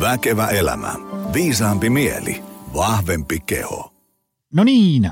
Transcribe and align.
Väkevä 0.00 0.46
elämä. 0.46 0.94
Viisaampi 1.32 1.90
mieli. 1.90 2.42
Vahvempi 2.74 3.40
keho. 3.40 3.94
No 4.54 4.64
niin, 4.64 5.10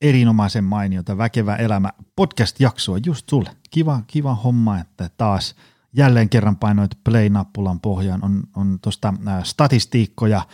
erinomaisen 0.00 0.64
mainiota 0.64 1.18
Väkevä 1.18 1.56
elämä 1.56 1.90
podcast-jaksoa 2.16 2.98
just 3.06 3.28
sulle. 3.28 3.50
Kiva, 3.70 4.02
kiva 4.06 4.34
homma, 4.34 4.78
että 4.78 5.10
taas 5.16 5.54
jälleen 5.96 6.28
kerran 6.28 6.56
painoit 6.56 6.90
play-nappulan 7.04 7.80
pohjaan. 7.80 8.24
On, 8.24 8.42
on 8.56 8.78
tuosta 8.82 9.14
statistiikkoja 9.42 10.36
äh, 10.38 10.46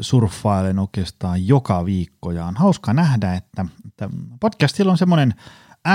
surffailen 0.00 0.78
oikeastaan 0.78 1.46
joka 1.46 1.84
viikko 1.84 2.30
ja 2.30 2.46
on 2.46 2.56
hauska 2.56 2.92
nähdä, 2.92 3.34
että, 3.34 3.66
että 3.86 4.10
podcastilla 4.40 4.92
on 4.92 4.98
semmoinen– 4.98 5.34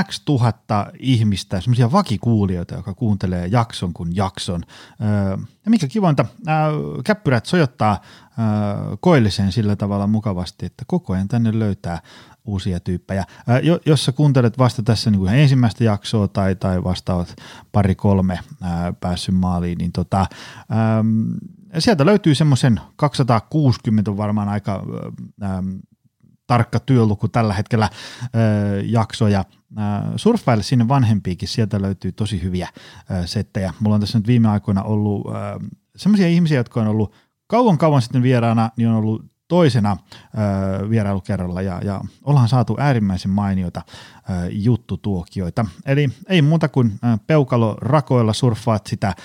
X 0.07 0.21
tuhatta 0.25 0.87
ihmistä, 0.99 1.61
semmoisia 1.61 1.91
vakikuulijoita, 1.91 2.75
joka 2.75 2.93
kuuntelee 2.93 3.47
jakson 3.47 3.93
kuin 3.93 4.15
jakson. 4.15 4.61
Ja 5.65 5.71
mikä 5.71 5.87
kivointa, 5.87 6.25
käppyrät 7.03 7.45
sojottaa 7.45 8.01
koilliseen 8.99 9.51
sillä 9.51 9.75
tavalla 9.75 10.07
mukavasti, 10.07 10.65
että 10.65 10.83
koko 10.87 11.13
ajan 11.13 11.27
tänne 11.27 11.59
löytää 11.59 11.99
uusia 12.45 12.79
tyyppejä. 12.79 13.25
Jos 13.85 14.05
sä 14.05 14.11
kuuntelet 14.11 14.57
vasta 14.57 14.83
tässä 14.83 15.11
niin 15.11 15.19
kuin 15.19 15.33
ensimmäistä 15.33 15.83
jaksoa 15.83 16.27
tai, 16.27 16.55
tai 16.55 16.83
vasta 16.83 17.15
olet 17.15 17.35
pari 17.71 17.95
kolme 17.95 18.39
päässyt 18.99 19.35
maaliin, 19.35 19.77
niin 19.77 19.91
tota, 19.91 20.25
sieltä 21.79 22.05
löytyy 22.05 22.35
semmoisen 22.35 22.81
260 22.95 24.17
varmaan 24.17 24.49
aika 24.49 24.83
tarkka 26.47 26.79
työluku 26.79 27.27
tällä 27.27 27.53
hetkellä 27.53 27.89
jaksoja 28.83 29.45
surffaille 30.15 30.63
sinne 30.63 30.87
vanhempiikin, 30.87 31.47
sieltä 31.47 31.81
löytyy 31.81 32.11
tosi 32.11 32.43
hyviä 32.43 32.69
settejä. 33.25 33.73
Mulla 33.79 33.95
on 33.95 34.01
tässä 34.01 34.19
nyt 34.19 34.27
viime 34.27 34.49
aikoina 34.49 34.83
ollut 34.83 35.27
sellaisia 35.95 36.27
ihmisiä, 36.27 36.57
jotka 36.57 36.81
on 36.81 36.87
ollut 36.87 37.13
kauan 37.47 37.77
kauan 37.77 38.01
sitten 38.01 38.23
vieraana, 38.23 38.69
niin 38.77 38.89
on 38.89 38.95
ollut 38.95 39.33
toisena 39.47 39.97
vierailukerralla 40.89 41.61
ja, 41.61 41.81
ja 41.83 42.01
ollaan 42.23 42.47
saatu 42.47 42.75
äärimmäisen 42.79 43.31
mainiota 43.31 43.81
juttutuokioita. 44.51 45.65
Eli 45.85 46.09
ei 46.27 46.41
muuta 46.41 46.67
kuin 46.67 46.99
peukalo 47.27 47.77
rakoilla 47.81 48.33
surffaat 48.33 48.87
sitä 48.87 49.15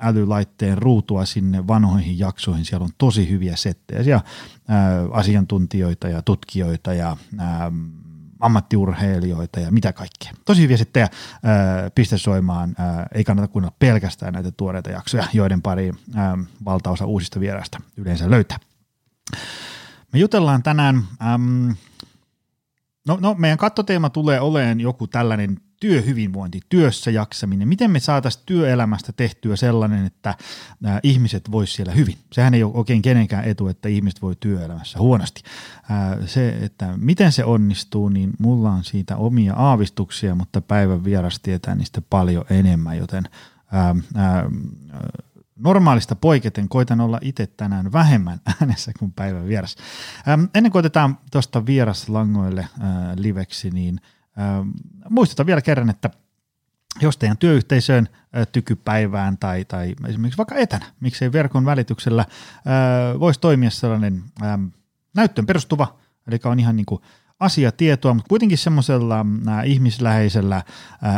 älylaitteen 0.00 0.78
ruutua 0.78 1.24
sinne 1.24 1.66
vanhoihin 1.66 2.18
jaksoihin. 2.18 2.64
Siellä 2.64 2.84
on 2.84 2.90
tosi 2.98 3.30
hyviä 3.30 3.56
settejä, 3.56 4.02
siellä 4.02 4.22
asiantuntijoita 5.12 6.08
ja 6.08 6.22
tutkijoita 6.22 6.94
ja 6.94 7.16
ammattiurheilijoita 8.40 9.60
ja 9.60 9.70
mitä 9.70 9.92
kaikkea. 9.92 10.32
Tosi 10.44 10.62
hyviä 10.62 10.76
settejä 10.76 11.08
piste 11.94 12.18
soimaan. 12.18 12.76
ei 13.14 13.24
kannata 13.24 13.48
kuunnella 13.48 13.76
pelkästään 13.78 14.32
näitä 14.32 14.50
tuoreita 14.50 14.90
jaksoja, 14.90 15.24
joiden 15.32 15.62
pari 15.62 15.92
valtaosa 16.64 17.06
uusista 17.06 17.40
vieraista 17.40 17.80
yleensä 17.96 18.30
löytää. 18.30 18.58
Me 20.12 20.18
jutellaan 20.18 20.62
tänään, 20.62 20.96
äm, 21.34 21.74
no, 23.06 23.18
no 23.20 23.34
meidän 23.38 23.58
kattoteema 23.58 24.10
tulee 24.10 24.40
oleen 24.40 24.80
joku 24.80 25.06
tällainen 25.06 25.60
työhyvinvointi, 25.80 26.60
työssä 26.68 27.10
jaksaminen. 27.10 27.68
Miten 27.68 27.90
me 27.90 28.00
saataisiin 28.00 28.42
työelämästä 28.46 29.12
tehtyä 29.12 29.56
sellainen, 29.56 30.06
että 30.06 30.34
ihmiset 31.02 31.52
vois 31.52 31.74
siellä 31.74 31.92
hyvin. 31.92 32.16
Sehän 32.32 32.54
ei 32.54 32.62
ole 32.62 32.74
oikein 32.74 33.02
kenenkään 33.02 33.44
etu, 33.44 33.68
että 33.68 33.88
ihmiset 33.88 34.22
voi 34.22 34.36
työelämässä 34.40 34.98
huonosti. 34.98 35.42
Se, 36.26 36.48
että 36.48 36.94
miten 36.96 37.32
se 37.32 37.44
onnistuu, 37.44 38.08
niin 38.08 38.30
mulla 38.38 38.70
on 38.70 38.84
siitä 38.84 39.16
omia 39.16 39.54
aavistuksia, 39.54 40.34
mutta 40.34 40.60
päivän 40.60 41.04
vieras 41.04 41.40
tietää 41.40 41.74
niistä 41.74 42.02
paljon 42.10 42.44
enemmän, 42.50 42.98
joten 42.98 43.24
normaalista 45.56 46.16
poiketen 46.16 46.68
koitan 46.68 47.00
olla 47.00 47.18
itse 47.22 47.46
tänään 47.46 47.92
vähemmän 47.92 48.40
äänessä 48.60 48.92
kuin 48.98 49.12
päivän 49.12 49.48
vieras. 49.48 49.76
Ennen 50.54 50.72
kuin 50.72 50.80
otetaan 50.80 51.18
tuosta 51.32 51.66
vieraslangoille 51.66 52.68
liveksi, 53.16 53.70
niin 53.70 54.00
muistutan 55.10 55.46
vielä 55.46 55.62
kerran, 55.62 55.90
että 55.90 56.10
jos 57.00 57.16
teidän 57.16 57.38
työyhteisöön 57.38 58.08
tykypäivään 58.52 59.38
tai, 59.38 59.64
tai 59.64 59.94
esimerkiksi 60.08 60.38
vaikka 60.38 60.54
etänä, 60.54 60.86
miksei 61.00 61.32
verkon 61.32 61.64
välityksellä 61.64 62.24
voisi 63.20 63.40
toimia 63.40 63.70
sellainen 63.70 64.22
ähm, 64.42 64.64
näyttöön 65.14 65.46
perustuva, 65.46 65.98
eli 66.26 66.38
on 66.44 66.60
ihan 66.60 66.76
niin 66.76 66.86
kuin 66.86 67.02
asiatietoa, 67.40 68.14
mutta 68.14 68.28
kuitenkin 68.28 68.58
semmoisella 68.58 69.26
äh, 69.48 69.66
ihmisläheisellä 69.66 70.56
äh, 70.56 70.64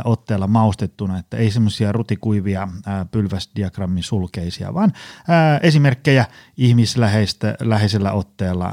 otteella 0.04 0.46
maustettuna, 0.46 1.18
että 1.18 1.36
ei 1.36 1.50
semmoisia 1.50 1.92
rutikuivia 1.92 2.68
pylväsdiagrammin 3.10 4.02
sulkeisia, 4.02 4.74
vaan 4.74 4.92
esimerkkejä 5.62 6.24
ihmisläheistä 6.56 7.54
läheisellä 7.60 8.12
otteella 8.12 8.66
äh, 8.66 8.72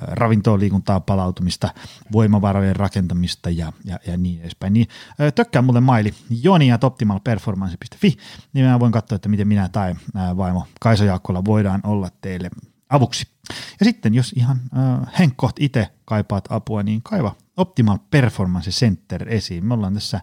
ravintoon, 0.00 0.60
liikuntaa, 0.60 1.00
palautumista, 1.00 1.68
voimavarojen 2.12 2.76
rakentamista 2.76 3.50
ja, 3.50 3.72
ja, 3.84 3.98
ja 4.06 4.16
niin 4.16 4.40
edespäin. 4.40 4.72
Niin, 4.72 4.86
tökkää 5.34 5.62
mulle 5.62 5.80
maili 5.80 6.14
joni 6.42 6.72
at 6.72 6.84
optimalperformance.fi, 6.84 8.16
niin 8.52 8.66
mä 8.66 8.80
voin 8.80 8.92
katsoa, 8.92 9.16
että 9.16 9.28
miten 9.28 9.48
minä 9.48 9.68
tai 9.68 9.94
vaimo 10.36 10.66
Kaisa 10.80 11.04
Jaakkola 11.04 11.44
voidaan 11.44 11.80
olla 11.84 12.08
teille 12.20 12.50
avuksi. 12.90 13.28
Ja 13.80 13.84
sitten 13.84 14.14
jos 14.14 14.32
ihan 14.36 14.60
äh, 14.76 15.18
Henkkoht 15.18 15.56
itse 15.60 15.88
kaipaat 16.04 16.44
apua, 16.48 16.82
niin 16.82 17.02
kaiva 17.02 17.36
Optimal 17.56 17.98
Performance 18.10 18.70
Center 18.70 19.28
esiin. 19.28 19.66
Me 19.66 19.74
ollaan 19.74 19.94
tässä 19.94 20.16
äh, 20.16 20.22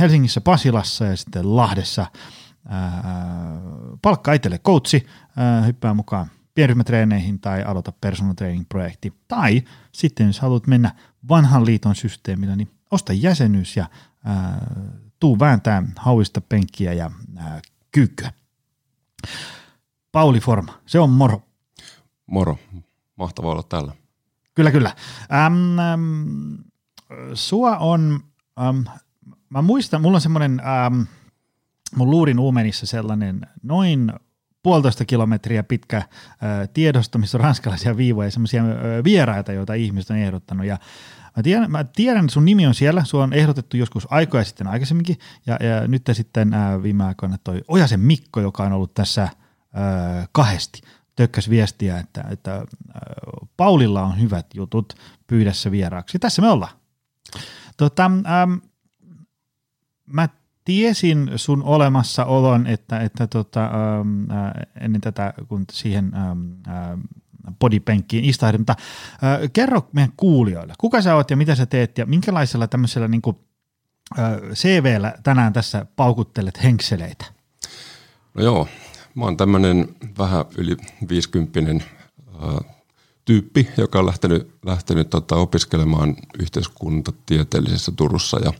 Helsingissä 0.00 0.40
Pasilassa 0.40 1.04
ja 1.04 1.16
sitten 1.16 1.56
Lahdessa. 1.56 2.02
Äh, 2.02 2.78
palkkaa 4.02 4.34
itselle 4.34 4.58
coachi, 4.58 5.06
äh, 5.38 5.66
hyppää 5.66 5.94
mukaan 5.94 6.26
pienryhmätreeneihin 6.54 7.40
tai 7.40 7.62
aloita 7.62 7.92
personal 8.00 8.34
training 8.34 8.68
projekti. 8.68 9.12
Tai 9.28 9.62
sitten 9.92 10.26
jos 10.26 10.40
haluat 10.40 10.66
mennä 10.66 10.94
vanhan 11.28 11.66
liiton 11.66 11.94
systeemillä, 11.94 12.56
niin 12.56 12.70
osta 12.90 13.12
jäsenyys 13.12 13.76
ja 13.76 13.86
äh, 14.28 14.36
tuu 15.20 15.38
vääntää 15.38 15.82
hauista 15.96 16.40
penkkiä 16.40 16.92
ja 16.92 17.10
äh, 17.38 17.62
kyykkyä. 17.92 18.32
Pauli 20.12 20.40
Forma, 20.40 20.72
se 20.86 20.98
on 20.98 21.10
moro. 21.10 21.42
Moro, 22.32 22.58
mahtavaa 23.16 23.52
olla 23.52 23.62
täällä. 23.62 23.92
Kyllä, 24.54 24.70
kyllä. 24.70 24.94
Ähm, 25.32 25.78
ähm, 25.78 26.54
sua 27.34 27.76
on, 27.76 28.20
ähm, 28.60 28.80
mä 29.48 29.62
muistan, 29.62 30.02
mulla 30.02 30.16
on 30.16 30.20
semmoinen, 30.20 30.60
ähm, 30.60 31.00
mun 31.96 32.10
luurin 32.10 32.38
uumenissa 32.38 32.86
sellainen 32.86 33.40
noin 33.62 34.12
puolitoista 34.62 35.04
kilometriä 35.04 35.62
pitkä 35.62 35.96
äh, 35.96 36.08
tiedosto, 36.74 37.18
missä 37.18 37.38
on 37.38 37.44
ranskalaisia 37.44 37.96
viivoja 37.96 38.26
ja 38.26 38.30
semmoisia 38.30 38.62
äh, 38.62 39.04
vieraita, 39.04 39.52
joita 39.52 39.74
ihmiset 39.74 40.10
on 40.10 40.16
ehdottanut. 40.16 40.66
Ja 40.66 40.78
mä 41.36 41.42
tiedän, 41.42 41.70
mä 41.70 41.84
tiedän, 41.84 42.30
sun 42.30 42.44
nimi 42.44 42.66
on 42.66 42.74
siellä, 42.74 43.04
sua 43.04 43.22
on 43.22 43.32
ehdotettu 43.32 43.76
joskus 43.76 44.06
aikoja 44.10 44.44
sitten 44.44 44.66
aikaisemminkin, 44.66 45.18
ja, 45.46 45.58
ja 45.60 45.88
nyt 45.88 46.02
sitten 46.12 46.54
äh, 46.54 46.82
viime 46.82 47.04
aikoina 47.04 47.38
toi 47.44 47.62
Ojasen 47.68 48.00
Mikko, 48.00 48.40
joka 48.40 48.62
on 48.62 48.72
ollut 48.72 48.94
tässä 48.94 49.22
äh, 49.22 50.28
kahdesti 50.32 50.80
tökkäs 51.22 51.50
viestiä, 51.50 51.98
että, 51.98 52.24
että 52.30 52.56
äh, 52.56 52.64
Paulilla 53.56 54.02
on 54.02 54.20
hyvät 54.20 54.46
jutut, 54.54 54.94
pyydä 55.26 55.52
se 55.52 55.70
vieraaksi. 55.70 56.18
Tässä 56.18 56.42
me 56.42 56.48
ollaan. 56.48 56.72
Tota, 57.76 58.04
ähm, 58.04 58.52
mä 60.06 60.28
tiesin 60.64 61.30
sun 61.36 61.62
olemassaolon, 61.62 62.66
että, 62.66 63.00
että 63.00 63.26
tota, 63.26 63.64
ähm, 63.64 64.30
äh, 64.30 64.52
ennen 64.80 65.00
tätä, 65.00 65.34
kun 65.48 65.64
siihen 65.72 66.12
ähm, 66.14 66.52
äh, 66.68 68.22
istahdin, 68.22 68.60
mutta 68.60 68.74
äh, 69.12 69.50
kerro 69.52 69.88
meidän 69.92 70.12
kuulijoille, 70.16 70.74
kuka 70.78 71.02
sä 71.02 71.14
oot 71.14 71.30
ja 71.30 71.36
mitä 71.36 71.54
sä 71.54 71.66
teet 71.66 71.98
ja 71.98 72.06
minkälaisella 72.06 72.66
tämmöisellä 72.66 73.08
niin 73.08 73.22
kuin, 73.22 73.36
äh, 74.18 74.32
CVllä 74.54 75.14
tänään 75.22 75.52
tässä 75.52 75.86
paukuttelet 75.96 76.62
henkseleitä? 76.62 77.24
No 78.34 78.42
joo, 78.42 78.68
Mä 79.14 79.24
oon 79.24 79.36
tämmöinen 79.36 79.96
vähän 80.18 80.44
yli 80.58 80.76
50 81.08 81.60
äh, 81.70 82.76
tyyppi, 83.24 83.68
joka 83.76 83.98
on 83.98 84.06
lähtenyt, 84.06 84.50
lähtenyt 84.66 85.10
tota, 85.10 85.36
opiskelemaan 85.36 86.16
yhteiskuntatieteellisessä 86.38 87.92
Turussa 87.96 88.38
ja 88.44 88.52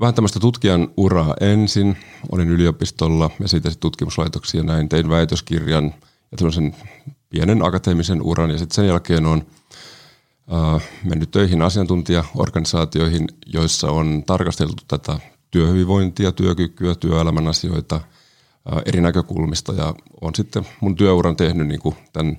vähän 0.00 0.14
tämmöistä 0.14 0.40
tutkijan 0.40 0.88
uraa 0.96 1.34
ensin. 1.40 1.96
Olin 2.32 2.48
yliopistolla 2.48 3.30
ja 3.40 3.48
siitä 3.48 3.70
sitten 3.70 3.80
tutkimuslaitoksia 3.80 4.62
näin. 4.62 4.88
Tein 4.88 5.08
väitöskirjan 5.08 5.94
ja 6.32 6.38
tämmöisen 6.38 6.76
pienen 7.30 7.64
akateemisen 7.64 8.22
uran 8.22 8.50
ja 8.50 8.58
sitten 8.58 8.74
sen 8.74 8.86
jälkeen 8.86 9.26
on 9.26 9.46
mennyt 11.04 11.30
töihin 11.30 11.62
asiantuntijaorganisaatioihin, 11.62 13.28
joissa 13.46 13.90
on 13.90 14.22
tarkasteltu 14.26 14.82
tätä 14.88 15.18
työhyvinvointia, 15.50 16.32
työkykyä, 16.32 16.94
työelämän 16.94 17.48
asioita– 17.48 18.00
eri 18.86 19.00
näkökulmista 19.00 19.72
ja 19.72 19.94
on 20.20 20.34
sitten 20.34 20.66
mun 20.80 20.96
työuran 20.96 21.36
tehnyt 21.36 21.66
niin 21.66 21.80
kuin 21.80 21.96
tämän 22.12 22.36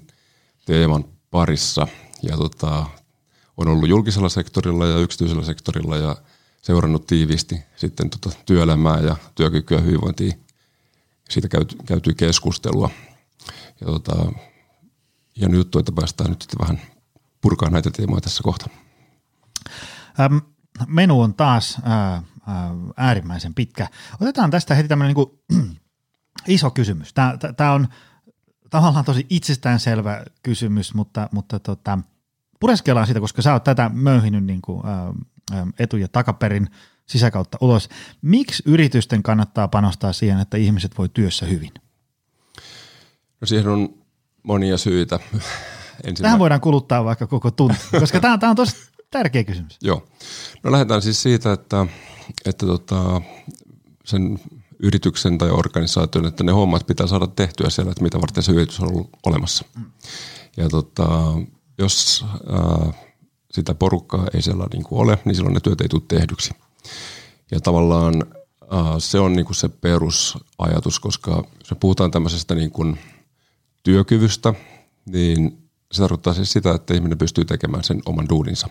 teeman 0.66 1.06
parissa 1.32 1.88
ja 2.22 2.38
tota, 2.38 2.86
on 3.58 3.68
ollut 3.68 3.90
julkisella 3.90 4.30
sektorilla 4.30 4.86
ja 4.86 4.98
yksityisellä 4.98 5.44
sektorilla 5.44 5.98
ja 5.98 6.16
seurannut 6.62 7.08
tiiviisti 7.08 7.60
sitten 7.76 8.10
tota 8.10 8.32
työelämää 8.46 9.00
ja 9.00 9.16
työkykyä 9.36 9.80
hyvinvointia 9.80 10.34
siitä 11.30 11.48
käyty, 11.48 11.76
käytyy 11.86 12.14
keskustelua. 12.14 12.90
Ja 13.82 13.88
tota, 13.88 14.32
hieno 15.40 15.56
juttu, 15.56 15.80
että 15.80 15.92
päästään 15.92 16.30
nyt 16.30 16.46
vähän 16.60 16.82
purkaa 17.42 17.70
näitä 17.70 17.92
teemoja 17.92 18.22
tässä 18.22 18.44
kohtaa. 18.44 18.68
Ähm, 20.20 20.38
menu 20.88 21.22
on 21.22 21.34
taas 21.34 21.78
äh, 21.78 22.24
äärimmäisen 22.98 23.54
pitkä. 23.54 23.88
Otetaan 24.22 24.52
tästä 24.52 24.76
heti 24.76 24.88
tämmöinen 24.88 25.16
niin 25.16 25.80
iso 26.48 26.72
kysymys. 26.72 27.14
Tämä, 27.14 27.38
tämä 27.58 27.74
on 27.74 27.88
tavallaan 28.70 29.06
tosi 29.06 29.26
itsestäänselvä 29.30 30.24
kysymys, 30.44 30.94
mutta, 30.94 31.30
mutta 31.32 31.60
tota, 31.60 32.00
pureskellaan 32.60 33.08
sitä, 33.08 33.20
koska 33.20 33.42
sä 33.42 33.54
oot 33.54 33.64
tätä 33.64 33.90
möyhinyt 33.94 34.44
niin 34.44 34.62
kuin, 34.62 34.82
ää, 34.86 35.14
etu- 35.80 35.98
ja 35.98 36.08
takaperin 36.08 36.70
sisäkautta 37.06 37.58
ulos. 37.62 37.90
Miksi 38.22 38.64
yritysten 38.66 39.24
kannattaa 39.24 39.68
panostaa 39.68 40.14
siihen, 40.14 40.40
että 40.40 40.58
ihmiset 40.58 40.98
voi 40.98 41.10
työssä 41.10 41.46
hyvin? 41.46 41.72
No 43.42 43.48
siihen 43.48 43.68
on 43.68 43.90
monia 44.44 44.78
syitä. 44.78 45.20
Ensimmä... 46.04 46.28
Tähän 46.28 46.40
voidaan 46.40 46.62
kuluttaa 46.62 47.06
vaikka 47.06 47.28
koko 47.28 47.52
tunti, 47.52 47.80
koska 48.00 48.20
tämä, 48.20 48.38
tämä 48.38 48.50
on 48.50 48.56
tosi 48.56 48.76
tärkeä 49.12 49.44
kysymys. 49.44 49.78
Joo. 49.82 50.08
No 50.64 50.72
lähdetään 50.72 51.02
siis 51.02 51.22
siitä, 51.22 51.54
että, 51.54 51.86
että 52.46 52.66
tota, 52.66 53.22
sen 54.06 54.40
yrityksen 54.80 55.38
tai 55.38 55.50
organisaation, 55.50 56.26
että 56.26 56.44
ne 56.44 56.52
hommat 56.52 56.88
pitää 56.88 57.08
saada 57.08 57.28
tehtyä 57.28 57.70
siellä, 57.70 57.92
että 57.92 58.04
mitä 58.04 58.22
varten 58.22 58.44
se 58.44 58.52
yritys 58.52 58.80
on 58.80 58.92
ollut 58.92 59.10
olemassa. 59.26 59.66
Ja 60.58 60.70
tota, 60.70 61.08
jos 61.78 62.26
ää, 62.52 62.94
sitä 63.52 63.76
porukkaa 63.76 64.28
ei 64.34 64.42
siellä 64.42 64.68
niin 64.74 64.84
kuin 64.84 65.02
ole, 65.02 65.20
niin 65.26 65.36
silloin 65.36 65.54
ne 65.54 65.60
työt 65.60 65.82
ei 65.82 65.90
tule 65.90 66.02
tehdyksi. 66.08 66.52
Ja 67.52 67.60
tavallaan 67.60 68.26
ää, 68.72 69.00
se 69.00 69.20
on 69.20 69.34
niin 69.34 69.46
kuin 69.46 69.56
se 69.56 69.70
perusajatus, 69.70 71.00
koska 71.00 71.44
jos 71.60 71.72
me 71.72 71.78
puhutaan 71.80 72.12
tämmöisestä 72.12 72.56
niin 72.56 72.72
kuin 72.72 73.00
työkyvystä, 73.84 74.54
niin 75.06 75.70
se 75.92 76.02
tarkoittaa 76.02 76.34
siis 76.34 76.54
sitä, 76.54 76.72
että 76.72 76.94
ihminen 76.94 77.18
pystyy 77.18 77.46
tekemään 77.46 77.84
sen 77.84 78.02
oman 78.06 78.30
duuninsa. 78.30 78.70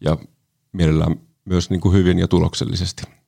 Ja 0.00 0.16
mielellään 0.72 1.20
myös 1.44 1.70
niin 1.70 1.80
kuin 1.80 1.94
hyvin 1.94 2.18
ja 2.18 2.28
tuloksellisesti– 2.28 3.02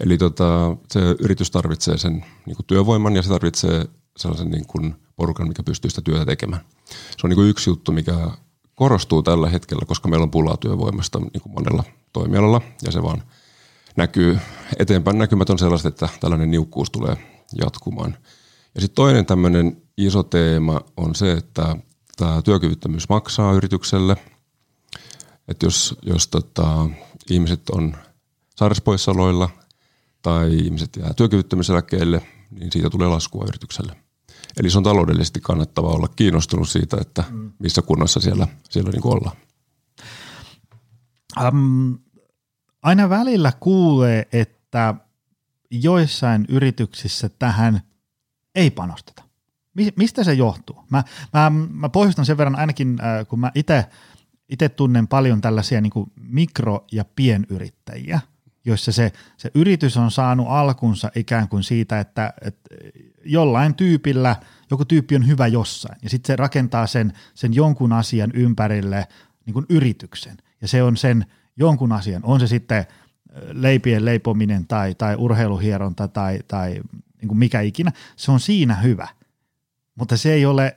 Eli 0.00 0.18
tota, 0.18 0.76
se 0.90 1.00
yritys 1.00 1.50
tarvitsee 1.50 1.98
sen 1.98 2.24
niin 2.46 2.56
kuin 2.56 2.66
työvoiman 2.66 3.16
ja 3.16 3.22
se 3.22 3.28
tarvitsee 3.28 3.86
sellaisen 4.16 4.50
niin 4.50 4.66
kuin 4.66 4.94
porukan, 5.16 5.48
mikä 5.48 5.62
pystyy 5.62 5.90
sitä 5.90 6.02
työtä 6.02 6.26
tekemään. 6.26 6.62
Se 6.86 7.18
on 7.24 7.30
niin 7.30 7.36
kuin 7.36 7.48
yksi 7.48 7.70
juttu, 7.70 7.92
mikä 7.92 8.30
korostuu 8.74 9.22
tällä 9.22 9.48
hetkellä, 9.48 9.86
koska 9.86 10.08
meillä 10.08 10.24
on 10.24 10.30
pulaa 10.30 10.56
työvoimasta 10.56 11.18
niin 11.18 11.42
kuin 11.42 11.52
monella 11.52 11.84
toimialalla 12.12 12.60
ja 12.82 12.92
se 12.92 13.02
vaan 13.02 13.22
näkyy 13.96 14.38
eteenpäin. 14.78 15.18
Näkymät 15.18 15.50
on 15.50 15.58
sellaiset, 15.58 15.86
että 15.86 16.08
tällainen 16.20 16.50
niukkuus 16.50 16.90
tulee 16.90 17.16
jatkumaan. 17.60 18.16
Ja 18.74 18.80
sitten 18.80 18.94
toinen 18.94 19.26
tämmöinen 19.26 19.82
iso 19.96 20.22
teema 20.22 20.80
on 20.96 21.14
se, 21.14 21.32
että 21.32 21.76
tämä 22.16 22.42
työkyvyttömyys 22.42 23.08
maksaa 23.08 23.52
yritykselle. 23.52 24.16
Että 25.48 25.66
jos, 25.66 25.94
jos 26.02 26.28
tota, 26.28 26.88
ihmiset 27.30 27.70
on 27.70 27.96
sairauspoissaoloilla 28.56 29.48
tai 30.22 30.54
ihmiset 30.54 30.96
jää 30.96 31.14
työkyvyttömyyseläkkeelle, 31.14 32.22
niin 32.50 32.72
siitä 32.72 32.90
tulee 32.90 33.08
laskua 33.08 33.44
yritykselle. 33.48 33.96
Eli 34.60 34.70
se 34.70 34.78
on 34.78 34.84
taloudellisesti 34.84 35.40
kannattavaa 35.40 35.92
olla 35.92 36.08
kiinnostunut 36.08 36.68
siitä, 36.68 36.96
että 37.00 37.24
mm. 37.30 37.52
missä 37.58 37.82
kunnossa 37.82 38.20
siellä, 38.20 38.48
siellä 38.70 38.90
niin 38.90 39.06
ollaan. 39.06 39.36
Um, 41.48 41.98
aina 42.82 43.08
välillä 43.08 43.52
kuulee, 43.60 44.28
että 44.32 44.94
joissain 45.70 46.46
yrityksissä 46.48 47.28
tähän 47.28 47.80
ei 48.54 48.70
panosteta. 48.70 49.22
Mistä 49.96 50.24
se 50.24 50.32
johtuu? 50.32 50.84
Mä, 50.90 51.04
mä, 51.32 51.52
mä 51.70 51.88
pohjustan 51.88 52.26
sen 52.26 52.38
verran 52.38 52.56
ainakin, 52.56 52.98
äh, 53.00 53.26
kun 53.28 53.40
mä 53.40 53.52
itse 54.48 54.68
tunnen 54.68 55.08
paljon 55.08 55.40
tällaisia 55.40 55.80
niin 55.80 55.92
mikro- 56.20 56.86
ja 56.92 57.04
pienyrittäjiä– 57.04 58.20
joissa 58.66 58.92
se, 58.92 59.12
se 59.36 59.50
yritys 59.54 59.96
on 59.96 60.10
saanut 60.10 60.46
alkunsa 60.48 61.10
ikään 61.14 61.48
kuin 61.48 61.62
siitä, 61.62 62.00
että, 62.00 62.32
että 62.42 62.70
jollain 63.24 63.74
tyypillä, 63.74 64.36
joku 64.70 64.84
tyyppi 64.84 65.16
on 65.16 65.26
hyvä 65.26 65.46
jossain, 65.46 65.98
ja 66.02 66.10
sitten 66.10 66.26
se 66.26 66.36
rakentaa 66.36 66.86
sen, 66.86 67.12
sen 67.34 67.54
jonkun 67.54 67.92
asian 67.92 68.30
ympärille 68.34 69.08
niin 69.46 69.54
kuin 69.54 69.66
yrityksen, 69.68 70.36
ja 70.60 70.68
se 70.68 70.82
on 70.82 70.96
sen 70.96 71.26
jonkun 71.56 71.92
asian, 71.92 72.24
on 72.24 72.40
se 72.40 72.46
sitten 72.46 72.84
leipien 73.52 74.04
leipominen 74.04 74.66
tai, 74.66 74.94
tai 74.94 75.16
urheiluhieronta 75.16 76.08
tai, 76.08 76.38
tai 76.48 76.80
niin 77.20 77.28
kuin 77.28 77.38
mikä 77.38 77.60
ikinä, 77.60 77.92
se 78.16 78.32
on 78.32 78.40
siinä 78.40 78.74
hyvä, 78.74 79.08
mutta 79.94 80.16
se 80.16 80.32
ei 80.32 80.46
ole 80.46 80.76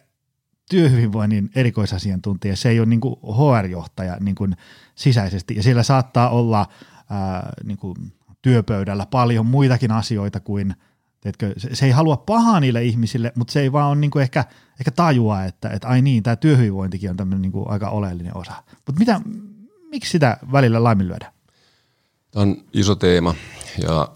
työhyvinvoinnin 0.69 1.50
erikoisasiantuntija, 1.56 2.56
se 2.56 2.69
ei 2.69 2.80
ole 2.80 2.88
niin 2.88 3.01
HR-johtaja 3.24 4.18
niin 4.19 4.35
kuin 4.35 4.56
sisäisesti, 4.95 5.56
ja 5.56 5.63
siellä 5.63 5.83
saattaa 5.83 6.30
olla– 6.30 6.68
ää, 7.09 7.51
niin 7.63 7.77
kuin 7.77 7.95
työpöydällä 8.41 9.06
paljon 9.06 9.45
muitakin 9.45 9.91
asioita 9.91 10.39
kuin, 10.39 10.75
teetkö, 11.21 11.53
se, 11.57 11.75
se 11.75 11.85
ei 11.85 11.91
halua 11.91 12.17
pahaa 12.17 12.59
niille 12.59 12.83
ihmisille, 12.83 13.31
mutta 13.35 13.51
se 13.51 13.61
ei 13.61 13.71
vaan 13.71 13.89
ole 13.89 13.95
niin 13.95 14.11
kuin 14.11 14.23
ehkä, 14.23 14.45
ehkä 14.79 14.91
tajua, 14.91 15.44
että, 15.44 15.69
että 15.69 15.88
ai 15.88 16.01
niin, 16.01 16.23
tämä 16.23 16.35
työhyvinvointikin 16.35 17.09
on 17.09 17.17
tämmöinen 17.17 17.41
niin 17.41 17.51
kuin 17.51 17.69
aika 17.69 17.89
oleellinen 17.89 18.38
osa. 18.38 18.53
Mutta 18.85 19.00
mitä, 19.00 19.21
miksi 19.89 20.11
sitä 20.11 20.38
välillä 20.51 20.83
laiminlyödään? 20.83 21.33
Tämä 22.31 22.41
on 22.41 22.57
iso 22.73 22.95
teema 22.95 23.35
ja 23.83 24.07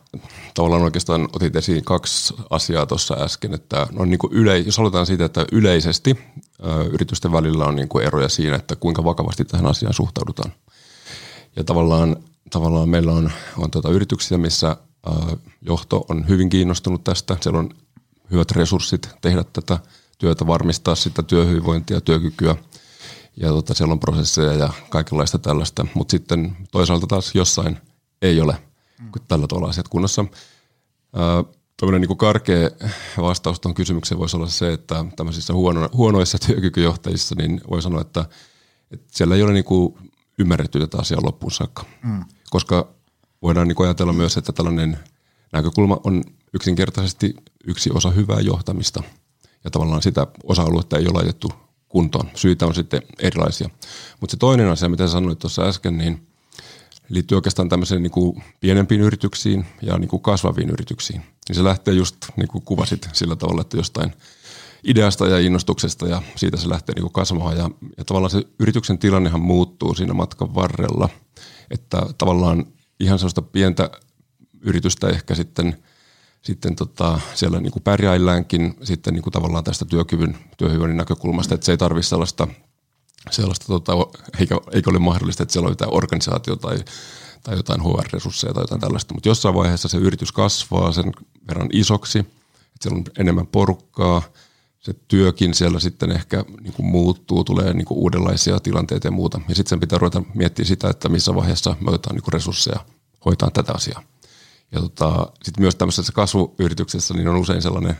tavallaan 0.53 0.81
oikeastaan 0.81 1.29
otit 1.33 1.55
esiin 1.55 1.83
kaksi 1.83 2.33
asiaa 2.49 2.85
tuossa 2.85 3.13
äsken, 3.13 3.53
että 3.53 3.87
no 3.91 4.05
niin 4.05 4.19
kuin 4.19 4.33
yle, 4.33 4.57
jos 4.57 4.79
aloitetaan 4.79 5.05
siitä, 5.05 5.25
että 5.25 5.45
yleisesti 5.51 6.19
ö, 6.65 6.83
yritysten 6.83 7.31
välillä 7.31 7.65
on 7.65 7.75
niin 7.75 7.89
kuin 7.89 8.05
eroja 8.05 8.29
siinä, 8.29 8.55
että 8.55 8.75
kuinka 8.75 9.03
vakavasti 9.03 9.45
tähän 9.45 9.65
asiaan 9.65 9.93
suhtaudutaan. 9.93 10.51
Ja 11.55 11.63
tavallaan 11.63 12.15
tavallaan 12.49 12.89
meillä 12.89 13.11
on, 13.11 13.31
on 13.57 13.71
tuota 13.71 13.89
yrityksiä, 13.89 14.37
missä 14.37 14.67
ää, 15.05 15.37
johto 15.61 16.05
on 16.09 16.27
hyvin 16.27 16.49
kiinnostunut 16.49 17.03
tästä. 17.03 17.37
Siellä 17.41 17.59
on 17.59 17.69
hyvät 18.31 18.51
resurssit 18.51 19.09
tehdä 19.21 19.43
tätä 19.43 19.79
työtä, 20.17 20.47
varmistaa 20.47 20.95
sitä 20.95 21.23
työhyvinvointia, 21.23 22.01
työkykyä 22.01 22.55
ja 23.37 23.47
tota, 23.47 23.73
siellä 23.73 23.91
on 23.91 23.99
prosesseja 23.99 24.53
ja 24.53 24.73
kaikenlaista 24.89 25.39
tällaista, 25.39 25.85
mutta 25.93 26.11
sitten 26.11 26.57
toisaalta 26.71 27.07
taas 27.07 27.35
jossain 27.35 27.77
ei 28.21 28.41
ole 28.41 28.57
mm. 28.99 29.11
tällä 29.27 29.47
tavalla 29.47 29.69
asiat 29.69 29.87
kunnossa. 29.87 30.25
Tällainen 31.77 32.09
niin 32.09 32.17
karkea 32.17 32.69
vastaus 33.17 33.59
tuohon 33.59 33.75
kysymykseen 33.75 34.19
voisi 34.19 34.37
olla 34.37 34.47
se, 34.47 34.73
että 34.73 35.05
tämmöisissä 35.15 35.53
huono, 35.53 35.89
huonoissa 35.93 36.37
työkykyjohtajissa 36.47 37.35
niin 37.35 37.61
voi 37.69 37.81
sanoa, 37.81 38.01
että, 38.01 38.25
että 38.91 39.07
siellä 39.11 39.35
ei 39.35 39.43
ole 39.43 39.53
niin 39.53 39.65
kuin 39.65 39.95
ymmärretty 40.37 40.79
tätä 40.79 40.97
asiaa 40.97 41.23
loppuun 41.23 41.51
saakka. 41.51 41.85
Mm. 42.03 42.25
Koska 42.49 42.93
voidaan 43.41 43.67
niin 43.67 43.83
ajatella 43.83 44.13
myös, 44.13 44.37
että 44.37 44.51
tällainen 44.51 44.97
näkökulma 45.51 45.99
on 46.03 46.23
yksinkertaisesti 46.53 47.35
yksi 47.63 47.89
osa 47.93 48.11
hyvää 48.11 48.39
johtamista. 48.39 49.03
Ja 49.63 49.71
tavallaan 49.71 50.01
sitä 50.01 50.27
osa-aluetta 50.43 50.97
ei 50.97 51.05
ole 51.07 51.13
laitettu 51.13 51.51
kuntoon. 51.89 52.29
Syitä 52.35 52.65
on 52.65 52.75
sitten 52.75 53.01
erilaisia. 53.19 53.69
Mutta 54.19 54.31
se 54.31 54.37
toinen 54.37 54.69
asia, 54.69 54.89
mitä 54.89 55.07
sanoit 55.07 55.39
tuossa 55.39 55.61
äsken, 55.61 55.97
niin 55.97 56.27
liittyy 57.09 57.35
oikeastaan 57.35 57.69
tämmöiseen 57.69 58.03
niin 58.03 58.11
kuin 58.11 58.43
pienempiin 58.59 59.01
yrityksiin 59.01 59.65
ja 59.81 59.97
niin 59.97 60.09
kuin 60.09 60.21
kasvaviin 60.21 60.69
yrityksiin. 60.69 61.21
Niin 61.49 61.55
se 61.55 61.63
lähtee 61.63 61.93
just 61.93 62.17
niin 62.35 62.47
kuin 62.47 62.63
kuvasit 62.65 63.09
sillä 63.13 63.35
tavalla, 63.35 63.61
että 63.61 63.77
jostain– 63.77 64.13
ideasta 64.83 65.27
ja 65.27 65.39
innostuksesta 65.39 66.07
ja 66.07 66.21
siitä 66.35 66.57
se 66.57 66.69
lähtee 66.69 66.95
niin 66.95 67.11
kasvamaan. 67.11 67.57
Ja, 67.57 67.69
ja 67.97 68.05
tavallaan 68.05 68.31
se 68.31 68.43
yrityksen 68.59 68.97
tilannehan 68.97 69.41
muuttuu 69.41 69.93
siinä 69.93 70.13
matkan 70.13 70.55
varrella, 70.55 71.09
että 71.71 72.05
tavallaan 72.17 72.65
ihan 72.99 73.19
sellaista 73.19 73.41
pientä 73.41 73.91
yritystä 74.61 75.09
ehkä 75.09 75.35
sitten, 75.35 75.83
sitten 76.41 76.75
tota, 76.75 77.19
siellä 77.33 77.59
niin 77.59 77.71
kuin 77.71 77.83
pärjäilläänkin 77.83 78.77
sitten 78.83 79.13
niin 79.13 79.23
kuin 79.23 79.33
tavallaan 79.33 79.63
tästä 79.63 79.85
työkyvyn, 79.85 80.37
työhyvinvoinnin 80.57 80.97
näkökulmasta, 80.97 81.55
että 81.55 81.65
se 81.65 81.71
ei 81.71 81.77
tarvitse 81.77 82.09
sellaista, 82.09 82.47
sellaista 83.31 83.65
tota, 83.65 83.93
eikä, 84.39 84.55
eikä 84.71 84.89
ole 84.89 84.99
mahdollista, 84.99 85.43
että 85.43 85.53
siellä 85.53 85.67
on 85.67 85.71
jotain 85.71 85.93
organisaatio 85.93 86.55
tai, 86.55 86.77
tai 87.43 87.55
jotain 87.55 87.81
HR-resursseja 87.81 88.53
tai 88.53 88.63
jotain 88.63 88.81
tällaista, 88.81 89.13
mutta 89.13 89.29
jossain 89.29 89.55
vaiheessa 89.55 89.87
se 89.87 89.97
yritys 89.97 90.31
kasvaa 90.31 90.91
sen 90.91 91.11
verran 91.47 91.69
isoksi, 91.73 92.19
että 92.19 92.81
siellä 92.81 92.97
on 92.97 93.03
enemmän 93.19 93.47
porukkaa– 93.47 94.21
se 94.83 94.93
työkin 95.07 95.53
siellä 95.53 95.79
sitten 95.79 96.11
ehkä 96.11 96.45
niin 96.61 96.73
kuin 96.73 96.85
muuttuu, 96.85 97.43
tulee 97.43 97.73
niin 97.73 97.85
kuin 97.85 97.97
uudenlaisia 97.97 98.59
tilanteita 98.59 99.07
ja 99.07 99.11
muuta. 99.11 99.41
Ja 99.49 99.55
sitten 99.55 99.69
sen 99.69 99.79
pitää 99.79 99.99
ruveta 99.99 100.23
miettiä 100.33 100.65
sitä, 100.65 100.89
että 100.89 101.09
missä 101.09 101.35
vaiheessa 101.35 101.75
me 101.79 101.89
otetaan 101.89 102.15
niin 102.15 102.23
kuin 102.23 102.33
resursseja 102.33 102.79
hoitaa 103.25 103.51
tätä 103.51 103.73
asiaa. 103.73 104.03
Ja 104.71 104.79
tota, 104.79 105.27
sitten 105.43 105.61
myös 105.61 105.75
tämmöisessä 105.75 106.13
kasvuyrityksessä 106.13 107.13
niin 107.13 107.27
on 107.27 107.35
usein 107.35 107.61
sellainen, 107.61 107.97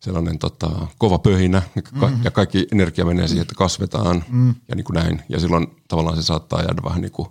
sellainen 0.00 0.38
tota, 0.38 0.86
kova 0.98 1.18
pöhinä 1.18 1.62
mm-hmm. 1.74 2.24
ja 2.24 2.30
kaikki 2.30 2.66
energia 2.72 3.04
menee 3.04 3.28
siihen, 3.28 3.42
että 3.42 3.54
kasvetaan 3.54 4.24
mm. 4.28 4.54
ja 4.68 4.76
niin 4.76 4.84
kuin 4.84 4.94
näin. 4.94 5.22
Ja 5.28 5.40
silloin 5.40 5.66
tavallaan 5.88 6.16
se 6.16 6.22
saattaa 6.22 6.62
jäädä 6.62 6.82
vähän 6.84 7.00
niin 7.00 7.12
kuin 7.12 7.28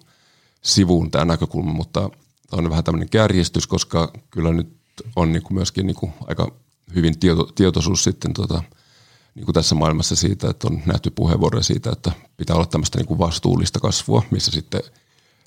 sivuun 0.62 1.12
tämä 1.12 1.26
näkökulma, 1.26 1.74
mutta 1.74 2.10
tämä 2.50 2.64
on 2.64 2.70
vähän 2.70 2.84
tämmöinen 2.84 3.10
kärjistys, 3.10 3.68
koska 3.68 4.14
kyllä 4.32 4.54
nyt 4.54 4.78
on 5.16 5.32
niin 5.32 5.44
kuin 5.44 5.54
myöskin 5.54 5.88
niin 5.88 5.96
kuin 5.96 6.14
aika 6.28 6.52
hyvin 6.96 7.20
tieto, 7.20 7.44
tietoisuus 7.56 8.04
sitten 8.04 8.34
tota, 8.34 8.64
niin 9.38 9.46
kuin 9.46 9.54
tässä 9.54 9.76
maailmassa 9.76 10.16
siitä, 10.16 10.50
että 10.50 10.68
on 10.68 10.82
nähty 10.86 11.10
puheenvuoroja 11.10 11.64
siitä, 11.64 11.92
että 11.92 12.12
pitää 12.38 12.56
olla 12.56 12.66
tämmöistä 12.66 12.98
niin 12.98 13.08
kuin 13.08 13.20
vastuullista 13.20 13.80
kasvua, 13.80 14.24
missä 14.32 14.52
sitten 14.52 14.82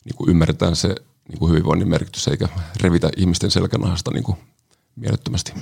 niin 0.05 0.17
kuin 0.17 0.31
ymmärretään 0.31 0.77
se 0.77 0.89
niin 1.29 1.39
kuin 1.39 1.51
hyvinvoinnin 1.51 1.89
merkitys 1.89 2.29
eikä 2.29 2.49
revitä 2.81 3.11
ihmisten 3.17 3.51
selkänahasta 3.51 4.11
niin 4.11 4.25
kuin 4.25 4.39
mielettömästi. 4.97 5.53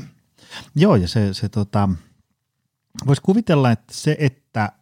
Joo, 0.74 0.96
ja 0.96 1.08
se, 1.08 1.34
se 1.34 1.48
tota, 1.48 1.88
voisi 3.06 3.22
kuvitella, 3.22 3.70
että 3.70 3.94
se, 3.94 4.16
että 4.18 4.72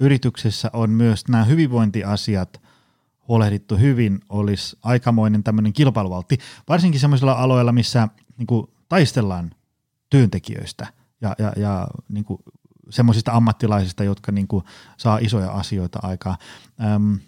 yrityksessä 0.00 0.70
on 0.72 0.90
myös 0.90 1.28
nämä 1.28 1.44
hyvinvointiasiat 1.44 2.60
huolehdittu 3.28 3.76
hyvin, 3.76 4.20
olisi 4.28 4.76
aikamoinen 4.82 5.44
tämmöinen 5.44 5.72
kilpailuvaltti, 5.72 6.38
varsinkin 6.68 7.00
sellaisilla 7.00 7.32
aloilla, 7.32 7.72
missä 7.72 8.08
niin 8.36 8.46
kuin, 8.46 8.66
taistellaan 8.88 9.50
työntekijöistä 10.10 10.86
ja, 11.20 11.34
ja, 11.38 11.52
ja 11.56 11.88
niin 12.08 12.24
kuin, 12.24 12.38
semmoisista 12.90 13.32
ammattilaisista, 13.32 14.04
jotka 14.04 14.32
niin 14.32 14.48
kuin, 14.48 14.64
saa 14.96 15.18
isoja 15.18 15.50
asioita 15.50 15.98
aikaa. 16.02 16.38
Öm, 16.94 17.18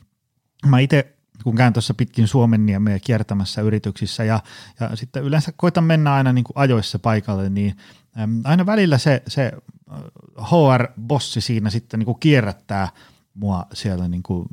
mä 0.66 0.78
itse 0.78 1.16
kun 1.44 1.56
käyn 1.56 1.72
tuossa 1.72 1.94
pitkin 1.94 2.28
Suomenniemeä 2.28 2.98
kiertämässä 2.98 3.62
yrityksissä 3.62 4.24
ja, 4.24 4.40
ja 4.80 4.96
sitten 4.96 5.22
yleensä 5.22 5.52
koitan 5.56 5.84
mennä 5.84 6.14
aina 6.14 6.32
niin 6.32 6.44
kuin 6.44 6.58
ajoissa 6.58 6.98
paikalle, 6.98 7.50
niin 7.50 7.76
äm, 8.20 8.40
aina 8.44 8.66
välillä 8.66 8.98
se, 8.98 9.22
se 9.26 9.52
HR-bossi 10.38 11.40
siinä 11.40 11.70
sitten 11.70 12.00
niin 12.00 12.06
kuin 12.06 12.20
kierrättää 12.20 12.88
mua 13.34 13.66
siellä 13.72 14.08
niin 14.08 14.22
kuin 14.22 14.46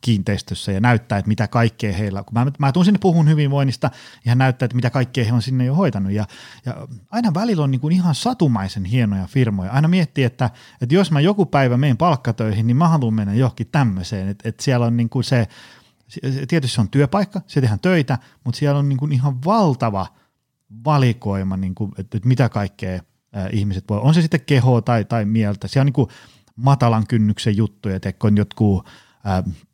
kiinteistössä 0.00 0.72
ja 0.72 0.80
näyttää, 0.80 1.18
että 1.18 1.28
mitä 1.28 1.48
kaikkea 1.48 1.92
heillä, 1.92 2.22
kun 2.22 2.34
mä, 2.34 2.46
mä 2.58 2.72
tuun 2.72 2.84
sinne 2.84 2.98
puhun 2.98 3.28
hyvinvoinnista 3.28 3.90
ja 4.24 4.30
hän 4.30 4.38
näyttää, 4.38 4.64
että 4.64 4.76
mitä 4.76 4.90
kaikkea 4.90 5.24
he 5.24 5.32
on 5.32 5.42
sinne 5.42 5.64
jo 5.64 5.74
hoitanut. 5.74 6.12
Ja, 6.12 6.26
ja 6.66 6.88
aina 7.10 7.34
välillä 7.34 7.64
on 7.64 7.70
niin 7.70 7.80
kuin 7.80 7.94
ihan 7.94 8.14
satumaisen 8.14 8.84
hienoja 8.84 9.26
firmoja. 9.26 9.72
Aina 9.72 9.88
miettii, 9.88 10.24
että, 10.24 10.50
että 10.80 10.94
jos 10.94 11.10
mä 11.10 11.20
joku 11.20 11.46
päivä 11.46 11.76
menen 11.76 11.96
palkkatöihin, 11.96 12.66
niin 12.66 12.76
mä 12.76 12.88
haluan 12.88 13.14
mennä 13.14 13.34
johonkin 13.34 13.68
tämmöiseen, 13.72 14.28
että, 14.28 14.48
että 14.48 14.62
siellä 14.62 14.86
on 14.86 14.96
niin 14.96 15.08
kuin 15.08 15.24
se, 15.24 15.48
tietysti 16.48 16.74
se 16.74 16.80
on 16.80 16.90
työpaikka, 16.90 17.40
se 17.46 17.60
tehdään 17.60 17.80
töitä, 17.80 18.18
mutta 18.44 18.58
siellä 18.58 18.78
on 18.78 18.88
niin 18.88 18.98
kuin 18.98 19.12
ihan 19.12 19.44
valtava 19.44 20.06
valikoima, 20.84 21.56
niin 21.56 21.74
kuin, 21.74 21.92
että, 21.98 22.16
että 22.16 22.28
mitä 22.28 22.48
kaikkea 22.48 23.00
ihmiset 23.52 23.84
voi, 23.88 24.00
on 24.02 24.14
se 24.14 24.22
sitten 24.22 24.40
keho 24.40 24.80
tai, 24.80 25.04
tai 25.04 25.24
mieltä, 25.24 25.68
siellä 25.68 25.82
on 25.82 25.86
niin 25.86 25.92
kuin 25.92 26.08
matalan 26.56 27.06
kynnyksen 27.06 27.56
juttuja, 27.56 27.96
että 27.96 28.12
on 28.22 28.36
jotkut 28.36 28.86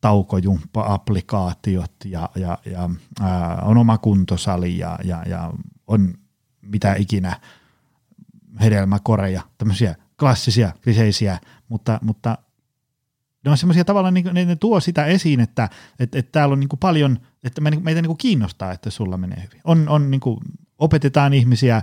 taukojumppa-applikaatiot 0.01 1.93
ja, 2.05 2.29
ja, 2.35 2.59
ja 2.67 2.91
ää, 3.21 3.63
on 3.63 3.77
oma 3.77 3.99
kuntosali 3.99 4.79
ja, 4.79 4.99
ja, 5.05 5.23
ja 5.27 5.53
on 5.87 6.15
mitä 6.63 6.95
ikinä 6.95 7.41
hedelmäkoreja, 8.61 9.43
tämmöisiä 9.59 9.95
klassisia, 10.19 10.73
kliseisiä, 10.85 11.39
mutta, 11.69 11.99
mutta 12.03 12.39
ne 13.45 13.51
on 13.51 13.57
semmoisia 13.57 13.85
tavallaan, 13.85 14.15
niin, 14.15 14.27
ne, 14.33 14.45
ne 14.45 14.57
tuo 14.57 14.81
sitä 14.81 15.07
esiin, 15.07 15.41
että, 15.41 15.69
että, 15.99 16.19
että 16.19 16.33
täällä 16.33 16.53
on 16.53 16.61
niin 16.61 16.69
paljon, 16.81 17.19
että 17.45 17.61
meitä 17.61 18.03
niin 18.03 18.17
kiinnostaa, 18.17 18.73
että 18.73 18.91
sulla 18.91 19.17
menee 19.17 19.43
hyvin. 19.43 19.61
On, 19.65 19.89
on 19.89 20.11
niin 20.11 20.21
kuin, 20.21 20.39
opetetaan 20.79 21.35
ihmisiä 21.35 21.83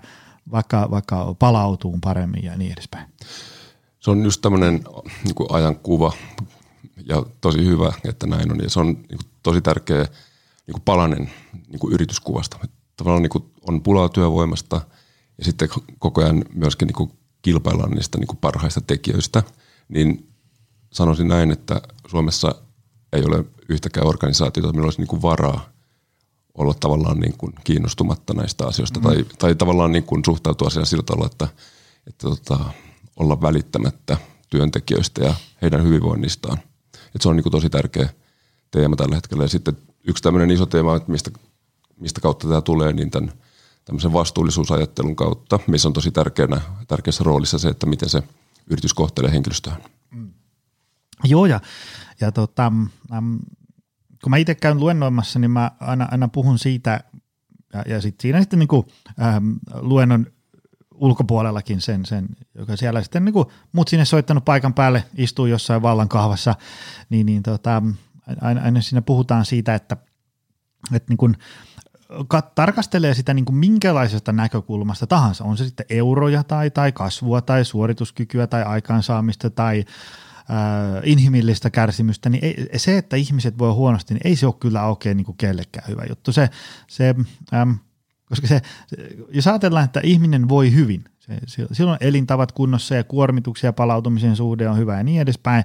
vaikka, 0.52 0.88
vaikka 0.92 1.36
palautuu 1.40 1.98
paremmin 2.02 2.44
ja 2.44 2.58
niin 2.58 2.74
edespäin. 2.74 3.06
Se 4.00 4.12
on 4.12 4.24
just 4.24 4.42
tämmöinen 4.42 4.74
niin 5.24 5.48
ajankuva 5.50 6.14
ja 7.06 7.26
tosi 7.42 7.66
hyvä, 7.66 7.94
että 8.04 8.28
näin 8.28 8.52
on. 8.52 8.60
Ja 8.64 8.70
se 8.70 8.80
on 8.80 8.88
niin 8.88 9.18
kuin, 9.18 9.30
tosi 9.44 9.62
tärkeä 9.62 10.04
niin 10.68 10.74
kuin 10.74 10.84
palanen 10.86 11.32
niin 11.68 11.80
kuin 11.80 11.94
yrityskuvasta. 11.94 12.60
Tavallaan 12.98 13.22
niin 13.22 13.30
kuin, 13.30 13.44
on 13.68 13.82
pulaa 13.82 14.10
työvoimasta 14.10 14.82
ja 15.38 15.46
sitten 15.46 15.70
koko 16.00 16.22
ajan 16.22 16.46
myöskin 16.54 16.86
niin 16.86 16.96
kuin, 16.96 17.12
kilpaillaan 17.42 17.92
niistä 17.92 18.18
niin 18.18 18.28
kuin 18.28 18.38
parhaista 18.38 18.82
tekijöistä. 18.82 19.44
Niin 19.90 20.30
sanoisin 20.92 21.28
näin, 21.28 21.52
että 21.52 21.82
Suomessa 22.08 22.56
ei 23.14 23.24
ole 23.24 23.46
yhtäkään 23.70 24.08
organisaatiota, 24.08 24.74
millä 24.74 24.86
olisi 24.86 25.02
niin 25.02 25.08
kuin 25.08 25.22
varaa 25.22 25.70
olla 26.54 26.74
tavallaan 26.74 27.20
niin 27.20 27.38
kuin 27.38 27.54
kiinnostumatta 27.64 28.34
näistä 28.34 28.68
asioista 28.68 29.00
mm. 29.00 29.04
tai, 29.04 29.26
tai 29.40 29.56
tavallaan 29.56 29.92
niin 29.92 30.04
kuin 30.04 30.26
suhtautua 30.26 30.68
asiaan 30.68 30.86
sillä 30.86 31.04
tavalla, 31.04 31.26
että, 31.26 31.48
että 32.08 32.28
tota, 32.28 32.60
olla 33.16 33.42
välittämättä 33.42 34.18
työntekijöistä 34.50 35.24
ja 35.24 35.34
heidän 35.62 35.84
hyvinvoinnistaan. 35.84 36.58
Et 37.16 37.22
se 37.22 37.30
on 37.30 37.36
niin 37.36 37.44
kuin 37.44 37.52
tosi 37.52 37.70
tärkeä 37.70 38.10
teema 38.72 38.96
tällä 38.96 39.16
hetkellä. 39.16 39.44
Ja 39.44 39.48
sitten 39.48 39.78
yksi 40.04 40.24
tämmöinen 40.24 40.52
iso 40.52 40.66
teema, 40.66 40.96
että 40.96 41.12
mistä, 41.12 41.32
mistä 42.00 42.22
kautta 42.22 42.48
tämä 42.48 42.62
tulee, 42.62 42.94
niin 42.94 43.12
tämän 43.12 43.32
tämmöisen 43.86 44.14
vastuullisuusajattelun 44.14 45.16
kautta, 45.16 45.60
missä 45.68 45.88
on 45.88 45.94
tosi 45.94 46.12
tärkeänä, 46.12 46.62
tärkeässä 46.88 47.24
roolissa 47.24 47.60
se, 47.60 47.70
että 47.70 47.86
miten 47.86 48.10
se 48.10 48.24
yritys 48.70 48.94
kohtelee 48.94 49.32
henkilöstöään. 49.32 49.82
Mm. 50.12 50.34
Joo, 51.24 51.46
ja, 51.46 51.60
ja 52.22 52.32
tota, 52.32 52.72
äm, 53.14 53.40
kun 54.24 54.30
mä 54.30 54.38
itse 54.38 54.56
käyn 54.56 54.80
luennoimassa, 54.80 55.40
niin 55.40 55.52
mä 55.52 55.72
aina, 55.80 56.08
aina 56.12 56.28
puhun 56.28 56.60
siitä, 56.60 57.04
ja, 57.74 57.84
ja 57.88 58.02
sit 58.02 58.20
siinä 58.20 58.40
sitten 58.40 58.60
niin 58.60 58.68
kuin, 58.68 58.88
äm, 59.22 59.60
luennon 59.82 60.28
ulkopuolellakin 61.00 61.82
sen, 61.82 62.06
sen 62.06 62.28
joka 62.56 62.76
siellä 62.76 63.02
sitten 63.02 63.26
niin 63.26 63.34
kuin, 63.34 63.46
sinne 63.88 64.06
soittanut 64.06 64.46
paikan 64.46 64.74
päälle, 64.74 65.04
istuu 65.18 65.46
jossain 65.46 65.82
vallan 65.82 66.10
kahvassa, 66.10 66.56
niin, 67.10 67.26
niin 67.26 67.44
tota, 67.44 67.84
aina, 68.42 68.62
aina 68.62 68.82
siinä 68.82 69.02
puhutaan 69.02 69.46
siitä, 69.46 69.76
että, 69.76 69.98
että 70.94 71.10
niin 71.10 71.18
kuin, 71.18 71.38
tarkastelee 72.56 73.14
sitä 73.14 73.34
niin 73.34 73.46
kuin 73.46 73.56
minkälaisesta 73.56 74.32
näkökulmasta 74.32 75.08
tahansa, 75.08 75.44
on 75.44 75.58
se 75.58 75.66
sitten 75.66 75.86
euroja 75.90 76.44
tai, 76.44 76.70
tai 76.70 76.92
kasvua 76.92 77.42
tai 77.42 77.66
suorituskykyä 77.66 78.48
tai 78.48 78.64
aikaansaamista 78.64 79.50
tai 79.50 79.86
äh, 80.50 81.02
inhimillistä 81.04 81.70
kärsimystä, 81.70 82.30
niin 82.30 82.46
ei, 82.46 82.80
se, 82.80 82.98
että 82.98 83.16
ihmiset 83.16 83.58
voi 83.58 83.74
huonosti, 83.74 84.14
niin 84.14 84.28
ei 84.28 84.36
se 84.36 84.46
ole 84.46 84.56
kyllä 84.60 84.86
oikein 84.86 85.18
niin 85.18 85.26
kuin 85.26 85.38
kellekään 85.38 85.88
hyvä 85.88 86.04
juttu. 86.10 86.32
Se, 86.32 86.50
se, 86.88 87.16
ähm, 87.54 87.72
koska 88.30 88.48
se, 88.48 88.62
jos 89.32 89.48
ajatellaan, 89.48 89.86
että 89.86 90.00
ihminen 90.04 90.50
voi 90.50 90.74
hyvin, 90.74 91.04
se, 91.46 91.68
silloin 91.72 91.98
elintavat 92.02 92.52
kunnossa 92.52 92.96
ja 92.96 93.04
kuormituksia 93.04 93.68
ja 93.68 93.74
palautumisen 93.74 94.36
suhde 94.36 94.70
on 94.70 94.78
hyvä 94.78 94.98
ja 94.98 95.04
niin 95.04 95.22
edespäin, 95.22 95.64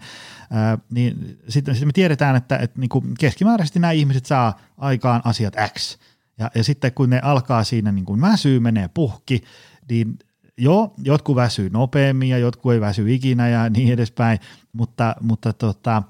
ää, 0.51 0.79
niin 0.91 1.39
sitten 1.49 1.75
sit 1.75 1.87
me 1.87 1.93
tiedetään, 1.93 2.37
että, 2.37 2.57
että 2.57 2.81
niin 2.81 2.89
kuin 2.89 3.15
keskimääräisesti 3.19 3.79
nämä 3.79 3.91
ihmiset 3.91 4.27
saa 4.27 4.59
aikaan 4.79 5.21
asiat 5.25 5.55
X. 5.79 5.99
Ja, 6.39 6.51
ja 6.55 6.65
sitten 6.65 6.93
kun 6.93 7.11
ne 7.11 7.21
alkaa 7.23 7.65
siinä 7.65 7.93
niin 7.93 8.05
kuin 8.05 8.21
väsyy, 8.21 8.61
menee 8.61 8.89
puhki, 8.95 9.43
niin 9.91 10.19
joo, 10.59 10.95
jotkut 10.99 11.37
väsyy 11.37 11.71
nopeammin 11.71 12.29
ja 12.29 12.39
jotkut 12.39 12.73
ei 12.73 12.81
väsy 12.81 13.15
ikinä 13.15 13.49
ja 13.49 13.71
niin 13.71 13.93
edespäin, 13.93 14.39
mutta, 14.73 15.17
mutta 15.21 15.53
tota, 15.53 16.03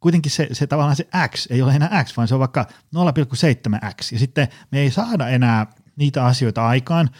kuitenkin 0.00 0.32
se, 0.32 0.48
se 0.52 0.66
tavallaan 0.66 0.96
se 0.96 1.08
X 1.28 1.46
ei 1.50 1.62
ole 1.62 1.74
enää 1.74 2.04
X, 2.04 2.16
vaan 2.16 2.28
se 2.28 2.34
on 2.34 2.40
vaikka 2.40 2.66
0,7X 2.96 4.12
ja 4.12 4.18
sitten 4.18 4.48
me 4.70 4.80
ei 4.80 4.90
saada 4.90 5.28
enää 5.28 5.66
niitä 5.96 6.24
asioita 6.24 6.66
aikaan, 6.66 7.10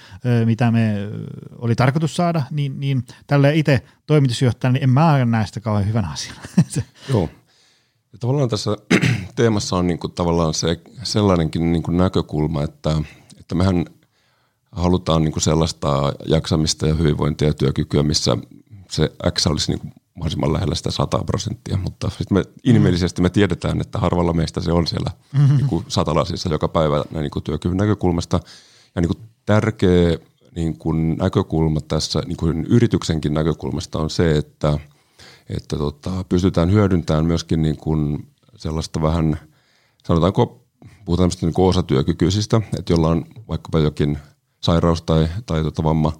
mitä 0.45 0.71
me 0.71 0.95
oli 1.59 1.75
tarkoitus 1.75 2.17
saada, 2.17 2.43
niin, 2.51 2.81
niin 2.81 3.05
tälle 3.27 3.57
itse 3.57 3.83
toimitusjohtajana, 4.07 4.73
niin 4.73 4.83
en 4.83 4.91
mä 4.91 5.25
näe 5.25 5.47
sitä 5.47 5.61
kauhean 5.61 5.89
hyvän 5.89 6.05
asian. 6.05 6.37
Joo. 7.09 7.29
Ja 8.13 8.19
tavallaan 8.19 8.49
tässä 8.49 8.71
teemassa 9.37 9.77
on 9.77 9.87
niin 9.87 9.99
kuin 9.99 10.13
tavallaan 10.13 10.55
se 10.55 10.81
sellainenkin 11.03 11.73
niin 11.73 11.83
kuin 11.83 11.97
näkökulma, 11.97 12.63
että, 12.63 12.97
että 13.41 13.55
mehän 13.55 13.85
halutaan 14.73 15.23
niin 15.23 15.33
kuin 15.33 15.43
sellaista 15.43 16.13
jaksamista 16.27 16.87
ja 16.87 16.95
hyvinvointia 16.95 17.49
ja 17.49 17.55
työkykyä, 17.55 18.03
missä 18.03 18.37
se 18.91 19.13
X 19.33 19.47
olisi 19.47 19.73
niin 19.73 19.81
kuin 19.81 19.93
mahdollisimman 20.21 20.53
lähellä 20.53 20.75
sitä 20.75 20.91
100 20.91 21.19
prosenttia, 21.19 21.77
mutta 21.77 22.11
sitten 22.11 22.39
me 22.39 22.45
inhimillisesti 22.65 23.23
me 23.23 23.31
tiedetään, 23.31 23.81
että 23.81 23.99
harvalla 23.99 24.33
meistä 24.33 24.61
se 24.61 24.73
on 24.73 24.87
siellä 24.87 25.11
mm-hmm. 25.33 25.57
niin 25.57 25.67
kuin 25.67 25.85
satalasissa 25.89 26.49
joka 26.49 26.69
päivä 26.69 27.05
niin 27.11 27.31
kuin 27.31 27.43
työkyvyn 27.43 27.77
näkökulmasta. 27.77 28.41
Ja 28.95 29.01
niin 29.01 29.09
kuin 29.09 29.29
tärkeä 29.47 30.19
niin 30.57 30.79
kuin 30.79 31.17
näkökulma 31.17 31.81
tässä 31.81 32.23
niin 32.27 32.37
kuin 32.37 32.65
yrityksenkin 32.65 33.35
näkökulmasta 33.35 33.99
on 33.99 34.11
se, 34.11 34.39
että, 34.39 34.79
että 35.49 35.77
tota, 35.77 36.25
pystytään 36.29 36.73
hyödyntämään 36.73 37.27
myöskin 37.27 37.63
niin 37.63 37.77
kuin 37.77 38.29
sellaista 38.57 39.03
vähän, 39.03 39.41
sanotaanko, 40.07 40.65
puhutaan 41.05 41.31
tämmöistä 41.31 41.47
niin 41.47 41.69
osatyökykyisistä, 41.69 42.61
että 42.79 42.93
jolla 42.93 43.09
on 43.09 43.25
vaikkapa 43.49 43.79
jokin 43.79 44.19
sairaus 44.61 45.03
tai, 45.03 45.29
tai 45.47 45.63
tota 45.63 45.83
vamma, 45.83 46.13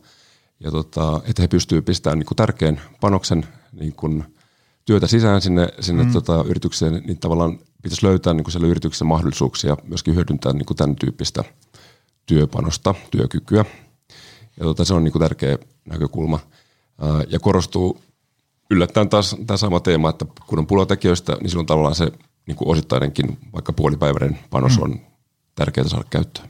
ja 0.61 0.71
tota, 0.71 1.21
että 1.25 1.43
he 1.43 1.49
pystyvät 1.49 1.85
pistämään 1.85 2.19
niin 2.19 2.27
kuin 2.27 2.37
tärkeän 2.37 2.81
panoksen 3.01 3.47
niin 3.73 3.93
kuin 3.93 4.25
työtä 4.85 5.07
sisään 5.07 5.41
sinne, 5.41 5.69
sinne 5.81 6.05
mm. 6.05 6.13
tota, 6.13 6.45
yritykseen, 6.47 7.03
niin 7.07 7.19
tavallaan 7.19 7.59
pitäisi 7.83 8.07
löytää 8.07 8.35
niin 8.35 8.45
kuin 8.45 8.53
siellä 8.53 8.69
yrityksessä 8.69 9.05
mahdollisuuksia 9.05 9.77
myöskin 9.85 10.15
hyödyntää 10.15 10.53
niin 10.53 10.67
kuin 10.67 10.77
tämän 10.77 10.97
tyyppistä 10.97 11.45
työpanosta, 12.27 12.95
työkykyä. 13.11 13.65
Ja 14.57 14.65
tota, 14.65 14.85
se 14.85 14.95
on 14.95 15.05
niin 15.05 15.13
kuin 15.13 15.23
tärkeä 15.23 15.59
näkökulma. 15.85 16.41
Ää, 17.01 17.25
ja 17.29 17.41
korostuu 17.41 18.03
yllättäen 18.71 19.09
taas 19.09 19.37
tämä 19.47 19.57
sama 19.57 19.81
teema, 19.81 20.11
että 20.11 20.27
kun 20.47 20.59
on 20.59 20.67
pulatekijöistä, 20.67 21.37
niin 21.41 21.51
silloin 21.51 21.67
tavallaan 21.67 21.95
se 21.95 22.13
niin 22.47 22.57
kuin 22.57 22.69
osittainenkin 22.69 23.39
vaikka 23.53 23.73
puolipäiväinen 23.73 24.39
panos 24.51 24.77
mm. 24.77 24.83
on 24.83 25.01
tärkeää 25.55 25.89
saada 25.89 26.05
käyttöön. 26.11 26.49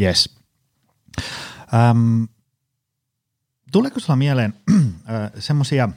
Yes. 0.00 0.36
Um, 1.90 2.28
tuleeko 3.72 4.00
sulla 4.00 4.16
mieleen 4.16 4.54
semmoisia 5.38 5.88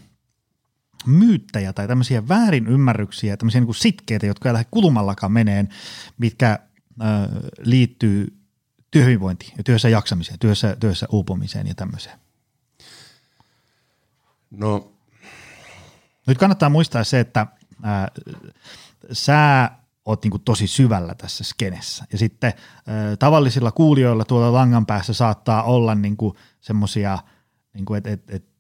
myyttejä 1.06 1.74
tai 1.74 1.88
tämmöisiä 1.88 2.28
väärinymmärryksiä, 2.28 3.38
tämmöisiä 3.38 3.62
niin 3.62 3.76
sitkeitä, 3.76 4.26
jotka 4.26 4.50
ei 4.50 4.54
lähde 4.54 4.68
kulmallakaan 4.72 5.32
meneen, 5.32 5.70
mitkä 6.18 6.60
ö, 7.02 7.06
liittyy 7.60 8.38
työhyvinvointiin 8.92 9.54
ja 9.58 9.64
työssä 9.64 9.90
jaksamiseen, 9.90 10.40
työssä, 10.40 10.78
työssä 10.80 11.08
uupumiseen 11.12 11.68
ja 11.68 11.76
tämmöiseen? 11.76 12.20
No. 14.52 14.92
Nyt 16.28 16.38
kannattaa 16.38 16.70
muistaa 16.70 17.04
se, 17.04 17.20
että 17.20 17.48
ää, 17.84 18.08
sä 19.12 19.72
oot 20.06 20.24
niin 20.24 20.42
tosi 20.46 20.68
syvällä 20.68 21.16
tässä 21.16 21.44
skenessä. 21.44 22.06
Ja 22.12 22.18
sitten 22.18 22.54
ää, 22.88 23.18
tavallisilla 23.18 23.72
kuulijoilla 23.72 24.26
tuolla 24.26 24.54
langan 24.54 24.86
päässä 24.86 25.14
saattaa 25.14 25.64
olla 25.64 25.96
niin 25.96 26.18
semmoisia, 26.62 27.20
niin 27.74 27.98
että 27.98 28.10
et, 28.10 28.30
et, 28.30 28.51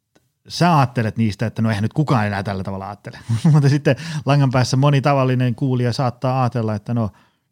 sä 0.47 0.77
ajattelet 0.77 1.17
niistä, 1.17 1.45
että 1.45 1.61
no 1.61 1.69
eihän 1.69 1.81
nyt 1.81 1.93
kukaan 1.93 2.27
enää 2.27 2.43
tällä 2.43 2.63
tavalla 2.63 2.87
ajattele. 2.87 3.19
Mutta 3.51 3.69
sitten 3.69 3.95
langan 4.25 4.51
päässä 4.51 4.77
moni 4.77 5.01
tavallinen 5.01 5.55
kuulija 5.55 5.93
saattaa 5.93 6.41
ajatella, 6.41 6.75
että 6.75 6.93
no 6.93 7.09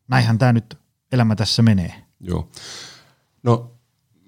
näinhän 0.07 0.37
tämä 0.37 0.53
nyt 0.53 0.77
elämä 1.11 1.35
tässä 1.35 1.61
menee. 1.61 1.93
Joo. 2.19 2.49
No 3.43 3.71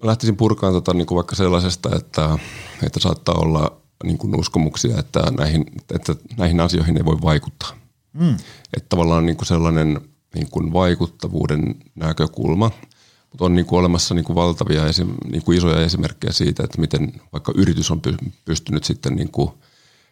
lähtisin 0.02 0.36
purkaan 0.36 0.72
tota, 0.72 0.94
niin 0.94 1.06
kuin 1.06 1.16
vaikka 1.16 1.36
sellaisesta, 1.36 1.96
että, 1.96 2.38
että 2.82 3.00
saattaa 3.00 3.34
olla 3.34 3.82
niin 4.04 4.18
kuin 4.18 4.40
uskomuksia, 4.40 4.98
että 4.98 5.20
näihin, 5.38 5.64
että 5.94 6.14
näihin 6.36 6.60
asioihin 6.60 6.96
ei 6.96 7.04
voi 7.04 7.18
vaikuttaa. 7.22 7.70
Mm. 8.12 8.36
Että 8.76 8.88
tavallaan 8.88 9.26
niin 9.26 9.36
kuin 9.36 9.46
sellainen 9.46 10.00
niin 10.34 10.50
kuin 10.50 10.72
vaikuttavuuden 10.72 11.74
näkökulma, 11.94 12.70
mutta 13.32 13.44
on 13.44 13.54
niin 13.54 13.66
kuin 13.66 13.78
olemassa 13.78 14.14
niin 14.14 14.24
kuin 14.24 14.36
valtavia 14.36 14.86
esim, 14.86 15.14
niin 15.24 15.42
kuin 15.42 15.58
isoja 15.58 15.80
esimerkkejä 15.80 16.32
siitä, 16.32 16.64
että 16.64 16.80
miten 16.80 17.12
vaikka 17.32 17.52
yritys 17.56 17.90
on 17.90 18.02
pystynyt 18.44 18.84
sitten 18.84 19.16
niin 19.16 19.30
kuin 19.30 19.50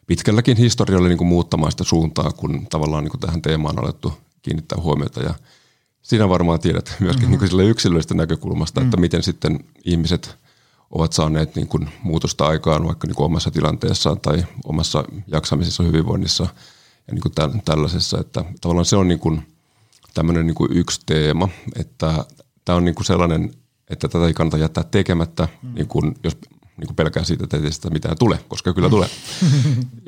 pitkälläkin 0.06 0.56
historialla 0.56 1.08
niin 1.08 1.18
kuin 1.18 1.28
muuttamaan 1.28 1.72
sitä 1.72 1.84
suuntaa, 1.84 2.30
kun 2.32 2.66
tavallaan 2.70 3.04
niin 3.04 3.10
kuin 3.10 3.20
tähän 3.20 3.42
teemaan 3.42 3.78
on 3.78 3.84
alettu 3.84 4.12
kiinnittää 4.42 4.78
huomiota. 4.82 5.20
Ja 5.20 5.34
siinä 6.02 6.28
varmaan 6.28 6.60
tiedät 6.60 6.96
myöskin 7.00 7.28
mm-hmm. 7.28 7.40
niin 7.40 7.50
kuin 7.50 7.68
yksilöllisestä 7.68 8.14
näkökulmasta, 8.14 8.80
mm-hmm. 8.80 8.88
että 8.88 8.96
miten 8.96 9.22
sitten 9.22 9.64
ihmiset 9.84 10.36
ovat 10.90 11.12
saaneet 11.12 11.56
niin 11.56 11.68
kuin 11.68 11.90
muutosta 12.02 12.46
aikaan 12.46 12.86
vaikka 12.86 13.06
niin 13.06 13.16
kuin 13.16 13.24
omassa 13.24 13.50
tilanteessaan 13.50 14.20
tai 14.20 14.44
omassa 14.64 15.04
jaksamisessa, 15.26 15.82
hyvinvoinnissa 15.82 16.46
ja 17.08 17.14
niin 17.14 17.22
kuin 17.22 17.62
tällaisessa. 17.64 18.20
Että 18.20 18.44
tavallaan 18.60 18.86
se 18.86 18.96
on 18.96 19.08
niin 19.08 19.20
kuin 19.20 19.42
tämmöinen 20.14 20.46
niin 20.46 20.54
kuin 20.54 20.72
yksi 20.72 21.00
teema, 21.06 21.48
että 21.76 22.24
tämä 22.70 22.76
on 22.76 22.84
niin 22.84 22.94
kuin 22.94 23.06
sellainen, 23.06 23.50
että 23.88 24.08
tätä 24.08 24.26
ei 24.26 24.34
kannata 24.34 24.58
jättää 24.58 24.84
tekemättä, 24.84 25.48
mm. 25.62 25.74
niin 25.74 25.86
kuin, 25.86 26.14
jos 26.24 26.36
niin 26.76 26.86
kuin 26.86 26.96
pelkää 26.96 27.24
siitä, 27.24 27.44
että 27.44 27.56
ei 27.56 27.72
sitä 27.72 27.90
mitään 27.90 28.18
tule, 28.18 28.38
koska 28.48 28.72
kyllä 28.72 28.90
tulee. 28.90 29.08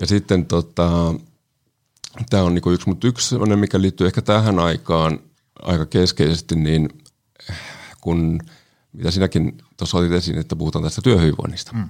ja 0.01 0.07
sitten 0.07 0.47
tota, 0.47 1.15
tämä 2.31 2.43
on 2.43 2.55
niin 2.55 2.63
kuin 2.63 2.75
yksi, 2.75 2.89
mutta 2.89 3.09
yksi 3.09 3.29
sellainen, 3.29 3.59
mikä 3.59 3.81
liittyy 3.81 4.07
ehkä 4.07 4.23
tähän 4.23 4.59
aikaan 4.59 5.19
aika 5.63 5.87
keskeisesti, 5.87 6.57
niin 6.57 6.89
kun 8.01 8.41
mitä 8.93 9.11
sinäkin 9.11 9.59
tuossa 9.77 9.99
otit 9.99 10.13
esiin, 10.13 10.39
että 10.39 10.57
puhutaan 10.57 10.85
tästä 10.85 11.03
työhyvinvoinnista, 11.03 11.73
mm. 11.73 11.89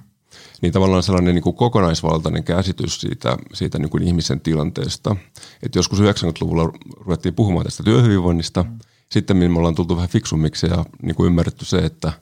niin 0.61 0.73
tavallaan 0.73 1.03
sellainen 1.03 1.35
niin 1.35 1.43
kuin 1.43 1.55
kokonaisvaltainen 1.55 2.43
käsitys 2.43 3.01
siitä, 3.01 3.37
siitä 3.53 3.79
niin 3.79 3.89
kuin 3.89 4.03
ihmisen 4.03 4.41
tilanteesta. 4.41 5.15
Että 5.63 5.79
joskus 5.79 5.99
90-luvulla 5.99 6.73
ruvettiin 6.97 7.35
puhumaan 7.35 7.65
tästä 7.65 7.83
työhyvinvoinnista, 7.83 8.63
mm 8.63 8.79
sitten 9.11 9.37
me 9.37 9.57
ollaan 9.57 9.75
tultu 9.75 9.95
vähän 9.95 10.09
fiksummiksi 10.09 10.67
ja 10.67 10.85
niin 11.01 11.15
kuin 11.15 11.27
ymmärretty 11.27 11.65
se, 11.65 11.77
että, 11.77 12.13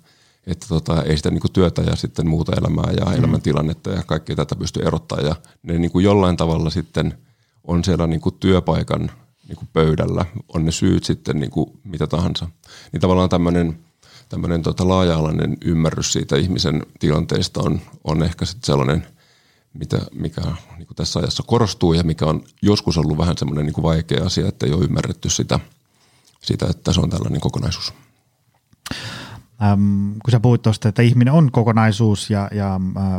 että 0.47 0.67
tota, 0.67 1.03
ei 1.03 1.17
sitä 1.17 1.31
niin 1.31 1.41
kuin 1.41 1.51
työtä 1.51 1.81
ja 1.81 1.95
sitten 1.95 2.27
muuta 2.27 2.51
elämää 2.57 2.91
ja 2.99 3.05
mm. 3.05 3.13
elämäntilannetta 3.13 3.89
ja 3.89 4.03
kaikkea 4.03 4.35
tätä 4.35 4.55
pysty 4.55 4.79
erottaa 4.79 5.19
ja 5.21 5.35
ne 5.63 5.79
niin 5.79 5.91
kuin 5.91 6.05
jollain 6.05 6.37
tavalla 6.37 6.69
sitten 6.69 7.17
on 7.63 7.83
siellä 7.83 8.07
niin 8.07 8.21
kuin 8.21 8.35
työpaikan 8.39 9.11
niin 9.47 9.55
kuin 9.55 9.69
pöydällä, 9.73 10.25
on 10.53 10.65
ne 10.65 10.71
syyt 10.71 11.03
sitten 11.03 11.39
niin 11.39 11.51
kuin 11.51 11.79
mitä 11.83 12.07
tahansa. 12.07 12.47
Niin 12.91 13.01
tavallaan 13.01 13.29
tämmöinen 13.29 13.79
tämmöinen 14.29 14.63
tota 14.63 14.87
laaja-alainen 14.87 15.57
ymmärrys 15.65 16.13
siitä 16.13 16.35
ihmisen 16.35 16.85
tilanteesta 16.99 17.61
on, 17.63 17.81
on 18.03 18.23
ehkä 18.23 18.45
sitten 18.45 18.65
sellainen, 18.65 19.07
mitä, 19.73 19.99
mikä 20.13 20.41
niin 20.77 20.87
tässä 20.95 21.19
ajassa 21.19 21.43
korostuu 21.47 21.93
ja 21.93 22.03
mikä 22.03 22.25
on 22.25 22.43
joskus 22.61 22.97
ollut 22.97 23.17
vähän 23.17 23.37
semmoinen 23.37 23.65
niin 23.65 23.83
vaikea 23.83 24.25
asia, 24.25 24.47
että 24.47 24.65
ei 24.65 24.73
ole 24.73 24.83
ymmärretty 24.83 25.29
sitä– 25.29 25.59
siitä, 26.43 26.67
että 26.69 26.93
se 26.93 27.01
on 27.01 27.09
tällainen 27.09 27.41
kokonaisuus. 27.41 27.93
Ähm, 29.63 30.11
kun 30.11 30.31
sä 30.31 30.39
puhuit 30.39 30.61
tuosta, 30.61 30.89
että 30.89 31.01
ihminen 31.01 31.33
on 31.33 31.51
kokonaisuus 31.51 32.29
ja, 32.29 32.49
ja 32.53 32.75
äh, 32.75 33.11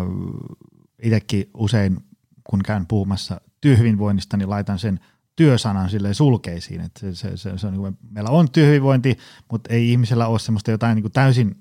itsekin 1.03 1.51
usein, 1.55 2.05
kun 2.45 2.63
käyn 2.63 2.87
puhumassa 2.87 3.41
työhyvinvoinnista, 3.61 4.37
niin 4.37 4.51
laitan 4.51 4.79
sen 4.79 5.01
työsanan 5.37 5.91
sille 5.91 6.15
sulkeisiin. 6.15 6.81
Että 6.81 7.01
se, 7.01 7.15
se, 7.15 7.37
se, 7.37 7.59
se 7.59 7.67
on, 7.67 7.73
niin 7.73 7.99
meillä 8.11 8.31
on 8.31 8.51
työhyvinvointi, 8.51 9.19
mutta 9.51 9.73
ei 9.73 9.91
ihmisellä 9.91 10.27
ole 10.27 10.39
semmoista 10.39 10.71
jotain 10.71 10.95
niin 10.95 11.03
kuin 11.03 11.13
täysin 11.13 11.57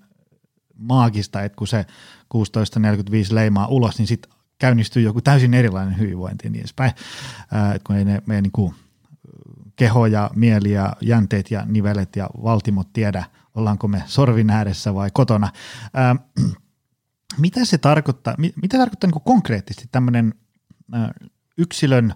maagista, 0.77 1.41
että 1.41 1.55
kun 1.55 1.67
se 1.67 1.85
16.45 2.33 3.35
leimaa 3.35 3.67
ulos, 3.67 3.97
niin 3.97 4.07
sitten 4.07 4.31
käynnistyy 4.59 5.03
joku 5.03 5.21
täysin 5.21 5.53
erilainen 5.53 5.97
hyvinvointi 5.97 6.47
ja 6.47 6.51
niin 6.51 6.59
edespäin. 6.59 6.91
Äh, 7.53 7.79
kun 7.83 7.95
ei 7.95 8.05
ne 8.05 8.21
meidän 8.25 8.43
niin 8.43 8.51
kuin 8.51 8.75
keho 9.81 10.05
ja 10.05 10.29
mieli 10.35 10.71
ja 10.71 10.93
jänteet 11.01 11.51
ja 11.51 11.65
nivelet 11.65 12.15
ja 12.15 12.29
valtimot 12.43 12.93
tiedä, 12.93 13.25
ollaanko 13.55 13.87
me 13.87 14.03
sorvin 14.05 14.49
ääressä 14.49 14.93
vai 14.95 15.09
kotona. 15.13 15.49
Ää, 15.93 16.15
mitä 17.37 17.65
se 17.65 17.77
tarkoittaa, 17.77 18.35
mitä 18.37 18.77
tarkoittaa 18.77 19.09
niin 19.09 19.21
konkreettisesti 19.21 19.89
tämmöinen 19.91 20.33
yksilön 21.57 22.13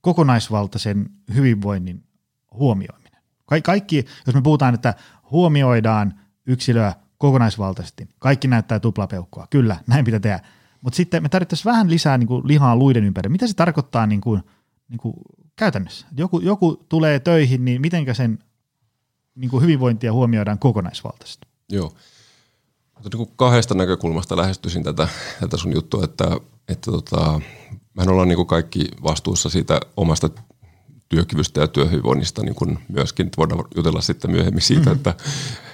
kokonaisvaltaisen 0.00 1.10
hyvinvoinnin 1.34 2.04
huomioiminen? 2.52 3.22
Ka- 3.46 3.60
kaikki, 3.60 4.04
jos 4.26 4.34
me 4.34 4.42
puhutaan, 4.42 4.74
että 4.74 4.94
huomioidaan 5.30 6.14
yksilöä 6.46 6.94
kokonaisvaltaisesti, 7.18 8.08
kaikki 8.18 8.48
näyttää 8.48 8.80
tuplapeukkua, 8.80 9.46
kyllä, 9.50 9.76
näin 9.86 10.04
pitää 10.04 10.20
tehdä. 10.20 10.40
Mutta 10.80 10.96
sitten 10.96 11.22
me 11.22 11.28
tarvittaisiin 11.28 11.70
vähän 11.70 11.90
lisää 11.90 12.18
niin 12.18 12.28
kuin 12.28 12.48
lihaa 12.48 12.76
luiden 12.76 13.04
ympäri. 13.04 13.28
Mitä 13.28 13.46
se 13.46 13.54
tarkoittaa 13.54 14.06
niin 14.06 14.20
kuin, 14.20 14.42
niin 14.88 14.98
kuin 14.98 15.14
käytännössä. 15.56 16.06
Joku, 16.16 16.40
joku 16.40 16.84
tulee 16.88 17.20
töihin, 17.20 17.64
niin 17.64 17.80
mitenkä 17.80 18.14
sen 18.14 18.38
niin 19.34 19.50
kuin 19.50 19.62
hyvinvointia 19.62 20.12
huomioidaan 20.12 20.58
kokonaisvaltaisesti? 20.58 21.46
Joo. 21.72 21.92
Mutta 22.94 23.08
niin 23.18 23.26
kuin 23.26 23.36
kahdesta 23.36 23.74
näkökulmasta 23.74 24.36
lähestyisin 24.36 24.84
tätä, 24.84 25.08
tätä 25.40 25.56
sun 25.56 25.74
juttua, 25.74 26.04
että, 26.04 26.24
että 26.68 26.90
tota, 26.90 27.40
mehän 27.94 28.08
ollaan 28.08 28.28
niin 28.28 28.36
kuin 28.36 28.46
kaikki 28.46 28.88
vastuussa 29.02 29.50
siitä 29.50 29.80
omasta 29.96 30.30
työkyvystä 31.08 31.60
ja 31.60 31.68
työhyvinvoinnista 31.68 32.42
niin 32.42 32.54
kuin 32.54 32.78
myöskin. 32.88 33.30
Voidaan 33.36 33.64
jutella 33.76 34.00
sitten 34.00 34.30
myöhemmin 34.30 34.62
siitä, 34.62 34.90
mm-hmm. 34.90 34.96
että 34.96 35.14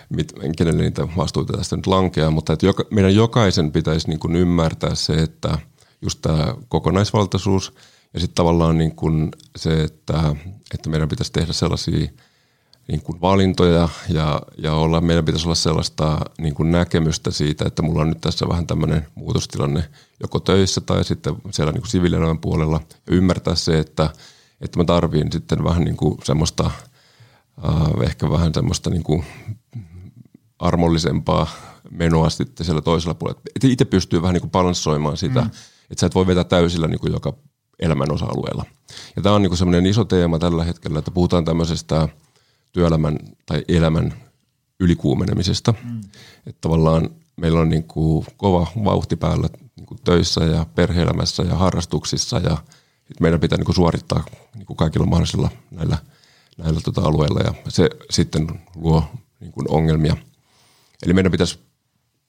mit, 0.09 0.33
kenelle 0.59 0.83
niitä 0.83 1.09
vastuuta 1.16 1.57
tästä 1.57 1.77
nyt 1.77 1.87
lankeaa, 1.87 2.31
mutta 2.31 2.53
että 2.53 2.66
joka, 2.66 2.85
meidän 2.90 3.14
jokaisen 3.14 3.73
pitäisi 3.73 4.09
niin 4.09 4.21
kuin 4.21 4.37
ymmärtää 4.37 4.95
se, 4.95 5.12
että 5.12 5.59
just 6.03 6.18
tämä 6.23 6.55
kokonaisvaltaisuus– 6.68 7.73
ja 8.14 8.20
sitten 8.20 8.35
tavallaan 8.35 8.79
niin 8.79 8.96
kuin 8.96 9.29
se, 9.57 9.83
että, 9.83 10.35
että 10.75 10.90
meidän 10.90 11.09
pitäisi 11.09 11.33
tehdä 11.33 11.53
sellaisia 11.53 12.09
niin 12.88 13.03
kuin 13.03 13.20
valintoja 13.20 13.88
ja, 14.09 14.42
ja 14.59 14.75
olla, 14.75 15.01
meidän 15.01 15.25
pitäisi 15.25 15.46
olla 15.46 15.55
sellaista 15.55 16.20
niin 16.38 16.55
kuin 16.55 16.72
näkemystä 16.72 17.31
siitä, 17.31 17.64
että 17.66 17.83
mulla 17.83 18.03
on 18.03 18.09
nyt 18.09 18.20
tässä 18.20 18.48
vähän 18.48 18.66
tämmöinen 18.66 19.07
muutostilanne 19.14 19.85
joko 20.20 20.40
töissä 20.40 20.81
tai 20.81 21.05
sitten 21.05 21.37
siellä 21.51 21.72
niin 21.72 21.87
siviilielämän 21.87 22.38
puolella 22.38 22.81
ja 22.92 23.16
ymmärtää 23.16 23.55
se, 23.55 23.79
että, 23.79 24.11
että 24.61 24.79
mä 24.79 24.85
tarviin 24.85 25.33
sitten 25.33 25.64
vähän 25.64 25.85
niin 25.85 25.96
kuin 25.96 26.18
semmoista, 26.25 26.70
äh, 27.68 28.03
ehkä 28.03 28.31
vähän 28.31 28.55
semmoista 28.55 28.90
niin 28.90 29.03
kuin 29.03 29.25
armollisempaa 30.59 31.46
menoa 31.90 32.31
sitten 32.31 32.66
siellä 32.66 32.83
toisella 32.83 33.14
puolella. 33.14 33.40
Että 33.57 33.68
itse 33.68 33.85
pystyy 33.85 34.22
vähän 34.22 34.35
niin 34.35 34.40
kuin 34.40 34.51
balanssoimaan 34.51 35.16
sitä, 35.16 35.40
mm. 35.40 35.51
että 35.90 36.01
sä 36.01 36.07
et 36.07 36.14
voi 36.14 36.27
vetää 36.27 36.44
täysillä 36.44 36.87
niin 36.87 37.01
kuin 37.01 37.12
joka 37.12 37.33
elämän 37.83 38.12
osa-alueella. 38.12 38.64
Ja 39.16 39.23
tämä 39.23 39.35
on 39.35 39.42
niin 39.42 39.57
semmoinen 39.57 39.87
iso 39.87 40.05
teema 40.05 40.38
tällä 40.38 40.64
hetkellä, 40.64 40.99
että 40.99 41.11
puhutaan 41.11 41.45
tämmöisestä 41.45 42.09
työelämän 42.73 43.18
tai 43.47 43.64
elämän 43.68 44.14
ylikuumenemisesta. 44.81 45.75
Mm. 45.85 46.01
Että 46.47 46.61
tavallaan 46.61 47.11
meillä 47.37 47.61
on 47.61 47.68
niin 47.68 47.85
kuin 47.85 48.27
kova 48.37 48.66
vauhti 48.85 49.16
päällä 49.16 49.49
niin 49.77 49.87
kuin 49.87 50.01
töissä 50.05 50.45
ja 50.45 50.66
perheelämässä 50.75 51.42
ja 51.42 51.55
harrastuksissa 51.55 52.38
ja 52.38 52.57
meidän 53.21 53.40
pitää 53.40 53.59
niin 53.59 53.66
kuin 53.66 53.77
suorittaa 53.77 54.25
niin 54.55 54.66
kuin 54.66 54.77
kaikilla 54.77 55.07
mahdollisilla 55.07 55.51
näillä, 55.71 55.99
näillä 56.59 56.81
tota 56.85 57.01
alueilla 57.01 57.40
ja 57.40 57.55
se 57.68 57.90
sitten 58.11 58.61
luo 58.75 59.05
niin 59.40 59.53
kuin 59.53 59.66
ongelmia. 59.71 60.16
Eli 61.03 61.12
meidän 61.12 61.33
pitäisi 61.33 61.59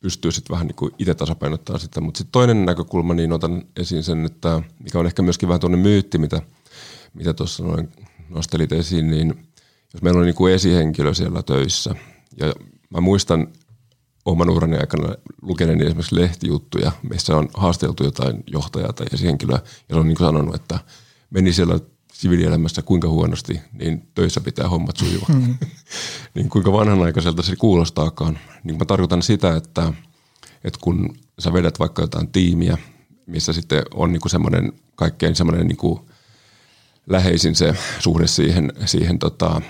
pystyy 0.03 0.31
sitten 0.31 0.53
vähän 0.53 0.67
niin 0.67 0.91
itse 0.99 1.13
tasapainottaa 1.15 1.77
sitä. 1.77 2.01
Mutta 2.01 2.17
sitten 2.17 2.31
toinen 2.31 2.65
näkökulma, 2.65 3.13
niin 3.13 3.33
otan 3.33 3.63
esiin 3.75 4.03
sen, 4.03 4.25
että 4.25 4.61
mikä 4.79 4.99
on 4.99 5.05
ehkä 5.05 5.21
myöskin 5.21 5.49
vähän 5.49 5.59
tuonne 5.59 5.77
myytti, 5.77 6.17
mitä, 6.17 6.41
mitä 7.13 7.33
tuossa 7.33 7.63
noin 7.63 7.89
nostelit 8.29 8.71
esiin, 8.71 9.11
niin 9.11 9.47
jos 9.93 10.01
meillä 10.01 10.19
on 10.19 10.25
niin 10.25 10.35
kuin 10.35 10.53
esihenkilö 10.53 11.13
siellä 11.13 11.43
töissä, 11.43 11.95
ja 12.37 12.53
mä 12.89 13.01
muistan 13.01 13.47
oman 14.25 14.49
urani 14.49 14.77
aikana 14.77 15.15
lukeneeni 15.41 15.85
esimerkiksi 15.85 16.15
lehtijuttuja, 16.15 16.91
missä 17.09 17.37
on 17.37 17.49
haasteltu 17.53 18.03
jotain 18.03 18.43
johtajaa 18.47 18.93
tai 18.93 19.07
henkilöä, 19.23 19.59
ja 19.89 19.95
se 19.95 19.99
on 19.99 20.07
niin 20.07 20.17
kuin 20.17 20.27
sanonut, 20.27 20.55
että 20.55 20.79
meni 21.29 21.53
siellä 21.53 21.79
siviilielämässä 22.13 22.81
kuinka 22.81 23.07
huonosti, 23.07 23.61
niin 23.73 24.07
töissä 24.15 24.41
pitää 24.41 24.69
hommat 24.69 24.97
sujua. 24.97 25.25
Mm. 25.27 25.55
niin 26.35 26.49
kuinka 26.49 26.71
vanhanaikaiselta 26.71 27.41
se 27.41 27.55
kuulostaakaan. 27.55 28.39
Niin 28.63 28.77
mä 28.77 28.85
tarkoitan 28.85 29.21
sitä, 29.21 29.55
että, 29.55 29.93
että 30.63 30.79
kun 30.81 31.17
sä 31.39 31.53
vedät 31.53 31.79
vaikka 31.79 32.01
jotain 32.01 32.27
tiimiä, 32.27 32.77
missä 33.25 33.53
sitten 33.53 33.83
on 33.93 34.11
niin 34.11 34.21
semmoinen 34.27 34.73
kaikkein 34.95 35.35
semmoinen 35.35 35.67
niin 35.67 35.99
läheisin 37.07 37.55
se 37.55 37.75
suhde 37.99 38.27
siihen, 38.27 38.73
siihen 38.85 39.19
tota, 39.19 39.61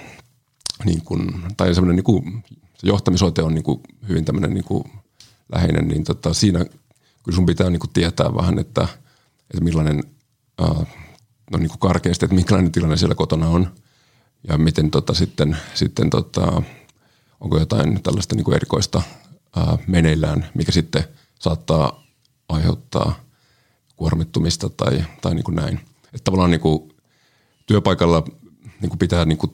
niin 0.85 1.01
kuin, 1.01 1.31
tai 1.57 1.75
semmoinen 1.75 1.95
niin 1.95 2.03
kuin, 2.03 2.43
se 2.77 2.87
johtamisote 2.87 3.43
on 3.43 3.53
niin 3.53 3.63
kuin 3.63 3.81
hyvin 4.07 4.25
tämmöinen 4.25 4.53
niin 4.53 4.63
kuin 4.63 4.83
läheinen, 5.51 5.87
niin 5.87 6.03
tota, 6.03 6.33
siinä 6.33 6.65
kyllä 7.23 7.35
sun 7.35 7.45
pitää 7.45 7.69
niin 7.69 7.79
kuin 7.79 7.93
tietää 7.93 8.35
vähän, 8.35 8.59
että, 8.59 8.87
että 9.51 9.63
millainen, 9.63 10.03
uh, 10.61 10.87
no 11.51 11.57
niin 11.57 11.69
kuin 11.69 11.79
karkeasti, 11.79 12.25
että 12.25 12.35
minkälainen 12.35 12.71
tilanne 12.71 12.97
siellä 12.97 13.15
kotona 13.15 13.47
on 13.47 13.71
ja 14.47 14.57
miten 14.57 14.91
tota, 14.91 15.13
sitten, 15.13 15.57
sitten 15.73 16.09
tota, 16.09 16.61
onko 17.39 17.59
jotain 17.59 18.03
tällaista 18.03 18.35
niin 18.35 18.43
kuin 18.45 18.55
erikoista 18.55 19.01
uh, 19.57 19.79
meneillään, 19.87 20.49
mikä 20.53 20.71
sitten 20.71 21.03
saattaa 21.39 22.03
aiheuttaa 22.49 23.19
kuormittumista 23.95 24.69
tai, 24.69 25.03
tai 25.21 25.35
niin 25.35 25.43
kuin 25.43 25.55
näin. 25.55 25.79
Että 26.05 26.23
tavallaan 26.23 26.51
niin 26.51 26.61
kuin 26.61 26.93
työpaikalla 27.65 28.23
niin 28.81 28.89
kuin 28.89 28.99
pitää 28.99 29.25
niin 29.25 29.37
kuin 29.37 29.53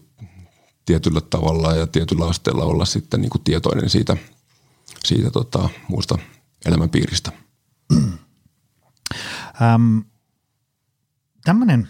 tietyllä 0.86 1.21
tavalla 1.21 1.75
ja 1.75 1.88
tietyllä 1.88 2.28
asteella 2.28 2.63
olla 2.63 2.86
sitten 2.86 3.21
niin 3.21 3.30
kuin 3.30 3.43
tietoinen 3.43 3.89
siitä, 3.89 4.17
siitä 5.06 5.32
tota, 5.32 5.69
muusta 5.88 6.17
elämänpiiristä. 6.65 7.32
Ähm, 9.62 9.99
tämmöinen, 11.43 11.88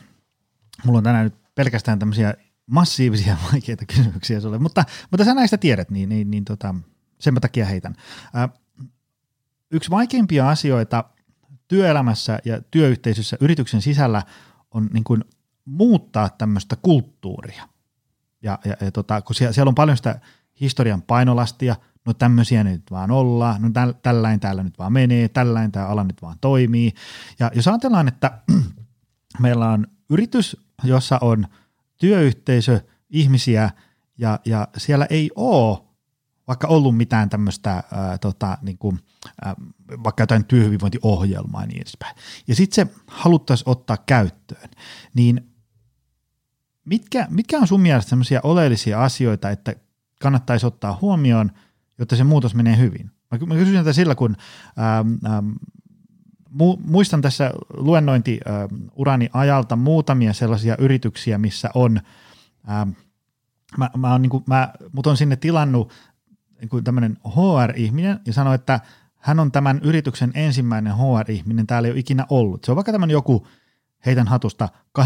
mulla 0.86 0.98
on 0.98 1.04
tänään 1.04 1.24
nyt 1.24 1.36
pelkästään 1.56 2.00
tämmöisiä 2.00 2.34
massiivisia 2.66 3.38
vaikeita 3.52 3.86
kysymyksiä 3.86 4.40
sulle, 4.40 4.60
mutta, 4.60 4.84
mutta 5.12 5.26
sä 5.26 5.34
näistä 5.34 5.58
tiedät, 5.58 5.92
niin, 5.92 6.10
niin, 6.10 6.32
niin 6.32 6.46
tota, 6.46 6.76
sen 7.20 7.36
takia 7.36 7.66
heitän. 7.66 7.96
Äh, 8.36 8.50
yksi 9.72 9.90
vaikeimpia 9.90 10.50
asioita 10.50 11.04
työelämässä 11.68 12.40
ja 12.46 12.62
työyhteisössä 12.72 13.38
yrityksen 13.40 13.82
sisällä 13.82 14.24
on 14.72 14.90
niin 14.94 15.04
kuin 15.04 15.24
muuttaa 15.66 16.30
tämmöistä 16.30 16.76
kulttuuria. 16.82 17.70
Ja, 18.42 18.60
ja, 18.66 18.76
ja 18.82 18.92
tota, 18.92 19.22
kun 19.22 19.36
siellä, 19.36 19.54
siellä 19.54 19.70
on 19.70 19.76
paljon 19.76 19.98
sitä 19.98 20.20
historian 20.62 21.02
painolastia, 21.02 21.76
no 22.06 22.14
tämmöisiä 22.14 22.64
nyt 22.64 22.92
vaan 22.92 23.12
ollaan, 23.12 23.62
no 23.62 23.70
täl, 23.74 23.94
tälläin 24.02 24.40
täällä 24.40 24.64
nyt 24.64 24.80
vaan 24.80 24.94
menee, 24.94 25.28
tälläin 25.28 25.72
tämä 25.72 25.86
ala 25.86 26.04
nyt 26.04 26.22
vaan 26.22 26.38
toimii. 26.42 26.94
Ja 27.40 27.52
jos 27.54 27.68
ajatellaan, 27.68 28.08
että 28.08 28.32
meillä 29.40 29.70
on 29.70 29.88
yritys, 30.10 30.58
jossa 30.84 31.18
on 31.22 31.48
työyhteisö, 31.98 32.82
ihmisiä, 33.10 33.72
ja, 34.18 34.40
ja 34.46 34.68
siellä 34.78 35.06
ei 35.06 35.32
ole 35.36 35.78
vaikka 36.48 36.68
ollut 36.68 36.98
mitään 36.98 37.30
tämmöistä, 37.30 37.84
tota, 38.22 38.58
niin 38.62 38.78
vaikka 40.04 40.24
jotain 40.24 40.46
työhyvinvointiohjelmaa 40.46 41.62
ja 41.62 41.68
niin 41.68 41.82
edespäin. 41.82 42.16
Ja 42.48 42.56
sitten 42.56 42.88
se 42.88 42.94
haluttaisiin 43.08 43.70
ottaa 43.70 43.98
käyttöön, 43.98 44.70
niin 45.14 45.52
mitkä, 46.86 47.28
mitkä 47.30 47.60
on 47.60 47.68
sun 47.68 47.82
mielestä 47.82 48.10
semmoisia 48.10 48.40
oleellisia 48.44 49.04
asioita, 49.04 49.50
että 49.50 49.76
kannattaisi 50.22 50.66
ottaa 50.66 50.98
huomioon, 51.02 51.52
jotta 51.98 52.16
se 52.16 52.24
muutos 52.24 52.56
menee 52.56 52.78
hyvin? 52.78 53.12
Mä, 53.32 53.38
mä 53.46 53.56
kysyn 53.56 53.74
tätä 53.74 53.94
sillä, 53.94 54.16
kun 54.16 54.36
ähm, 54.80 55.34
ähm, 55.34 55.52
mu, 56.52 56.78
muistan 56.86 57.22
tässä 57.22 57.52
luennointiurani 57.78 59.30
ajalta 59.34 59.76
muutamia 59.76 60.34
sellaisia 60.34 60.76
yrityksiä, 60.80 61.38
missä 61.38 61.70
on, 61.74 62.02
mä, 63.78 63.90
mä 63.98 64.14
on, 64.14 64.22
niin 64.22 64.30
kuin, 64.30 64.44
mä, 64.48 64.74
mut 64.92 65.08
on 65.08 65.18
sinne 65.18 65.36
tilannut 65.36 65.94
niin 66.62 66.84
tämmöinen 66.84 67.18
HR-ihminen 67.28 68.20
ja 68.26 68.34
sanoi, 68.34 68.56
että 68.56 68.80
hän 69.16 69.40
on 69.40 69.52
tämän 69.52 69.80
yrityksen 69.84 70.32
ensimmäinen 70.34 70.94
HR-ihminen, 70.94 71.68
täällä 71.68 71.88
ei 71.88 71.92
ole 71.92 72.00
ikinä 72.00 72.26
ollut. 72.30 72.66
Se 72.66 72.72
on 72.72 72.76
vaikka 72.76 72.92
tämmöinen 72.92 73.14
joku, 73.14 73.48
heitän 74.06 74.28
hatusta, 74.28 74.70
2-30 75.00 75.04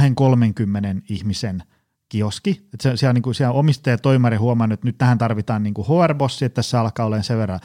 ihmisen 1.10 1.64
kioski. 2.10 2.68
Että 2.74 2.84
se, 2.84 2.98
siellä, 2.98 3.14
niin 3.14 3.22
kuin, 3.22 3.36
siellä 3.36 3.54
omistaja 3.54 3.98
toimari 3.98 4.38
huomannut, 4.38 4.74
että 4.74 4.88
nyt 4.88 4.98
tähän 4.98 5.18
tarvitaan 5.18 5.64
niin 5.64 5.74
kuin 5.74 5.88
HR-bossi, 5.88 6.46
että 6.46 6.56
tässä 6.56 6.80
alkaa 6.80 7.06
olemaan 7.06 7.24
sen 7.24 7.38
verran 7.38 7.60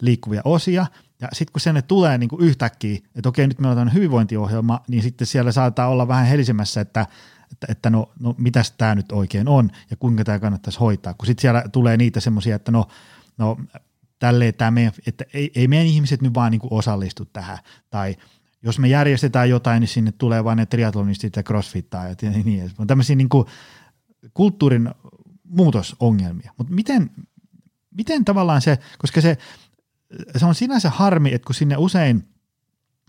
liikkuvia 0.00 0.42
osia. 0.44 0.86
Ja 1.20 1.28
sitten 1.32 1.52
kun 1.52 1.60
sinne 1.60 1.82
tulee 1.82 2.18
niin 2.18 2.28
kuin 2.28 2.42
yhtäkkiä, 2.42 2.98
että 3.14 3.28
okei, 3.28 3.46
nyt 3.46 3.58
meillä 3.58 3.80
on 3.80 3.94
hyvinvointiohjelma, 3.94 4.80
niin 4.88 5.02
sitten 5.02 5.26
siellä 5.26 5.52
saattaa 5.52 5.88
olla 5.88 6.08
vähän 6.08 6.26
helisemässä, 6.26 6.80
että, 6.80 7.06
että, 7.52 7.66
että 7.70 7.90
no, 7.90 8.12
no 8.20 8.34
mitäs 8.38 8.70
tämä 8.70 8.94
nyt 8.94 9.12
oikein 9.12 9.48
on 9.48 9.70
ja 9.90 9.96
kuinka 9.96 10.24
tämä 10.24 10.38
kannattaisi 10.38 10.78
hoitaa. 10.78 11.14
Kun 11.14 11.26
sitten 11.26 11.42
siellä 11.42 11.64
tulee 11.72 11.96
niitä 11.96 12.20
semmoisia, 12.20 12.56
että 12.56 12.72
no, 12.72 12.88
no 13.38 13.56
tälleen 14.18 14.54
tämä 14.54 14.70
meidän, 14.70 14.92
että 15.06 15.24
ei, 15.34 15.52
ei 15.54 15.68
meidän 15.68 15.86
ihmiset 15.86 16.22
nyt 16.22 16.34
vaan 16.34 16.50
niin 16.50 16.60
kuin 16.60 16.72
osallistu 16.72 17.24
tähän. 17.24 17.58
Tai 17.90 18.16
jos 18.62 18.78
me 18.78 18.88
järjestetään 18.88 19.50
jotain, 19.50 19.80
niin 19.80 19.88
sinne 19.88 20.12
tulee 20.12 20.44
vain 20.44 20.56
ne 20.56 20.66
triatlonistit 20.66 21.36
ja 21.36 21.42
crossfittajat 21.42 22.22
ja 22.22 22.30
niin 22.30 22.60
edespäin. 22.60 22.86
Tämmöisiä 22.86 23.16
niin 23.16 23.28
kuin 23.28 23.46
kulttuurin 24.34 24.90
muutosongelmia. 25.44 26.52
Mutta 26.58 26.74
miten, 26.74 27.10
miten 27.94 28.24
tavallaan 28.24 28.60
se, 28.60 28.78
koska 28.98 29.20
se, 29.20 29.38
se 30.36 30.46
on 30.46 30.54
sinänsä 30.54 30.90
harmi, 30.90 31.34
että 31.34 31.46
kun 31.46 31.54
sinne 31.54 31.76
usein 31.76 32.28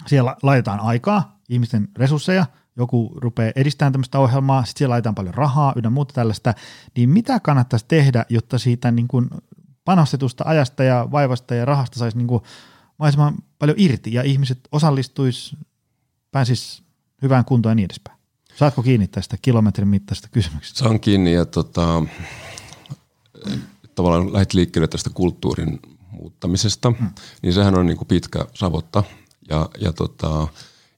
siellä 0.08 0.36
laitetaan 0.44 0.80
aikaa, 0.80 1.40
ihmisten 1.50 1.88
resursseja, 1.96 2.46
joku 2.78 3.14
rupeaa 3.16 3.52
edistämään 3.56 3.92
tämmöistä 3.92 4.20
ohjelmaa, 4.20 4.66
sitten 4.66 4.80
siellä 4.80 4.94
laitetaan 4.94 5.16
paljon 5.16 5.34
rahaa 5.34 5.74
ynnä 5.76 5.90
muuta 5.90 6.14
tällaista, 6.14 6.54
niin 6.96 7.10
mitä 7.10 7.40
kannattaisi 7.40 7.86
tehdä, 7.88 8.26
jotta 8.30 8.58
siitä 8.58 8.92
niin 8.92 9.08
kuin 9.08 9.30
panostetusta 9.86 10.44
ajasta 10.48 10.84
ja 10.84 11.08
vaivasta 11.12 11.56
ja 11.56 11.66
rahasta 11.66 12.00
saisi 12.00 12.18
niin 12.18 12.28
kuin 12.28 12.44
mahdollisimman 13.00 13.36
paljon 13.60 13.78
irti 13.80 14.14
ja 14.14 14.24
ihmiset 14.24 14.60
osallistuisi, 14.72 15.58
pääsis 16.32 16.84
hyvään 17.22 17.46
kuntoon 17.46 17.72
ja 17.72 17.76
niin 17.76 17.86
edespäin? 17.86 18.20
Saatko 18.56 18.84
kiinni 18.84 19.08
tästä 19.08 19.38
kilometrin 19.42 19.88
mittaista 19.88 20.28
kysymyksestä? 20.32 20.80
Saan 20.80 21.00
kiinni 21.00 21.34
ja 21.34 21.46
tota, 21.46 22.04
tavallaan 23.96 24.34
lähdet 24.34 24.54
liikkeelle 24.54 24.88
tästä 24.88 25.10
kulttuurin 25.10 25.80
muuttamisesta, 26.12 26.94
hmm. 27.00 27.10
niin 27.42 27.54
sehän 27.54 27.78
on 27.78 27.86
niin 27.86 27.98
kuin 27.98 28.08
pitkä 28.08 28.46
savotta 28.54 29.04
ja, 29.50 29.70
ja, 29.82 29.94
tota, 29.94 30.48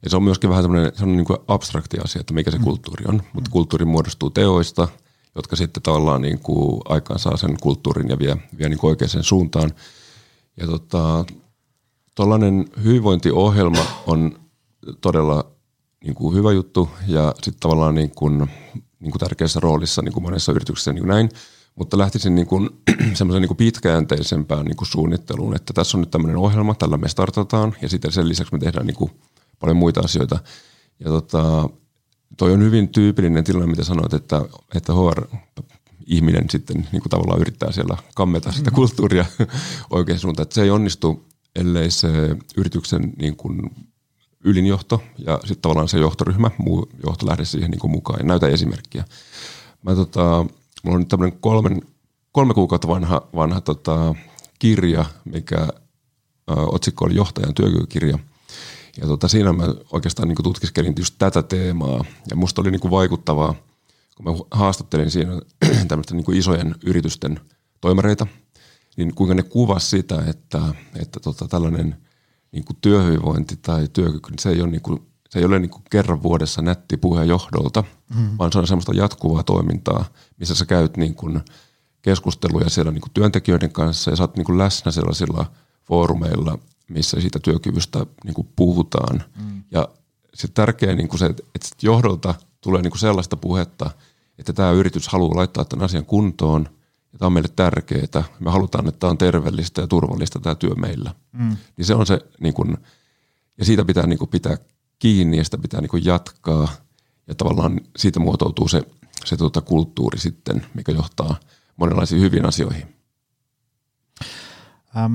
ja 0.03 0.09
se 0.09 0.15
on 0.15 0.23
myöskin 0.23 0.49
vähän 0.49 0.63
semmoinen, 0.63 0.91
semmoinen 0.95 1.17
niin 1.17 1.25
kuin 1.25 1.39
abstrakti 1.47 1.97
asia, 2.03 2.19
että 2.19 2.33
mikä 2.33 2.51
se 2.51 2.57
hmm. 2.57 2.63
kulttuuri 2.63 3.05
on, 3.07 3.15
mutta 3.33 3.49
hmm. 3.49 3.51
kulttuuri 3.51 3.85
muodostuu 3.85 4.29
teoista, 4.29 4.87
jotka 5.35 5.55
sitten 5.55 5.83
tavallaan 5.83 6.21
niin 6.21 6.39
kuin 6.39 6.81
aikaan 6.89 7.19
saa 7.19 7.37
sen 7.37 7.57
kulttuurin 7.61 8.09
ja 8.09 8.19
vie, 8.19 8.37
vie 8.57 8.69
niin 8.69 8.79
kuin 8.79 8.89
oikeaan 8.89 9.23
suuntaan. 9.23 9.71
Ja 10.57 10.67
tota, 10.67 11.25
tuollainen 12.15 12.65
hyvinvointiohjelma 12.83 13.85
on 14.07 14.39
todella 15.01 15.51
niin 16.03 16.15
kuin 16.15 16.35
hyvä 16.35 16.51
juttu 16.51 16.89
ja 17.07 17.33
sitten 17.35 17.59
tavallaan 17.59 17.95
niin 17.95 18.11
kuin, 18.15 18.37
niin 18.99 19.11
kuin 19.11 19.19
tärkeässä 19.19 19.59
roolissa 19.59 20.01
niin 20.01 20.13
kuin 20.13 20.23
monessa 20.23 20.51
yrityksessä 20.51 20.93
niin 20.93 21.01
kuin 21.01 21.09
näin, 21.09 21.29
mutta 21.75 21.97
lähtisin 21.97 22.35
niin 22.35 22.47
kuin, 22.47 22.69
semmoisen 23.13 23.41
niin 23.41 23.47
kuin 23.47 23.57
pitkäjänteisempään 23.57 24.65
niin 24.65 24.75
kuin 24.75 24.87
suunnitteluun, 24.87 25.55
että 25.55 25.73
tässä 25.73 25.97
on 25.97 26.01
nyt 26.01 26.11
tämmöinen 26.11 26.37
ohjelma, 26.37 26.75
tällä 26.75 26.97
me 26.97 27.09
startataan 27.09 27.75
ja 27.81 27.89
sitten 27.89 28.11
sen 28.11 28.29
lisäksi 28.29 28.53
me 28.53 28.59
tehdään 28.59 28.87
niin 28.87 28.97
kuin 28.97 29.11
paljon 29.59 29.77
muita 29.77 30.01
asioita. 30.01 30.39
Ja 30.99 31.05
tota, 31.05 31.69
toi 32.37 32.53
on 32.53 32.61
hyvin 32.61 32.89
tyypillinen 32.89 33.43
tilanne, 33.43 33.67
mitä 33.67 33.83
sanoit, 33.83 34.13
että, 34.13 34.41
että 34.75 34.93
HR 34.93 35.25
ihminen 36.05 36.45
sitten 36.49 36.87
niin 36.91 37.01
kuin 37.01 37.09
tavallaan 37.09 37.41
yrittää 37.41 37.71
siellä 37.71 37.97
kammeta 38.15 38.51
sitä 38.51 38.69
mm. 38.69 38.75
kulttuuria 38.75 39.25
oikein 39.89 40.19
suuntaan. 40.19 40.43
Että 40.43 40.55
se 40.55 40.61
ei 40.61 40.69
onnistu, 40.69 41.25
ellei 41.55 41.91
se 41.91 42.09
yrityksen 42.57 43.13
niin 43.17 43.35
kuin 43.35 43.59
ylinjohto 44.43 45.03
ja 45.17 45.39
sitten 45.39 45.61
tavallaan 45.61 45.87
se 45.87 45.99
johtoryhmä, 45.99 46.51
muu 46.57 46.89
johto 47.05 47.27
lähde 47.27 47.45
siihen 47.45 47.71
niin 47.71 47.79
kuin 47.79 47.91
mukaan 47.91 48.19
ja 48.19 48.25
näytä 48.25 48.47
esimerkkiä. 48.47 49.03
Mä 49.83 49.95
tota, 49.95 50.45
mulla 50.83 50.95
on 50.95 51.01
nyt 51.01 51.07
tämmöinen 51.07 51.39
kolmen, 51.39 51.81
kolme 52.31 52.53
kuukautta 52.53 52.87
vanha, 52.87 53.27
vanha 53.35 53.61
tota, 53.61 54.15
kirja, 54.59 55.05
mikä 55.25 55.57
ö, 55.57 56.53
otsikko 56.55 57.05
oli 57.05 57.15
johtajan 57.15 57.53
työkykykirja. 57.53 58.19
Ja 59.01 59.07
tota, 59.07 59.27
siinä 59.27 59.53
mä 59.53 59.63
oikeastaan 59.91 60.27
niin 60.27 60.43
tutkiskelin 60.43 60.93
just 60.99 61.15
tätä 61.17 61.43
teemaa 61.43 62.05
ja 62.29 62.35
musta 62.35 62.61
oli 62.61 62.71
niin 62.71 62.81
kuin 62.81 62.91
vaikuttavaa, 62.91 63.55
kun 64.17 64.25
mä 64.25 64.31
haastattelin 64.51 65.11
siinä 65.11 65.41
tämmöisten 65.87 66.17
niin 66.17 66.37
isojen 66.37 66.75
yritysten 66.85 67.39
toimareita, 67.81 68.27
niin 68.97 69.15
kuinka 69.15 69.35
ne 69.35 69.43
kuvas 69.43 69.89
sitä, 69.89 70.23
että, 70.27 70.61
että 70.95 71.19
tota, 71.19 71.47
tällainen– 71.47 71.95
niin 72.51 72.65
kuin 72.65 72.77
työhyvinvointi 72.81 73.55
tai 73.61 73.87
työkyky, 73.93 74.31
niin 74.31 74.39
se 74.39 74.49
ei 74.49 74.61
ole, 74.61 74.69
niin 74.69 74.81
kuin, 74.81 75.01
se 75.31 75.39
ei 75.39 75.45
ole 75.45 75.59
niin 75.59 75.69
kuin 75.69 75.83
kerran 75.89 76.23
vuodessa 76.23 76.61
nätti 76.61 76.97
puhe 76.97 77.25
johdolta, 77.25 77.83
mm. 78.15 78.37
vaan 78.37 78.51
se 78.51 78.59
on 78.59 78.67
semmoista 78.67 78.93
jatkuvaa 78.95 79.43
toimintaa, 79.43 80.05
missä 80.37 80.55
sä 80.55 80.65
käyt 80.65 80.97
niin 80.97 81.15
kuin 81.15 81.41
keskusteluja 82.01 82.69
siellä 82.69 82.91
niin 82.91 83.01
kuin 83.01 83.11
työntekijöiden 83.13 83.71
kanssa 83.71 84.11
ja 84.11 84.15
sä 84.15 84.23
oot 84.23 84.35
niin 84.35 84.45
kuin 84.45 84.57
läsnä 84.57 84.91
sellaisilla 84.91 85.45
foorumeilla, 85.83 86.59
missä 86.89 87.21
siitä 87.21 87.39
työkyvystä 87.39 88.05
niin 88.23 88.33
kuin 88.33 88.47
puhutaan. 88.55 89.23
Mm. 89.43 89.63
Ja 89.71 89.87
se 90.33 90.47
tärkeä 90.47 90.95
niin 90.95 91.07
kuin 91.07 91.19
se, 91.19 91.25
että 91.25 91.69
johdolta 91.81 92.35
tulee 92.61 92.81
niin 92.81 92.91
kuin 92.91 92.99
sellaista 92.99 93.37
puhetta, 93.37 93.89
että 94.39 94.53
tämä 94.53 94.71
yritys 94.71 95.07
haluaa 95.07 95.35
laittaa 95.35 95.65
tämän 95.65 95.85
asian 95.85 96.05
kuntoon 96.05 96.69
ja 97.13 97.19
tämä 97.19 97.27
on 97.27 97.33
meille 97.33 97.49
tärkeää. 97.55 98.23
Me 98.39 98.51
halutaan, 98.51 98.87
että 98.87 98.99
tämä 98.99 99.11
on 99.11 99.17
terveellistä 99.17 99.81
ja 99.81 99.87
turvallista 99.87 100.39
tämä 100.39 100.55
työ 100.55 100.75
meillä. 100.75 101.15
Mm. 101.31 101.57
Niin 101.77 101.85
se 101.85 101.95
on 101.95 102.05
se, 102.05 102.19
niin 102.39 102.53
kuin, 102.53 102.77
ja 103.57 103.65
siitä 103.65 103.85
pitää 103.85 104.07
niin 104.07 104.19
kuin 104.19 104.29
pitää 104.29 104.57
kiinni 105.01 105.37
ja 105.37 105.43
sitä 105.43 105.57
pitää 105.57 105.81
niin 105.81 105.89
kuin 105.89 106.05
jatkaa 106.05 106.67
ja 107.27 107.35
tavallaan 107.35 107.81
siitä 107.97 108.19
muotoutuu 108.19 108.67
se, 108.67 108.83
se 109.25 109.37
tuota 109.37 109.61
kulttuuri 109.61 110.19
sitten, 110.19 110.65
mikä 110.73 110.91
johtaa 110.91 111.35
monenlaisiin 111.77 112.21
hyviin 112.21 112.45
asioihin. 112.45 112.95
Ähm, 114.97 115.13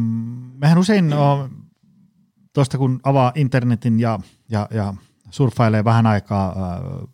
mehän 0.58 0.78
usein 0.78 1.14
tuosta 2.52 2.78
kun 2.78 3.00
avaa 3.02 3.32
internetin 3.34 4.00
ja, 4.00 4.18
ja, 4.48 4.68
ja 4.70 4.94
surffailee 5.30 5.84
vähän 5.84 6.06
aikaa 6.06 6.48
äh, 6.48 7.08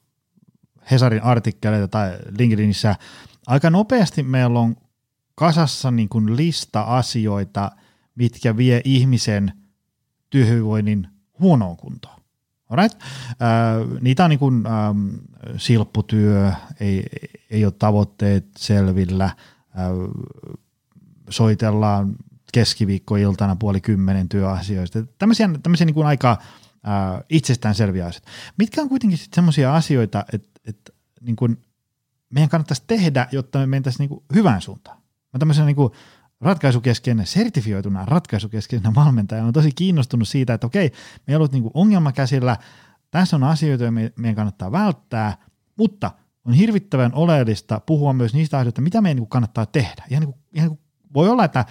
Hesarin 0.90 1.22
artikkeleita 1.22 1.88
tai 1.88 2.18
LinkedInissä, 2.38 2.96
aika 3.46 3.70
nopeasti 3.70 4.22
meillä 4.22 4.60
on 4.60 4.76
kasassa 5.34 5.90
niin 5.90 6.08
kuin 6.08 6.36
lista 6.36 6.82
asioita, 6.82 7.70
mitkä 8.14 8.56
vie 8.56 8.80
ihmisen 8.84 9.52
työhyvinvoinnin 10.30 11.08
huonoon 11.38 11.76
kuntoon. 11.76 12.21
Alright? 12.72 13.02
Äh, 13.02 14.00
niitä 14.00 14.24
on 14.24 14.30
niin 14.30 14.38
kuin, 14.38 14.66
ähm, 14.66 15.08
silpputyö, 15.56 16.52
ei, 16.80 17.06
ei 17.50 17.64
ole 17.64 17.74
tavoitteet 17.78 18.46
selvillä, 18.56 19.24
äh, 19.24 19.34
soitellaan 21.30 22.16
keskiviikkoiltana 22.52 23.56
puoli 23.56 23.80
kymmenen 23.80 24.28
työasioista. 24.28 24.98
Tämmöisiä, 25.18 25.50
tämmöisiä 25.62 25.84
niin 25.84 25.94
kuin 25.94 26.06
aika 26.06 26.30
äh, 26.30 27.24
itsestäänselviä 27.28 28.06
asioita. 28.06 28.30
Mitkä 28.58 28.82
on 28.82 28.88
kuitenkin 28.88 29.18
semmoisia 29.34 29.74
asioita, 29.74 30.24
että, 30.32 30.60
että 30.66 30.92
niin 31.20 31.36
meidän 32.30 32.48
kannattaisi 32.48 32.82
tehdä, 32.86 33.28
jotta 33.32 33.58
me 33.58 33.66
mentäisiin 33.66 34.08
niin 34.10 34.22
hyvään 34.34 34.62
suuntaan? 34.62 34.98
Mä 35.32 35.38
tämmöisen 35.38 35.66
niin 35.66 35.76
kuin 35.76 35.92
ratkaisukeskeinen, 36.42 37.26
sertifioituna 37.26 38.04
ratkaisukeskeinen 38.04 38.94
valmentaja 38.94 39.44
on 39.44 39.52
tosi 39.52 39.72
kiinnostunut 39.72 40.28
siitä, 40.28 40.54
että 40.54 40.66
okei, 40.66 40.92
meillä 41.26 41.38
on 41.38 41.40
ollut 41.40 41.52
niin 41.52 41.70
ongelma 41.74 42.12
käsillä, 42.12 42.56
tässä 43.10 43.36
on 43.36 43.44
asioita, 43.44 43.84
joita 43.84 44.10
meidän 44.16 44.36
kannattaa 44.36 44.72
välttää, 44.72 45.36
mutta 45.76 46.10
on 46.44 46.54
hirvittävän 46.54 47.14
oleellista 47.14 47.80
puhua 47.86 48.12
myös 48.12 48.34
niistä 48.34 48.58
asioista, 48.58 48.80
mitä 48.80 49.00
meidän 49.00 49.16
niin 49.16 49.22
kuin 49.22 49.30
kannattaa 49.30 49.66
tehdä. 49.66 50.04
Ihan 50.10 50.20
niin 50.20 50.32
kuin, 50.32 50.42
ihan 50.54 50.68
niin 50.68 50.78
kuin, 50.78 50.86
voi 51.14 51.28
olla, 51.28 51.44
että 51.44 51.64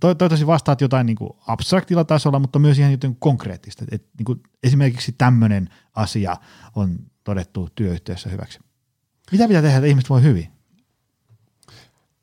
toivottavasti 0.00 0.46
vastaat 0.46 0.80
jotain 0.80 1.06
niin 1.06 1.16
kuin 1.16 1.30
abstraktilla 1.46 2.04
tasolla, 2.04 2.38
mutta 2.38 2.58
myös 2.58 2.78
ihan 2.78 2.92
jotain 2.92 3.16
konkreettista. 3.16 3.84
Et, 3.90 4.06
niin 4.18 4.24
kuin 4.24 4.42
esimerkiksi 4.62 5.12
tämmöinen 5.12 5.68
asia 5.94 6.36
on 6.74 6.98
todettu 7.24 7.68
työyhteisössä 7.74 8.30
hyväksi. 8.30 8.58
Mitä 9.32 9.48
pitää 9.48 9.62
tehdä, 9.62 9.76
että 9.76 9.86
ihmiset 9.86 10.10
voi 10.10 10.22
hyvin? 10.22 10.48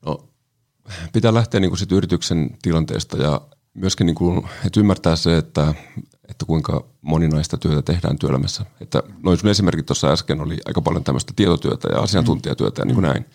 No, 0.06 0.33
pitää 1.12 1.34
lähteä 1.34 1.60
niin 1.60 1.70
kuin 1.70 1.78
sit 1.78 1.92
yrityksen 1.92 2.50
tilanteesta 2.62 3.16
ja 3.16 3.40
myöskin 3.74 4.06
niin 4.06 4.14
kuin, 4.14 4.48
että 4.66 4.80
ymmärtää 4.80 5.16
se, 5.16 5.36
että, 5.36 5.74
että 6.28 6.46
kuinka 6.46 6.84
moninaista 7.00 7.56
työtä 7.56 7.82
tehdään 7.82 8.18
työelämässä. 8.18 8.64
Että 8.80 9.02
noin 9.22 9.38
sun 9.38 9.50
esimerkit 9.50 9.86
tuossa 9.86 10.12
äsken 10.12 10.40
oli 10.40 10.58
aika 10.64 10.82
paljon 10.82 11.04
tämmöistä 11.04 11.32
tietotyötä 11.36 11.88
ja 11.92 12.00
asiantuntijatyötä 12.00 12.82
ja 12.82 12.84
niin 12.84 12.94
kuin 12.94 13.02
näin. 13.02 13.26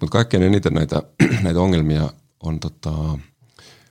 Mutta 0.00 0.12
kaikkein 0.12 0.42
eniten 0.42 0.72
näitä, 0.72 1.02
näitä 1.42 1.60
ongelmia 1.60 2.10
on 2.40 2.60
tota, 2.60 3.18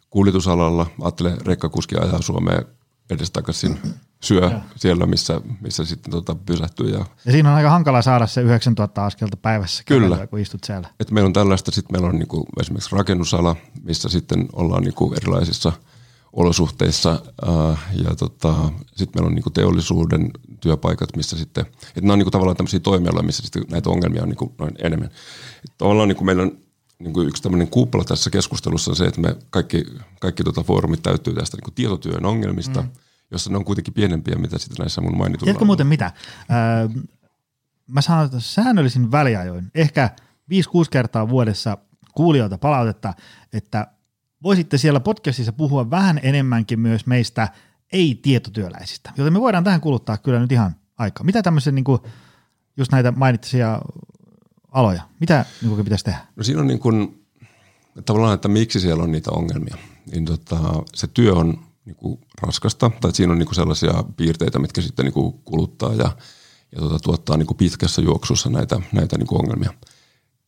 kuljetusalalla. 0.09 0.87
Ajattele, 1.01 1.37
rekkakuski 1.45 1.95
ajaa 1.97 2.21
Suomeen 2.21 2.65
edestakaisin 3.09 3.79
syö 4.23 4.49
ja. 4.49 4.62
siellä, 4.75 5.06
missä, 5.06 5.41
missä 5.62 5.86
sitten 5.86 6.12
tota 6.12 6.36
pysähtyy. 6.36 6.89
Ja, 6.89 7.06
ja 7.25 7.32
siinä 7.32 7.49
on 7.49 7.56
aika 7.56 7.69
hankala 7.69 8.01
saada 8.01 8.28
se 8.28 8.41
9000 8.41 9.06
askelta 9.06 9.38
päivässä, 9.38 9.84
Kyllä. 9.86 10.28
Kun 10.28 10.39
istut 10.39 10.63
siellä. 10.63 10.89
Et 10.99 11.12
meillä 11.12 11.28
on 11.28 11.34
tällaista, 11.34 11.71
sitten 11.71 11.93
meillä 11.93 12.10
on 12.10 12.15
niinku 12.15 12.45
esimerkiksi 12.60 12.95
rakennusala, 12.95 13.56
missä 13.84 14.10
sitten 14.10 14.45
ollaan 14.54 14.84
niinku 14.84 15.13
erilaisissa 15.13 15.71
olosuhteissa 16.34 17.21
äh, 17.47 17.80
ja 18.04 18.15
tota, 18.15 18.56
sitten 18.95 19.08
meillä 19.15 19.28
on 19.28 19.36
niinku 19.36 19.49
teollisuuden 19.49 20.32
työpaikat, 20.62 21.15
missä 21.15 21.38
sitten, 21.38 21.65
että 21.88 22.01
nämä 22.01 22.13
on 22.13 22.19
niinku 22.19 22.32
tavallaan 22.32 22.58
tämmöisiä 22.58 22.80
toimialoja, 22.80 23.25
missä 23.25 23.43
sitten 23.43 23.63
näitä 23.71 23.89
ongelmia 23.89 24.23
on 24.23 24.30
niinku 24.30 24.56
noin 24.60 24.75
enemmän. 24.84 25.10
Et 25.65 25.78
tavallaan 25.78 26.08
niinku 26.08 26.23
meillä 26.23 26.43
on 26.43 26.58
niin 26.99 27.13
kuin 27.13 27.28
yksi 27.28 27.43
tämmöinen 27.43 27.67
kupla 27.67 28.04
tässä 28.04 28.30
keskustelussa 28.30 28.91
on 28.91 28.95
se, 28.95 29.06
että 29.06 29.21
me 29.21 29.36
kaikki, 29.49 29.86
kaikki 30.19 30.43
tota 30.43 30.63
foorumit 30.63 31.04
täyttyy 31.04 31.34
tästä 31.34 31.58
niin 31.58 31.63
kuin 31.63 31.73
tietotyön 31.73 32.25
ongelmista, 32.25 32.82
mm. 32.82 32.89
Jossa 33.31 33.49
ne 33.49 33.57
on 33.57 33.65
kuitenkin 33.65 33.93
pienempiä, 33.93 34.35
mitä 34.35 34.57
sitten 34.57 34.83
näissä 34.83 35.01
mun 35.01 35.17
mainituilla 35.17 35.45
Tiedätkö 35.45 35.65
muuten 35.65 35.88
mitä? 35.88 36.11
Öö, 36.51 37.03
mä 37.88 38.01
sanon, 38.01 38.25
että 38.25 38.39
säännöllisin 38.39 39.11
väliajoin, 39.11 39.71
ehkä 39.75 40.09
5-6 40.51 40.55
kertaa 40.91 41.29
vuodessa 41.29 41.77
kuulijoilta 42.15 42.57
palautetta, 42.57 43.13
että 43.53 43.88
voisitte 44.43 44.77
siellä 44.77 44.99
podcastissa 44.99 45.53
puhua 45.53 45.89
vähän 45.89 46.19
enemmänkin 46.23 46.79
myös 46.79 47.05
meistä 47.05 47.49
ei-tietotyöläisistä, 47.93 49.11
joten 49.17 49.33
me 49.33 49.41
voidaan 49.41 49.63
tähän 49.63 49.81
kuluttaa 49.81 50.17
kyllä 50.17 50.39
nyt 50.39 50.51
ihan 50.51 50.75
aikaa. 50.97 51.23
Mitä 51.23 51.43
tämmöisen 51.43 51.75
niin 51.75 51.85
kuin, 51.85 51.99
just 52.77 52.91
näitä 52.91 53.11
mainitsisia 53.11 53.81
aloja? 54.71 55.01
Mitä 55.19 55.45
niin 55.61 55.69
kuin 55.69 55.83
pitäisi 55.83 56.05
tehdä? 56.05 56.19
No 56.35 56.43
siinä 56.43 56.61
on 56.61 56.67
niin 56.67 56.79
kuin, 56.79 57.25
tavallaan, 58.05 58.33
että 58.33 58.47
miksi 58.47 58.79
siellä 58.79 59.03
on 59.03 59.11
niitä 59.11 59.31
ongelmia. 59.31 59.77
Niin 60.11 60.25
tota, 60.25 60.57
se 60.93 61.07
työ 61.07 61.33
on 61.33 61.64
niin 61.85 61.95
kuin 61.95 62.19
raskasta, 62.41 62.91
tai 63.01 63.13
siinä 63.13 63.33
on 63.33 63.39
niin 63.39 63.47
kuin 63.47 63.55
sellaisia 63.55 64.03
piirteitä, 64.17 64.59
mitkä 64.59 64.81
sitten 64.81 65.05
niin 65.05 65.13
kuin 65.13 65.33
kuluttaa 65.33 65.93
ja, 65.93 66.17
ja 66.71 66.79
tota, 66.79 66.99
tuottaa 66.99 67.37
niin 67.37 67.47
kuin 67.47 67.57
pitkässä 67.57 68.01
juoksussa 68.01 68.49
näitä, 68.49 68.81
näitä 68.91 69.17
niin 69.17 69.27
kuin 69.27 69.41
ongelmia. 69.41 69.73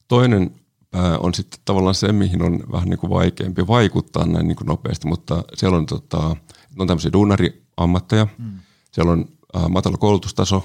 Toinen 0.07 0.51
pää 0.91 1.17
on 1.17 1.33
sitten 1.33 1.59
tavallaan 1.65 1.95
se, 1.95 2.11
mihin 2.11 2.41
on 2.41 2.63
vähän 2.71 2.89
niin 2.89 2.99
kuin 2.99 3.09
vaikeampi 3.09 3.67
vaikuttaa 3.67 4.25
näin 4.25 4.47
niin 4.47 4.55
kuin 4.55 4.67
nopeasti, 4.67 5.07
mutta 5.07 5.43
siellä 5.53 5.77
on, 5.77 5.85
tota, 5.85 6.35
on 6.79 6.87
tämmöisiä 6.87 7.13
duunariammatteja, 7.13 8.27
hmm. 8.37 8.59
siellä 8.91 9.11
on 9.11 9.25
äh, 9.55 9.69
matala 9.69 9.97
koulutustaso, 9.97 10.63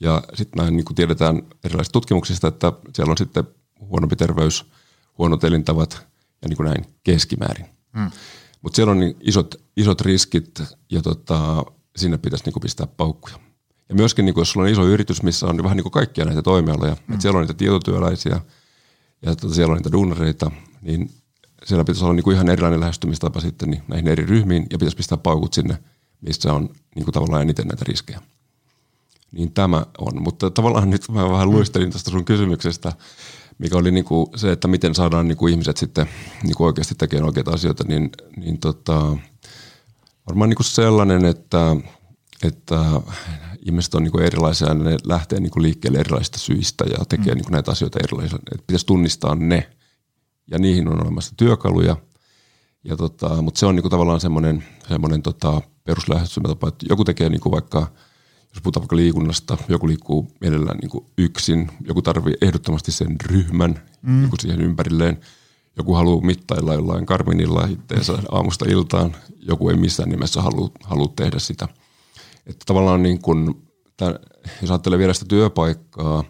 ja 0.00 0.22
sitten 0.34 0.62
näin 0.62 0.76
niin 0.76 0.84
kuin 0.84 0.94
tiedetään 0.96 1.42
erilaisista 1.64 1.92
tutkimuksista, 1.92 2.48
että 2.48 2.72
siellä 2.94 3.10
on 3.10 3.18
sitten 3.18 3.44
huonompi 3.80 4.16
terveys, 4.16 4.64
huonot 5.18 5.44
elintavat 5.44 6.06
ja 6.42 6.48
niin 6.48 6.56
kuin 6.56 6.66
näin 6.66 6.84
keskimäärin. 7.02 7.66
Mm. 7.92 8.10
Mutta 8.62 8.76
siellä 8.76 8.90
on 8.90 9.00
niin 9.00 9.16
isot, 9.20 9.54
isot 9.76 10.00
riskit 10.00 10.62
ja 10.90 11.02
tota, 11.02 11.64
sinne 11.96 12.18
pitäisi 12.18 12.44
niin 12.44 12.52
kuin 12.52 12.60
pistää 12.60 12.86
paukkuja. 12.86 13.38
Ja 13.88 13.94
myöskin 13.94 14.24
niin 14.24 14.34
kuin, 14.34 14.42
jos 14.42 14.50
sulla 14.50 14.66
on 14.66 14.72
iso 14.72 14.86
yritys, 14.86 15.22
missä 15.22 15.46
on 15.46 15.62
vähän 15.62 15.76
niin 15.76 15.84
kuin 15.84 15.92
kaikkia 15.92 16.24
näitä 16.24 16.42
toimialoja, 16.42 16.92
mm. 16.94 17.14
että 17.14 17.22
siellä 17.22 17.38
on 17.38 17.42
niitä 17.42 17.54
tietotyöläisiä 17.54 18.40
ja 19.22 19.36
tota, 19.36 19.54
siellä 19.54 19.72
on 19.72 19.76
niitä 19.76 19.92
duunareita, 19.92 20.50
niin 20.82 21.10
siellä 21.64 21.84
pitäisi 21.84 22.04
olla 22.04 22.14
niin 22.14 22.24
kuin 22.24 22.34
ihan 22.34 22.48
erilainen 22.48 22.80
lähestymistapa 22.80 23.40
sitten 23.40 23.70
niin 23.70 23.82
näihin 23.88 24.08
eri 24.08 24.26
ryhmiin 24.26 24.66
ja 24.70 24.78
pitäisi 24.78 24.96
pistää 24.96 25.18
paukut 25.18 25.52
sinne, 25.52 25.78
missä 26.20 26.52
on 26.52 26.68
niin 26.94 27.04
kuin 27.04 27.14
tavallaan 27.14 27.42
eniten 27.42 27.66
näitä 27.66 27.84
riskejä 27.88 28.20
niin 29.32 29.52
tämä 29.52 29.86
on. 29.98 30.22
Mutta 30.22 30.50
tavallaan 30.50 30.90
nyt 30.90 31.08
mä 31.08 31.30
vähän 31.30 31.50
luistelin 31.50 31.90
tuosta 31.90 32.10
sun 32.10 32.24
kysymyksestä, 32.24 32.92
mikä 33.60 33.76
oli 33.76 33.90
niin 33.90 34.04
kuin 34.04 34.26
se, 34.36 34.52
että 34.52 34.68
miten 34.68 34.94
saadaan 34.94 35.28
niin 35.28 35.38
kuin 35.38 35.50
ihmiset 35.50 35.76
sitten 35.76 36.06
niin 36.42 36.54
kuin 36.54 36.66
oikeasti 36.66 36.94
tekemään 36.94 37.26
oikeita 37.26 37.50
asioita, 37.50 37.84
niin, 37.88 38.10
niin 38.36 38.58
tota, 38.58 39.16
varmaan 40.26 40.50
niin 40.50 40.56
kuin 40.56 40.66
sellainen, 40.66 41.24
että, 41.24 41.76
että 42.42 42.84
ihmiset 43.66 43.94
on 43.94 44.02
niin 44.02 44.12
kuin 44.12 44.24
erilaisia 44.24 44.68
ja 44.68 44.74
ne 44.74 44.96
lähtee 45.04 45.40
niin 45.40 45.50
kuin 45.50 45.62
liikkeelle 45.62 45.98
erilaisista 45.98 46.38
syistä 46.38 46.84
ja 46.84 47.04
tekee 47.08 47.32
mm. 47.32 47.36
niin 47.36 47.44
kuin 47.44 47.52
näitä 47.52 47.70
asioita 47.70 47.98
erilaisia. 48.04 48.38
Että 48.52 48.64
pitäisi 48.66 48.86
tunnistaa 48.86 49.34
ne 49.34 49.70
ja 50.50 50.58
niihin 50.58 50.88
on 50.88 51.02
olemassa 51.02 51.34
työkaluja. 51.36 51.96
Ja 52.84 52.96
tota, 52.96 53.42
mutta 53.42 53.58
se 53.58 53.66
on 53.66 53.76
niin 53.76 53.82
kuin 53.82 53.90
tavallaan 53.90 54.20
semmoinen, 54.20 54.64
semmoinen 54.88 55.22
tota 55.22 55.62
peruslähestymistapa, 55.84 56.68
että 56.68 56.86
joku 56.88 57.04
tekee 57.04 57.28
niin 57.28 57.40
kuin 57.40 57.52
vaikka– 57.52 57.86
jos 58.54 58.62
puhutaan 58.62 58.82
vaikka 58.82 58.96
liikunnasta, 58.96 59.56
joku 59.68 59.88
liikkuu 59.88 60.32
mielellään 60.40 60.78
niin 60.78 60.90
kuin 60.90 61.06
yksin, 61.18 61.70
joku 61.84 62.02
tarvii 62.02 62.34
ehdottomasti 62.42 62.92
sen 62.92 63.16
ryhmän 63.26 63.82
mm. 64.02 64.22
joku 64.22 64.36
siihen 64.40 64.60
ympärilleen, 64.60 65.20
joku 65.76 65.94
haluaa 65.94 66.24
mittailla 66.24 66.74
jollain 66.74 67.06
karminilla 67.06 67.68
itteensä 67.70 68.12
aamusta 68.32 68.64
iltaan, 68.68 69.16
joku 69.38 69.68
ei 69.68 69.76
missään 69.76 70.08
nimessä 70.08 70.42
halua, 70.42 70.70
halua 70.84 71.12
tehdä 71.16 71.38
sitä. 71.38 71.68
Että 72.46 72.64
tavallaan 72.66 73.02
niin 73.02 73.22
kuin, 73.22 73.68
tämän, 73.96 74.18
jos 74.62 74.70
ajattelee 74.70 74.98
vielä 74.98 75.14
sitä 75.14 75.26
työpaikkaa, 75.28 76.24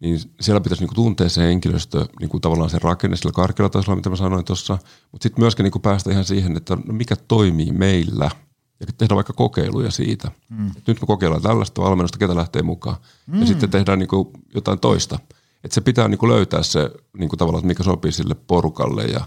niin 0.00 0.20
siellä 0.40 0.60
pitäisi 0.60 0.82
niin 0.82 0.88
kuin 0.88 0.96
tuntea 0.96 1.28
se 1.28 1.40
henkilöstö, 1.40 2.06
niin 2.20 2.30
kuin 2.30 2.40
tavallaan 2.40 2.70
se 2.70 2.78
rakenne 2.82 3.16
sillä 3.16 3.32
karkealla 3.32 3.70
tasolla, 3.70 3.96
mitä 3.96 4.10
mä 4.10 4.16
sanoin 4.16 4.44
tuossa, 4.44 4.78
mutta 5.12 5.22
sitten 5.22 5.42
myöskin 5.42 5.64
niin 5.64 5.72
kuin 5.72 5.82
päästä 5.82 6.10
ihan 6.10 6.24
siihen, 6.24 6.56
että 6.56 6.76
no 6.76 6.92
mikä 6.92 7.16
toimii 7.16 7.72
meillä– 7.72 8.30
ja 8.80 8.86
tehdä 8.98 9.14
vaikka 9.14 9.32
kokeiluja 9.32 9.90
siitä. 9.90 10.30
Mm. 10.48 10.70
Nyt 10.86 11.00
me 11.00 11.06
kokeillaan 11.06 11.42
tällaista 11.42 11.82
valmennusta, 11.82 12.18
ketä 12.18 12.36
lähtee 12.36 12.62
mukaan. 12.62 12.96
Mm. 13.26 13.40
Ja 13.40 13.46
sitten 13.46 13.70
tehdään 13.70 13.98
niin 13.98 14.08
kuin 14.08 14.28
jotain 14.54 14.80
toista. 14.80 15.18
Että 15.64 15.74
se 15.74 15.80
pitää 15.80 16.08
niin 16.08 16.18
kuin 16.18 16.32
löytää 16.32 16.62
se 16.62 16.90
niin 17.18 17.28
kuin 17.28 17.38
tavallaan, 17.38 17.66
mikä 17.66 17.82
sopii 17.82 18.12
sille 18.12 18.34
porukalle 18.34 19.04
ja, 19.04 19.20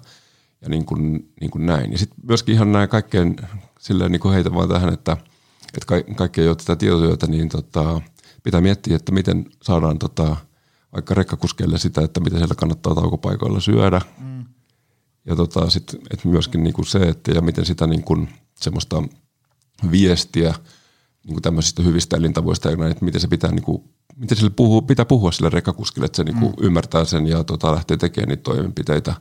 ja 0.61 0.69
niin 0.69 0.85
kuin, 0.85 1.31
niin 1.41 1.51
kuin 1.51 1.65
näin. 1.65 1.91
Ja 1.91 1.97
sitten 1.97 2.19
myöskin 2.27 2.55
ihan 2.55 2.71
näin 2.71 2.89
kaikkeen 2.89 3.35
silleen 3.79 4.11
niin 4.11 4.19
kuin 4.19 4.33
heitä 4.33 4.53
vaan 4.53 4.69
tähän, 4.69 4.93
että, 4.93 5.17
että 5.73 5.85
ka- 5.85 6.13
kaikki 6.15 6.41
ei 6.41 6.47
ole 6.47 6.55
tätä 6.55 6.75
tietotyötä, 6.75 7.27
niin 7.27 7.49
tota, 7.49 8.01
pitää 8.43 8.61
miettiä, 8.61 8.95
että 8.95 9.11
miten 9.11 9.45
saadaan 9.61 9.99
tota, 9.99 10.35
vaikka 10.93 11.13
rekkakuskeille 11.13 11.77
sitä, 11.77 12.01
että 12.01 12.19
miten 12.19 12.39
siellä 12.39 12.55
kannattaa 12.55 12.95
taukopaikoilla 12.95 13.59
syödä. 13.59 14.01
Mm. 14.19 14.45
Ja 15.25 15.35
tota, 15.35 15.69
sit, 15.69 15.93
että 16.11 16.27
myöskin 16.27 16.63
niin 16.63 16.73
kuin 16.73 16.85
se, 16.85 16.99
että 16.99 17.31
ja 17.31 17.41
miten 17.41 17.65
sitä 17.65 17.87
niin 17.87 18.03
kuin, 18.03 18.29
semmoista 18.55 19.03
viestiä 19.91 20.53
niin 21.23 21.33
kuin 21.33 21.41
tämmöisistä 21.41 21.83
hyvistä 21.83 22.17
elintavoista 22.17 22.69
ja 22.69 22.75
näin, 22.75 22.91
että 22.91 23.05
miten 23.05 23.21
se 23.21 23.27
pitää 23.27 23.51
niin 23.51 23.63
kuin, 23.63 23.83
miten 24.15 24.37
sille 24.37 24.51
puhuu, 24.55 24.81
pitää 24.81 25.05
puhua 25.05 25.31
sille 25.31 25.49
rekkakuskille, 25.49 26.05
että 26.05 26.15
se 26.15 26.23
niin 26.23 26.39
kuin 26.39 26.53
mm. 26.57 26.65
ymmärtää 26.65 27.05
sen 27.05 27.27
ja 27.27 27.43
tota, 27.43 27.71
lähtee 27.71 27.97
tekemään 27.97 28.29
niitä 28.29 28.43
toimenpiteitä. 28.43 29.15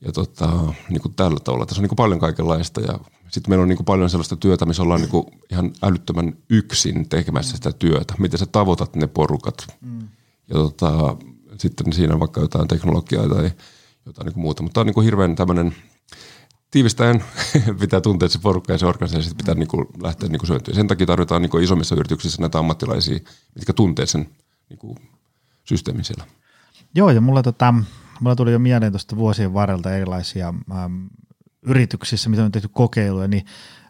Ja 0.00 0.12
tota, 0.12 0.74
niin 0.88 1.02
kuin 1.02 1.14
tällä 1.14 1.40
tavalla. 1.44 1.66
Tässä 1.66 1.80
on 1.80 1.82
niin 1.82 1.88
kuin 1.88 1.96
paljon 1.96 2.20
kaikenlaista 2.20 2.80
ja 2.80 2.98
sitten 3.28 3.50
meillä 3.50 3.62
on 3.62 3.68
niin 3.68 3.76
kuin 3.76 3.84
paljon 3.84 4.10
sellaista 4.10 4.36
työtä, 4.36 4.66
missä 4.66 4.82
ollaan 4.82 5.00
niin 5.00 5.10
kuin 5.10 5.26
ihan 5.50 5.72
älyttömän 5.82 6.36
yksin 6.50 7.08
tekemässä 7.08 7.52
mm. 7.52 7.56
sitä 7.56 7.72
työtä. 7.72 8.14
Miten 8.18 8.38
sä 8.38 8.46
tavoitat 8.46 8.96
ne 8.96 9.06
porukat. 9.06 9.66
Mm. 9.80 10.00
Ja 10.48 10.54
tota, 10.54 11.16
sitten 11.58 11.92
siinä 11.92 12.20
vaikka 12.20 12.40
jotain 12.40 12.68
teknologiaa 12.68 13.28
tai 13.28 13.50
jotain 14.06 14.26
niin 14.26 14.34
kuin 14.34 14.42
muuta. 14.42 14.62
Mutta 14.62 14.74
tämä 14.74 14.82
on 14.82 14.86
niin 14.86 14.94
kuin 14.94 15.04
hirveän 15.04 15.36
tämmöinen– 15.36 15.76
tiivistäen 16.70 17.24
pitää 17.80 18.00
tuntea 18.00 18.28
se 18.28 18.38
porukka 18.38 18.72
ja 18.72 18.78
se 18.78 18.86
organisaatio, 18.86 19.34
pitää 19.36 19.54
niin 19.54 19.68
kuin 19.68 19.86
lähteä 20.02 20.28
niin 20.28 20.46
syöntyä. 20.46 20.74
Sen 20.74 20.86
takia 20.86 21.06
tarvitaan 21.06 21.42
niin 21.42 21.50
kuin 21.50 21.64
isommissa 21.64 21.94
yrityksissä 21.94 22.42
näitä 22.42 22.58
ammattilaisia, 22.58 23.18
mitkä 23.54 23.72
tuntee 23.72 24.06
sen 24.06 24.28
niin 24.68 24.78
kuin 24.78 24.96
systeemin 25.64 26.04
siellä. 26.04 26.24
Joo, 26.94 27.10
ja 27.10 27.20
mulla, 27.20 27.42
tota, 27.42 27.74
mulla 28.20 28.36
tuli 28.36 28.52
jo 28.52 28.58
mieleen 28.58 28.92
tuosta 28.92 29.16
vuosien 29.16 29.54
varrelta 29.54 29.94
erilaisia 29.94 30.54
äm, 30.84 31.08
yrityksissä, 31.62 32.30
mitä 32.30 32.44
on 32.44 32.52
tehty 32.52 32.68
kokeiluja, 32.72 33.28
niin 33.28 33.44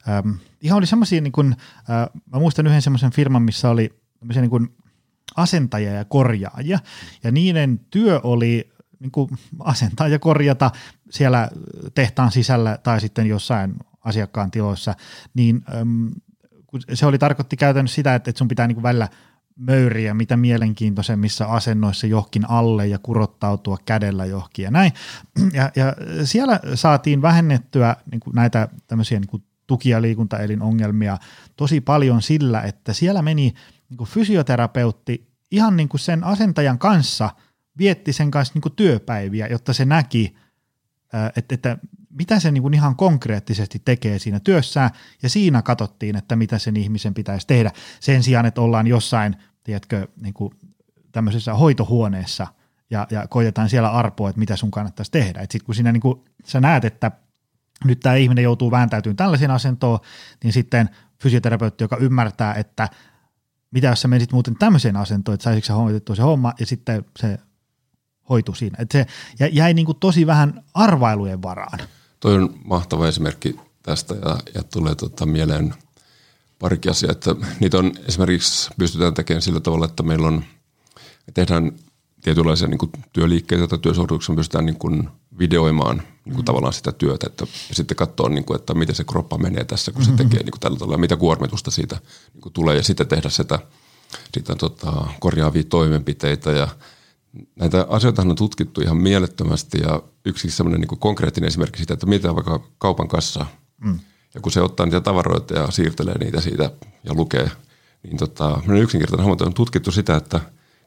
äm, 0.09 0.39
ihan 0.61 0.79
oli 0.79 0.87
semmoisia, 0.87 1.21
niin 1.21 1.33
äh, 1.49 2.07
mä 2.33 2.39
muistan 2.39 2.67
yhden 2.67 2.83
semmoisen 2.83 3.11
firman, 3.11 3.43
missä 3.43 3.71
oli 3.71 3.91
niin 4.35 4.51
kuin 4.51 4.77
asentajia 5.37 5.93
ja 5.93 6.05
korjaajia, 6.05 6.79
ja 7.25 7.33
niiden 7.33 7.81
työ 7.91 8.21
oli 8.23 8.71
niin 9.01 9.11
kuin 9.11 9.31
asentaa 9.61 10.09
ja 10.09 10.19
korjata 10.19 10.71
siellä 11.11 11.49
tehtaan 11.95 12.33
sisällä 12.33 12.79
tai 12.83 13.01
sitten 13.01 13.27
jossain 13.27 13.75
asiakkaan 14.05 14.51
tiloissa, 14.51 14.95
niin 15.35 15.65
se 16.95 17.07
oli 17.07 17.19
tarkoitti 17.19 17.57
käytännössä 17.57 17.95
sitä, 17.95 18.15
että, 18.15 18.33
sun 18.37 18.49
pitää 18.49 18.67
niin 18.67 18.77
kuin 18.77 18.83
välillä 18.83 19.09
möyriä 19.57 20.15
mitä 20.15 20.37
mielenkiintoisemmissa 20.37 21.45
asennoissa 21.45 22.07
johonkin 22.07 22.51
alle 22.51 22.87
ja 22.87 22.99
kurottautua 22.99 23.79
kädellä 23.85 24.25
johonkin 24.25 24.63
ja 24.63 24.71
näin. 24.71 24.93
Ja, 25.53 25.71
ja 25.77 25.95
siellä 26.25 26.61
saatiin 26.75 27.23
vähennettyä 27.23 27.97
niin 28.11 28.21
kuin 28.21 28.35
näitä 28.35 28.69
tämmöisiä 28.87 29.21
niin 29.21 29.29
kuin 29.29 29.43
tuki- 29.67 29.91
ja 29.91 30.03
liikuntaelinongelmia 30.03 31.19
tosi 31.57 31.81
paljon 31.81 32.23
sillä, 32.23 32.63
että 32.63 32.93
siellä 32.93 33.23
meni 33.23 33.55
niin 33.89 33.99
kuin 33.99 34.11
fysioterapeutti 34.11 35.29
ihan 35.51 35.77
niin 35.77 35.89
kuin 35.89 36.01
sen 36.01 36.25
asentajan 36.25 36.79
kanssa– 36.79 37.31
vietti 37.79 38.13
sen 38.13 38.31
kanssa 38.31 38.55
niin 38.55 38.63
kuin 38.63 38.75
työpäiviä, 38.77 39.47
jotta 39.47 39.73
se 39.73 39.85
näki, 39.85 40.37
että, 41.37 41.55
että 41.55 41.79
mitä 42.19 42.41
se 42.41 42.51
niin 42.51 42.63
kuin 42.63 42.75
ihan 42.75 42.97
konkreettisesti 42.97 43.83
tekee 43.85 44.19
siinä 44.19 44.41
työssään, 44.41 44.91
ja 45.23 45.29
siinä 45.29 45.63
katsottiin, 45.63 46.17
että 46.17 46.37
mitä 46.37 46.59
sen 46.59 46.77
ihmisen 46.77 47.15
pitäisi 47.15 47.47
tehdä. 47.47 47.73
Sen 48.01 48.23
sijaan, 48.23 48.47
että 48.47 48.61
ollaan 48.61 48.87
jossain, 48.87 49.37
tiedätkö, 49.65 50.09
niin 50.21 50.35
kuin 50.35 50.55
tämmöisessä 51.13 51.55
hoitohuoneessa, 51.55 52.47
ja, 52.91 53.07
ja 53.11 53.27
koitetaan 53.29 53.69
siellä 53.69 53.91
arpoa, 53.91 54.29
että 54.29 54.39
mitä 54.39 54.57
sun 54.57 54.71
kannattaisi 54.71 55.13
tehdä. 55.13 55.41
Sitten 55.41 55.65
kun 55.65 55.75
siinä 55.75 55.93
niin 55.93 56.01
kuin, 56.01 56.25
sä 56.45 56.61
näet, 56.61 56.85
että 56.85 57.11
nyt 57.85 58.01
tämä 58.01 58.15
ihminen 58.15 58.45
joutuu 58.45 58.71
vääntäytymään 58.71 59.17
tällaisen 59.17 59.51
asentoon, 59.51 59.99
niin 60.45 60.53
sitten 60.53 60.91
fysioterapeutti, 61.23 61.85
joka 61.85 61.97
ymmärtää, 61.97 62.55
että 62.55 62.89
mitä 63.71 63.89
jos 63.89 64.03
sä 64.03 64.09
menisit 64.09 64.33
muuten 64.33 64.57
tämmöiseen 64.59 64.97
asentoon, 64.97 65.35
että 65.35 65.45
saisitko 65.45 65.67
sä 65.67 65.75
hoitettua 65.75 66.17
se 66.17 66.23
homma, 66.23 66.53
ja 66.61 66.67
sitten 66.67 67.05
se 67.19 67.39
hoitu 68.29 68.55
siinä. 68.55 68.77
Et 68.81 68.91
se 68.91 69.07
jäi 69.53 69.75
niin 69.75 69.87
kuin 69.87 69.99
tosi 70.01 70.27
vähän 70.27 70.65
arvailujen 70.75 71.43
varaan. 71.43 71.79
Toi 72.21 72.35
on 72.35 72.55
mahtava 72.65 73.09
esimerkki 73.09 73.57
tästä 73.83 74.15
ja, 74.15 74.39
ja 74.55 74.63
tulee 74.63 74.95
tota 74.95 75.27
mieleen 75.27 75.75
parikin 76.59 76.91
asiaa, 76.91 77.13
että 77.13 77.37
niitä 77.61 77.79
on 77.79 77.93
esimerkiksi 78.09 78.71
pystytään 78.79 79.15
tekemään 79.15 79.43
sillä 79.43 79.61
tavalla, 79.61 79.85
että 79.85 80.03
meillä 80.03 80.29
on, 80.29 80.45
me 81.27 81.33
tehdään 81.35 81.73
tietynlaisia 82.23 82.69
niin 82.69 82.79
kuin 82.79 82.93
työliikkeitä 83.13 83.69
tai 83.69 83.79
työsuorituksia 83.79 84.35
pystytään 84.35 84.67
niin 84.67 84.79
kuin 84.79 85.09
videoimaan 85.39 85.97
niin 85.97 86.35
kuin 86.35 86.37
mm. 86.37 86.45
tavallaan 86.45 86.73
sitä 86.73 86.93
työtä, 86.93 87.27
että 87.27 87.47
ja 87.69 87.75
sitten 87.75 87.97
katsoa, 87.97 88.29
niin 88.29 88.45
kuin, 88.45 88.61
että 88.61 88.75
miten 88.75 88.95
se 88.95 89.05
kroppa 89.05 89.39
menee 89.39 89.65
tässä, 89.65 89.93
kun 89.93 90.05
se 90.05 90.11
mm-hmm. 90.11 90.29
tekee 90.29 90.43
niin 90.43 90.51
kuin 90.51 90.61
tällä 90.61 90.79
tavalla, 90.79 90.99
mitä 90.99 91.17
kuormitusta 91.17 91.71
siitä 91.71 91.97
niin 92.35 92.43
kuin 92.43 92.53
tulee 92.53 92.77
ja 92.77 92.83
sitten 92.83 93.09
tehdä 93.09 93.29
sitä, 93.29 93.59
sitä 94.35 94.55
tota, 94.55 94.93
korjaavia 95.21 95.65
toimenpiteitä 95.65 96.51
ja 96.51 96.69
näitä 97.57 97.87
asioita 97.89 98.23
on 98.23 98.37
tutkittu 98.37 98.81
ihan 98.81 98.97
mielettömästi 98.97 99.79
ja 99.83 100.03
yksi 100.25 100.51
sellainen 100.51 100.81
niin 100.81 100.99
konkreettinen 100.99 101.49
esimerkki 101.49 101.77
siitä, 101.77 101.95
että 101.95 102.07
mitä 102.07 102.35
vaikka 102.35 102.61
kaupan 102.79 103.09
kassa 103.09 103.47
mm. 103.85 103.99
ja 104.35 104.41
kun 104.41 104.53
se 104.53 104.61
ottaa 104.61 104.87
niitä 104.87 105.01
tavaroita 105.01 105.55
ja 105.55 105.71
siirtelee 105.71 106.19
niitä 106.19 106.41
siitä 106.41 106.71
ja 107.05 107.15
lukee, 107.15 107.51
niin 108.03 108.17
tota, 108.17 108.63
yksinkertainen 108.83 109.25
havainto 109.25 109.45
on 109.45 109.55
tutkittu 109.55 109.93
sitä, 109.93 110.17
että 110.17 110.41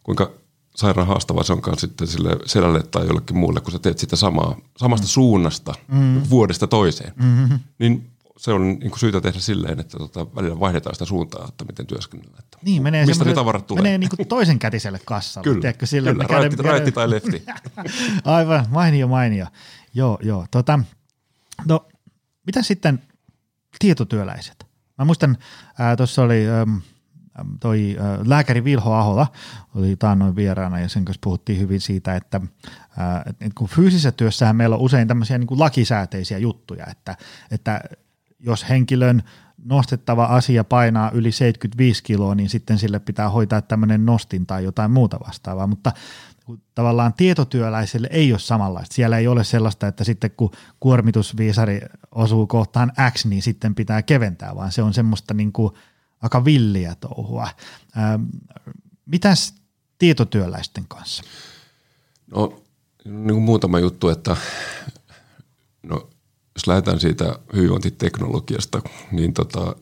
kuinka 0.03 0.31
sairaan 0.75 1.07
haastavaa 1.07 1.43
se 1.43 1.53
onkaan 1.53 1.79
sitten 1.79 2.07
sille 2.07 2.37
selälle 2.45 2.83
tai 2.83 3.07
jollekin 3.07 3.37
muulle, 3.37 3.61
kun 3.61 3.71
sä 3.71 3.79
teet 3.79 3.99
sitä 3.99 4.15
samaa, 4.15 4.57
samasta 4.77 5.05
mm. 5.05 5.09
suunnasta 5.09 5.73
mm. 5.87 6.21
vuodesta 6.29 6.67
toiseen. 6.67 7.13
Mm-hmm. 7.15 7.59
Niin 7.79 8.08
se 8.39 8.53
on 8.53 8.61
niin 8.61 8.91
kuin 8.91 8.99
syytä 8.99 9.21
tehdä 9.21 9.39
silleen, 9.39 9.79
että 9.79 9.97
tota, 9.97 10.35
välillä 10.35 10.59
vaihdetaan 10.59 10.95
sitä 10.95 11.05
suuntaa, 11.05 11.45
että 11.49 11.65
miten 11.65 11.87
työskennellään. 11.87 12.39
Että 12.39 12.57
niin, 12.61 12.83
menee 12.83 13.05
mistä 13.05 13.25
ne 13.25 13.33
tavarat 13.33 13.67
tulee. 13.67 13.83
Menee 13.83 13.97
niin 13.97 14.09
kuin 14.15 14.27
toisen 14.27 14.59
kätiselle 14.59 14.99
kassalle. 15.05 15.43
kyllä, 15.43 15.61
tiedätkö, 15.61 15.85
sille, 15.85 16.11
kyllä 16.11 16.25
käden, 16.25 16.59
raitti 16.59 16.91
tai 16.91 17.09
lefti. 17.09 17.43
Aivan, 18.23 18.65
mainio, 18.69 19.07
mainio. 19.07 19.45
Joo, 19.93 20.19
joo. 20.21 20.45
Tota, 20.51 20.79
no, 21.67 21.87
mitä 22.45 22.61
sitten 22.61 23.03
tietotyöläiset? 23.79 24.67
Mä 24.97 25.05
muistan, 25.05 25.37
äh, 25.79 25.97
tuossa 25.97 26.21
oli 26.21 26.45
ähm, 26.49 26.77
toi 27.59 27.97
äh, 27.99 28.27
lääkäri 28.27 28.63
Vilho 28.63 28.93
Ahola, 28.93 29.27
oli 29.75 29.95
taannoin 29.95 30.35
vieraana 30.35 30.79
ja 30.79 30.89
sen 30.89 31.05
kanssa 31.05 31.19
puhuttiin 31.23 31.59
hyvin 31.59 31.81
siitä, 31.81 32.15
että 32.15 32.41
äh, 32.99 33.35
et, 33.41 33.53
kun 33.53 33.67
fyysisessä 33.67 34.11
työssähän 34.11 34.55
meillä 34.55 34.75
on 34.75 34.81
usein 34.81 35.07
tämmöisiä 35.07 35.37
niin 35.37 35.47
kuin 35.47 35.59
lakisääteisiä 35.59 36.37
juttuja, 36.37 36.85
että, 36.91 37.17
että 37.51 37.81
jos 38.39 38.69
henkilön 38.69 39.23
nostettava 39.65 40.25
asia 40.25 40.63
painaa 40.63 41.11
yli 41.11 41.31
75 41.31 42.03
kiloa, 42.03 42.35
niin 42.35 42.49
sitten 42.49 42.77
sille 42.77 42.99
pitää 42.99 43.29
hoitaa 43.29 43.61
tämmöinen 43.61 44.05
nostin 44.05 44.45
tai 44.45 44.63
jotain 44.63 44.91
muuta 44.91 45.19
vastaavaa, 45.27 45.67
mutta 45.67 45.91
tavallaan 46.75 47.13
tietotyöläiselle 47.13 48.07
ei 48.11 48.33
ole 48.33 48.39
samanlaista. 48.39 48.95
Siellä 48.95 49.17
ei 49.17 49.27
ole 49.27 49.43
sellaista, 49.43 49.87
että 49.87 50.03
sitten 50.03 50.31
kun 50.37 50.51
kuormitusviisari 50.79 51.81
osuu 52.11 52.47
kohtaan 52.47 52.91
X, 53.11 53.25
niin 53.25 53.41
sitten 53.41 53.75
pitää 53.75 54.01
keventää, 54.01 54.55
vaan 54.55 54.71
se 54.71 54.81
on 54.81 54.93
semmoista 54.93 55.33
niin 55.33 55.53
kuin 55.53 55.73
aika 56.21 56.45
villiä 56.45 56.95
touhua. 56.99 57.47
Ähm, 57.97 58.23
mitäs 59.05 59.53
tietotyöläisten 59.97 60.85
kanssa? 60.87 61.23
No 62.31 62.61
niin 63.05 63.33
kuin 63.33 63.43
muutama 63.43 63.79
juttu, 63.79 64.09
että 64.09 64.37
no 65.83 66.09
jos 66.59 66.67
lähdetään 66.67 66.99
siitä 66.99 67.39
hyvinvointiteknologiasta, 67.55 68.81
niin 69.11 69.33
tota, 69.33 69.75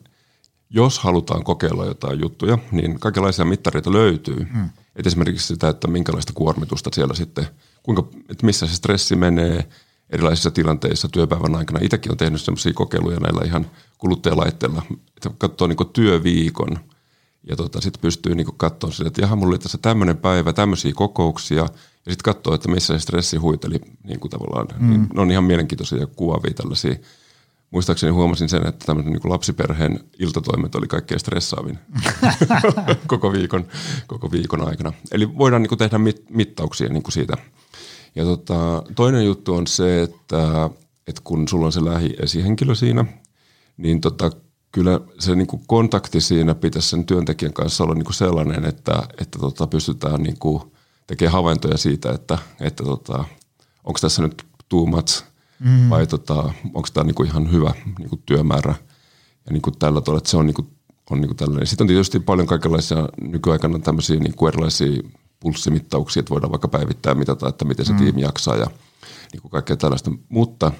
jos 0.70 0.98
halutaan 0.98 1.44
kokeilla 1.44 1.86
jotain 1.86 2.20
juttuja, 2.20 2.58
niin 2.72 3.00
kaikenlaisia 3.00 3.44
mittareita 3.44 3.92
löytyy. 3.92 4.46
Hmm. 4.52 4.70
Et 4.96 5.06
esimerkiksi 5.06 5.46
sitä, 5.46 5.68
että 5.68 5.88
minkälaista 5.88 6.32
kuormitusta 6.32 6.90
siellä 6.94 7.14
sitten, 7.14 7.46
kuinka, 7.82 8.04
että 8.28 8.46
missä 8.46 8.66
se 8.66 8.74
stressi 8.74 9.16
menee 9.16 9.68
erilaisissa 10.10 10.50
tilanteissa 10.50 11.08
työpäivän 11.08 11.56
aikana. 11.56 11.80
Itsekin 11.82 12.12
on 12.12 12.18
tehnyt 12.18 12.40
sellaisia 12.40 12.72
kokeiluja 12.72 13.20
näillä 13.20 13.40
ihan 13.44 13.70
kuluttajalaitteilla, 13.98 14.82
että 15.16 15.30
katsoo 15.38 15.68
niin 15.68 15.92
työviikon 15.92 16.78
ja 17.48 17.56
tota, 17.56 17.80
sitten 17.80 18.00
pystyy 18.00 18.34
niin 18.34 18.46
katsoa 18.56 18.90
sille, 18.90 19.08
että 19.08 19.20
jaha, 19.20 19.36
mulla 19.36 19.50
oli 19.50 19.58
tässä 19.58 19.78
tämmöinen 19.78 20.16
päivä, 20.16 20.52
tämmöisiä 20.52 20.92
kokouksia– 20.94 21.68
ja 22.08 22.12
sitten 22.12 22.34
katsoo, 22.34 22.54
että 22.54 22.68
missä 22.68 22.94
se 22.94 23.00
stressi 23.00 23.36
huiteli 23.36 23.80
niin 24.04 24.20
kuin 24.20 24.30
tavallaan. 24.30 24.66
Mm. 24.78 24.90
Niin 24.90 25.08
ne 25.14 25.20
on 25.20 25.30
ihan 25.30 25.44
mielenkiintoisia 25.44 26.06
kuvaavia 26.06 26.54
tällaisia. 26.54 26.96
Muistaakseni 27.70 28.12
huomasin 28.12 28.48
sen, 28.48 28.66
että 28.66 28.86
tämmöinen 28.86 29.12
niin 29.12 29.30
lapsiperheen 29.30 30.00
iltatoimet 30.18 30.74
oli 30.74 30.86
kaikkein 30.86 31.20
stressaavin 31.20 31.78
koko, 33.06 33.32
viikon, 33.32 33.66
koko 34.06 34.30
viikon 34.30 34.68
aikana. 34.68 34.92
Eli 35.12 35.38
voidaan 35.38 35.62
niin 35.62 35.68
kuin 35.68 35.78
tehdä 35.78 35.98
mit, 35.98 36.24
mittauksia 36.30 36.88
niin 36.88 37.02
kuin 37.02 37.12
siitä. 37.12 37.36
Ja 38.14 38.24
tota, 38.24 38.82
toinen 38.94 39.24
juttu 39.24 39.54
on 39.54 39.66
se, 39.66 40.02
että, 40.02 40.70
että 41.06 41.20
kun 41.24 41.48
sulla 41.48 41.66
on 41.66 41.72
se 41.72 41.84
lähiesihenkilö 41.84 42.74
siinä, 42.74 43.04
niin 43.76 44.00
tota, 44.00 44.30
kyllä 44.72 45.00
se 45.18 45.34
niin 45.34 45.46
kuin 45.46 45.62
kontakti 45.66 46.20
siinä 46.20 46.54
pitäisi 46.54 46.88
sen 46.88 47.06
työntekijän 47.06 47.52
kanssa 47.52 47.84
olla 47.84 47.94
niin 47.94 48.04
kuin 48.04 48.14
sellainen, 48.14 48.64
että, 48.64 49.02
että 49.20 49.38
tota, 49.38 49.66
pystytään 49.66 50.22
niin– 50.22 50.36
tekee 51.08 51.28
havaintoja 51.28 51.76
siitä, 51.76 52.12
että, 52.12 52.38
että 52.60 52.84
tota, 52.84 53.24
onko 53.84 53.98
tässä 54.00 54.22
nyt 54.22 54.46
much 54.86 55.24
mm. 55.60 55.90
vai 55.90 56.06
tota, 56.06 56.52
onko 56.64 56.88
tämä 56.94 57.04
niinku 57.04 57.22
ihan 57.22 57.52
hyvä 57.52 57.74
niinku 57.98 58.22
työmäärä 58.26 58.74
ja 59.46 59.52
niinku 59.52 59.70
tällä 59.70 60.00
tavalla, 60.00 60.18
että 60.18 60.30
se 60.30 60.36
on, 60.36 60.46
niinku, 60.46 60.66
on 61.10 61.20
niinku 61.20 61.34
tällainen. 61.34 61.66
Sitten 61.66 61.84
on 61.84 61.88
tietysti 61.88 62.20
paljon 62.20 62.46
kaikenlaisia 62.46 63.08
nykyaikana 63.20 63.78
tämmöisiä 63.78 64.20
niinku 64.20 64.46
erilaisia 64.46 65.02
pulssimittauksia, 65.40 66.20
että 66.20 66.30
voidaan 66.30 66.50
vaikka 66.50 66.68
päivittää 66.68 67.14
mitata, 67.14 67.48
että 67.48 67.64
miten 67.64 67.86
se 67.86 67.92
mm. 67.92 67.98
tiimi 67.98 68.22
jaksaa 68.22 68.56
ja 68.56 68.66
niinku 69.32 69.48
kaikkea 69.48 69.76
tällaista, 69.76 70.10
mutta 70.28 70.72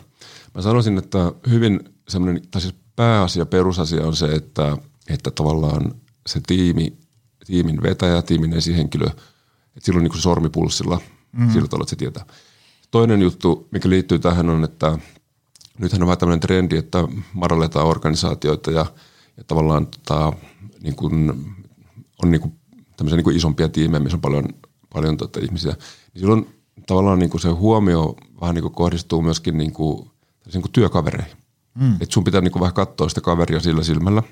mä 0.55 0.63
sanoisin, 0.63 0.99
että 0.99 1.33
hyvin 1.51 1.81
semmoinen, 2.09 2.43
tai 2.51 2.61
siis 2.61 2.75
pääasia, 2.97 3.47
perusasia 3.47 4.07
on 4.07 4.17
se, 4.17 4.27
että, 4.27 4.77
että 5.09 5.31
tavallaan 5.31 5.95
se 6.27 6.41
tiimi, 6.47 6.99
tiimin 7.47 7.83
vetäjä, 7.83 8.23
tiimin 8.23 8.53
esihenkilö, 8.53 9.07
että 9.79 9.87
silloin 9.87 10.03
niin 10.03 10.11
kuin 10.11 10.23
sormipulssilla 10.23 11.01
mm. 11.33 11.51
sillä 11.51 11.69
tavalla, 11.69 11.83
että 11.83 11.91
se 11.91 11.97
tietää. 11.97 12.25
Toinen 12.91 13.23
juttu, 13.23 13.69
mikä 13.71 13.89
liittyy 13.89 14.19
tähän 14.19 14.51
on, 14.51 14.65
että 14.65 14.99
nythän 15.79 16.03
on 16.03 16.07
vähän 16.07 16.19
tämmöinen 16.19 16.41
trendi, 16.41 16.77
että 16.77 17.09
madalletaan 17.33 17.87
organisaatioita 17.87 18.71
ja, 18.71 18.87
ja 19.37 19.45
tavallaan 19.45 19.87
tota, 19.87 20.33
niin 20.81 20.97
kuin, 20.97 21.31
on 22.23 22.31
niin 22.31 22.41
kuin 22.41 22.55
tämmöisiä 22.97 23.17
niin 23.17 23.25
kuin 23.25 23.37
isompia 23.37 23.69
tiimejä, 23.69 24.01
missä 24.01 24.17
on 24.17 24.21
paljon, 24.21 24.49
paljon 24.93 25.17
tota 25.17 25.41
ihmisiä. 25.41 25.73
Niin 25.73 26.21
silloin 26.21 26.55
tavallaan 26.87 27.19
niin 27.19 27.31
kuin 27.31 27.41
se 27.41 27.49
huomio 27.49 28.17
vähän 28.41 28.55
niin 28.55 28.63
kuin 28.63 28.75
kohdistuu 28.75 29.23
myöskin 29.23 29.59
niin 29.59 29.73
kuin, 29.73 30.11
niin 30.53 30.63
kuin 30.63 30.73
työkavereihin. 30.73 31.37
Mm. 31.75 31.93
Että 31.93 32.15
sun 32.15 32.25
pitää 32.25 32.41
niin 32.41 32.53
kuin 32.53 32.61
vähän 32.61 32.75
katsoa 32.75 33.09
sitä 33.09 33.21
kaveria 33.21 33.61
sillä 33.61 33.83
silmällä, 33.83 34.23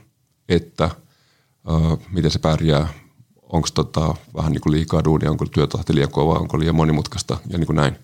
että– 0.49 0.91
uh, 1.67 2.01
miten 2.13 2.31
se 2.31 2.39
pärjää, 2.39 2.89
onko 3.53 3.69
tota, 3.75 4.15
vähän 4.37 4.53
niin 4.53 4.61
kuin 4.61 4.73
liikaa 4.73 5.05
duunia, 5.05 5.31
onko 5.31 5.47
työtahti 5.47 5.95
liian 5.95 6.11
kova, 6.11 6.39
onko 6.39 6.59
liian 6.59 6.75
monimutkaista 6.75 7.39
ja 7.49 7.59
niin 7.59 7.67
kuin 7.67 7.77
näin. 7.77 7.97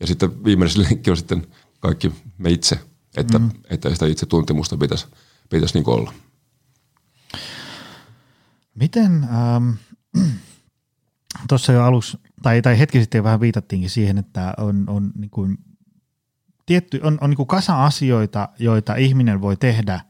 Ja 0.00 0.06
sitten 0.06 0.44
viimeinen 0.44 0.82
lenkki 0.82 1.10
on 1.10 1.16
sitten 1.16 1.46
kaikki 1.80 2.12
me 2.38 2.50
itse, 2.50 2.80
että, 3.16 3.38
mm. 3.38 3.50
että 3.70 3.90
sitä 3.90 4.06
itse 4.06 4.26
tuntemusta 4.26 4.76
pitäisi, 4.76 5.06
pitäisi 5.50 5.74
niin 5.74 5.88
olla. 5.88 6.12
Miten, 8.74 9.28
ähm, 9.32 9.70
tuossa 11.48 11.72
jo 11.72 11.82
alussa, 11.84 12.18
tai, 12.42 12.62
tai 12.62 12.78
hetki 12.78 13.00
sitten 13.00 13.24
vähän 13.24 13.40
viitattiinkin 13.40 13.90
siihen, 13.90 14.18
että 14.18 14.54
on, 14.58 14.84
on, 14.88 15.10
niin 15.18 15.30
kuin, 15.30 15.58
tietty, 16.66 17.00
on, 17.02 17.18
on 17.20 17.30
niin 17.30 17.36
kuin 17.36 17.46
kasa 17.46 17.84
asioita, 17.84 18.48
joita 18.58 18.94
ihminen 18.94 19.40
voi 19.40 19.56
tehdä, 19.56 20.00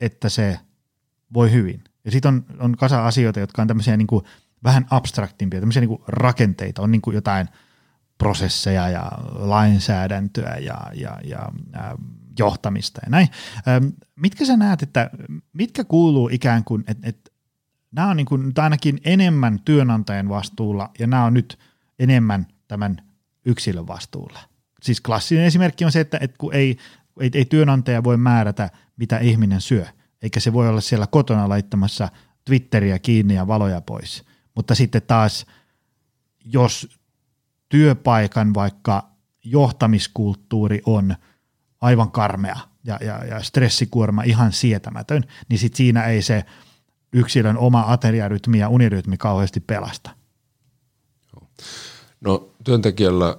että 0.00 0.28
se 0.28 0.60
voi 1.34 1.52
hyvin. 1.52 1.84
Ja 2.06 2.12
sitten 2.12 2.34
on, 2.34 2.44
on 2.58 2.76
kasa 2.76 3.06
asioita, 3.06 3.40
jotka 3.40 3.62
on 3.62 3.68
tämmöisiä 3.68 3.96
niin 3.96 4.06
kuin 4.06 4.24
vähän 4.64 4.86
abstraktimpia, 4.90 5.60
tämmöisiä 5.60 5.80
niin 5.80 5.88
kuin 5.88 6.02
rakenteita, 6.08 6.82
on 6.82 6.90
niin 6.90 7.02
kuin 7.02 7.14
jotain 7.14 7.48
prosesseja 8.18 8.88
ja 8.88 9.12
lainsäädäntöä 9.32 10.56
ja, 10.60 10.80
ja, 10.94 11.18
ja 11.24 11.52
äh, 11.76 11.92
johtamista 12.38 13.00
ja 13.04 13.10
näin. 13.10 13.28
Ähm, 13.68 13.86
mitkä 14.16 14.44
sä 14.44 14.56
näet, 14.56 14.82
että 14.82 15.10
mitkä 15.52 15.84
kuuluu 15.84 16.28
ikään 16.32 16.64
kuin, 16.64 16.84
että, 16.86 17.08
että 17.08 17.30
nämä 17.92 18.08
on 18.10 18.16
niin 18.16 18.26
kuin 18.26 18.52
ainakin 18.56 19.00
enemmän 19.04 19.60
työnantajan 19.64 20.28
vastuulla 20.28 20.90
ja 20.98 21.06
nämä 21.06 21.24
on 21.24 21.34
nyt 21.34 21.58
enemmän 21.98 22.46
tämän 22.68 22.96
yksilön 23.44 23.86
vastuulla. 23.86 24.40
Siis 24.82 25.00
klassinen 25.00 25.44
esimerkki 25.44 25.84
on 25.84 25.92
se, 25.92 26.00
että, 26.00 26.18
että 26.20 26.36
kun 26.38 26.54
ei, 26.54 26.76
ei, 27.20 27.30
ei 27.34 27.44
työnantaja 27.44 28.04
voi 28.04 28.16
määrätä, 28.16 28.70
mitä 28.96 29.18
ihminen 29.18 29.60
syö, 29.60 29.86
eikä 30.22 30.40
se 30.40 30.52
voi 30.52 30.68
olla 30.68 30.80
siellä 30.80 31.06
kotona 31.06 31.48
laittamassa 31.48 32.08
Twitteriä 32.44 32.98
kiinni 32.98 33.34
ja 33.34 33.46
valoja 33.46 33.80
pois. 33.80 34.24
Mutta 34.54 34.74
sitten 34.74 35.02
taas, 35.02 35.46
jos 36.44 36.88
työpaikan 37.68 38.54
vaikka 38.54 39.08
johtamiskulttuuri 39.44 40.82
on 40.86 41.14
aivan 41.80 42.10
karmea 42.10 42.56
ja, 42.84 42.98
ja, 43.00 43.24
ja 43.24 43.42
stressikuorma 43.42 44.22
ihan 44.22 44.52
sietämätön, 44.52 45.22
niin 45.48 45.58
sitten 45.58 45.76
siinä 45.76 46.04
ei 46.04 46.22
se 46.22 46.44
yksilön 47.12 47.58
oma 47.58 47.84
ateriarytmi 47.88 48.58
ja 48.58 48.68
unirytmi 48.68 49.16
kauheasti 49.16 49.60
pelasta. 49.60 50.10
No 52.20 52.48
työntekijällä, 52.64 53.36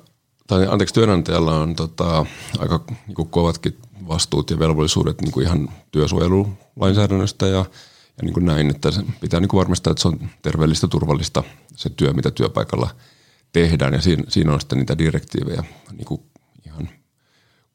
tai 0.47 0.67
anteeksi 0.67 0.93
työnantajalla 0.93 1.55
on 1.55 1.75
tota, 1.75 2.25
aika 2.59 2.85
niin 3.07 3.29
kovatkin 3.29 3.77
vastuut 4.07 4.49
ja 4.49 4.59
velvollisuudet 4.59 5.21
niin 5.21 5.31
kuin 5.31 5.45
ihan 5.45 5.69
työsuojelulainsäädännöstä 5.91 7.47
ja, 7.47 7.57
ja 7.57 8.23
niin 8.23 8.33
kuin 8.33 8.45
näin, 8.45 8.69
että 8.69 8.89
pitää 9.21 9.39
niin 9.39 9.49
kuin 9.49 9.57
varmistaa, 9.57 9.91
että 9.91 10.01
se 10.01 10.07
on 10.07 10.29
terveellistä, 10.41 10.87
turvallista 10.87 11.43
se 11.75 11.89
työ, 11.89 12.13
mitä 12.13 12.31
työpaikalla 12.31 12.89
tehdään 13.53 13.93
ja 13.93 14.01
siinä, 14.01 14.23
siinä 14.27 14.53
on 14.53 14.59
sitten 14.61 14.77
niitä 14.77 14.97
direktiivejä 14.97 15.63
niin 15.91 16.05
kuin 16.05 16.21
ihan 16.65 16.89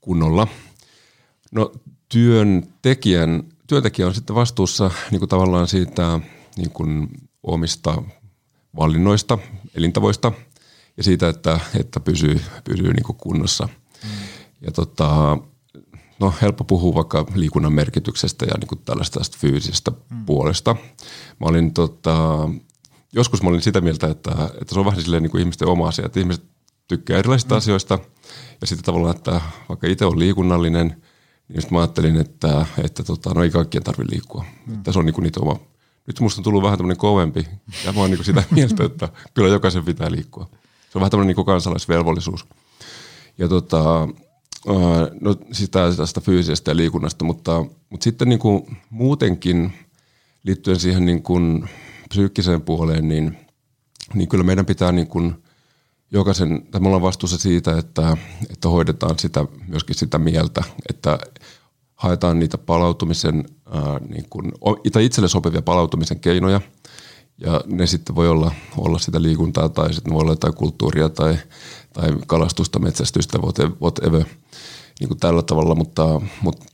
kunnolla. 0.01 0.49
No 1.53 1.73
työntekijän, 2.09 3.43
työntekijä 3.67 4.07
on 4.07 4.15
sitten 4.15 4.37
vastuussa 4.37 4.91
niin 5.11 5.19
kuin 5.19 5.29
tavallaan 5.29 5.69
siitä 5.69 6.21
niin 6.57 6.71
kuin 6.71 7.09
omista 7.43 8.03
valinnoista, 8.77 9.39
elintavoista 9.75 10.33
ja 10.97 11.03
siitä, 11.03 11.29
että, 11.29 11.61
että 11.81 12.01
pysyy, 12.01 12.41
pysyy 12.65 12.93
niin 12.93 13.05
kuin 13.05 13.17
kunnossa. 13.17 13.69
Mm. 14.05 14.11
Ja 14.61 14.73
tota, 14.73 15.39
no 16.23 16.35
helppo 16.43 16.65
puhua 16.65 16.95
vaikka 16.95 17.27
liikunnan 17.35 17.73
merkityksestä 17.73 18.45
ja 18.45 18.55
niin 18.61 18.69
kuin 18.69 18.81
tällaista 18.85 19.21
fyysisestä 19.39 19.91
mm. 19.91 20.27
puolesta. 20.27 20.77
Mä 21.41 21.47
olin 21.47 21.75
tota, 21.75 22.49
joskus 23.13 23.43
mä 23.43 23.49
olin 23.49 23.63
sitä 23.63 23.81
mieltä, 23.81 24.07
että, 24.07 24.31
että 24.61 24.75
se 24.75 24.81
on 24.81 24.87
vähän 24.87 25.03
silleen 25.03 25.23
niin 25.23 25.31
kuin 25.31 25.41
ihmisten 25.41 25.69
oma 25.69 25.89
asia, 25.89 26.07
että 26.07 26.21
ihmiset 26.21 26.45
tykkää 26.89 27.19
erilaisista 27.19 27.55
mm. 27.55 27.59
asioista 27.59 27.99
ja 28.61 28.67
sitten 28.67 28.85
tavallaan, 28.85 29.17
että 29.17 29.41
vaikka 29.69 29.87
itse 29.87 30.05
on 30.05 30.19
liikunnallinen, 30.19 31.03
niin 31.49 31.61
sitten 31.61 31.77
mä 31.77 31.81
ajattelin, 31.81 32.17
että, 32.17 32.67
että 32.85 33.05
tota, 33.05 33.35
no 33.35 33.43
ei 33.43 33.51
kaikkien 33.51 33.85
tarvitse 33.85 34.13
liikkua. 34.13 34.45
Mm. 34.67 34.75
Että 34.75 34.93
se 34.93 34.99
on 34.99 35.07
niin 35.07 35.15
kuin 35.15 35.23
niitä 35.23 35.41
oma. 35.41 35.57
Nyt 36.07 36.21
musta 36.21 36.41
on 36.41 36.45
tullut 36.45 36.63
vähän 36.63 36.79
tämmöinen 36.79 36.97
kovempi 36.97 37.47
ja 37.85 37.93
mä 37.93 38.01
oon 38.01 38.11
niin 38.11 38.19
kuin 38.19 38.27
sitä 38.27 38.43
mieltä, 38.55 38.85
että 38.85 39.09
kyllä 39.35 39.49
jokaisen 39.49 39.85
pitää 39.85 40.11
liikkua. 40.11 40.49
Se 40.91 40.99
on 40.99 41.01
vähän 41.01 41.11
tämmöinen 41.11 41.27
niin 41.27 41.37
kuin 41.37 41.47
kansalaisvelvollisuus. 41.47 42.47
Ja 43.39 43.49
tota, 43.49 44.09
No 45.21 45.37
siis 45.53 45.71
tästä 45.71 46.21
fyysisestä 46.21 46.77
liikunnasta, 46.77 47.25
mutta, 47.25 47.65
mutta 47.91 48.05
sitten 48.05 48.29
niin 48.29 48.39
kuin 48.39 48.79
muutenkin 48.91 49.73
liittyen 50.45 50.81
siihen 50.81 51.07
niin 51.07 51.23
kuin 51.23 51.69
psyykkiseen 52.09 52.63
puoleen, 52.63 53.09
niin, 53.09 53.39
niin 54.15 54.29
kyllä 54.29 54.45
meidän 54.45 54.67
pitää 54.67 54.93
niin 54.93 55.07
kuin 55.07 55.35
jokaisen, 56.11 56.67
tai 56.71 56.81
me 56.81 56.87
ollaan 56.87 57.03
vastuussa 57.03 57.39
siitä, 57.39 57.79
että, 57.79 58.17
että 58.51 58.69
hoidetaan 58.69 59.19
sitä, 59.19 59.47
myöskin 59.69 59.97
sitä 59.97 60.19
mieltä, 60.19 60.63
että 60.89 61.19
haetaan 61.95 62.39
niitä 62.39 62.59
palautumisen, 62.59 63.45
ää, 63.67 63.99
niin 64.09 64.27
kuin, 64.31 64.53
tai 64.93 65.05
itselle 65.05 65.29
sopivia 65.29 65.63
palautumisen 65.63 66.21
keinoja, 66.21 66.61
ja 67.39 67.61
ne 67.67 67.87
sitten 67.87 68.17
voi 68.17 68.29
olla, 68.29 68.53
olla 68.77 68.99
sitä 68.99 69.23
liikuntaa 69.23 69.69
tai 69.69 69.95
sitten 69.95 70.13
voi 70.13 70.21
olla 70.21 70.33
jotain 70.33 70.55
kulttuuria 70.55 71.09
tai, 71.09 71.39
tai 71.93 72.11
kalastusta, 72.27 72.79
metsästystä, 72.79 73.39
whatever– 73.81 74.25
niin 75.03 75.09
kuin 75.09 75.21
tällä 75.21 75.43
tavalla, 75.43 75.75
mutta, 75.75 76.21
mutta 76.41 76.65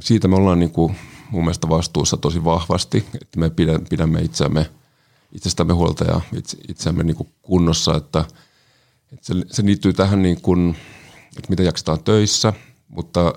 siitä 0.00 0.28
me 0.28 0.36
ollaan 0.36 0.58
niin 0.58 0.70
kuin 0.70 0.96
mun 1.30 1.44
mielestä 1.44 1.68
vastuussa 1.68 2.16
tosi 2.16 2.44
vahvasti, 2.44 3.06
että 3.22 3.40
me 3.40 3.50
pidämme 3.88 4.20
itseämme, 4.20 4.70
itsestämme 5.32 5.72
huolta 5.72 6.04
ja 6.04 6.20
itse, 6.36 6.56
itseämme 6.68 7.02
niin 7.02 7.16
kuin 7.16 7.28
kunnossa, 7.42 7.96
että, 7.96 8.24
että 9.12 9.26
se, 9.26 9.34
se 9.50 9.64
liittyy 9.64 9.92
tähän 9.92 10.22
niin 10.22 10.40
kuin, 10.40 10.76
että 11.36 11.50
mitä 11.50 11.62
jaksetaan 11.62 12.04
töissä, 12.04 12.52
mutta 12.88 13.32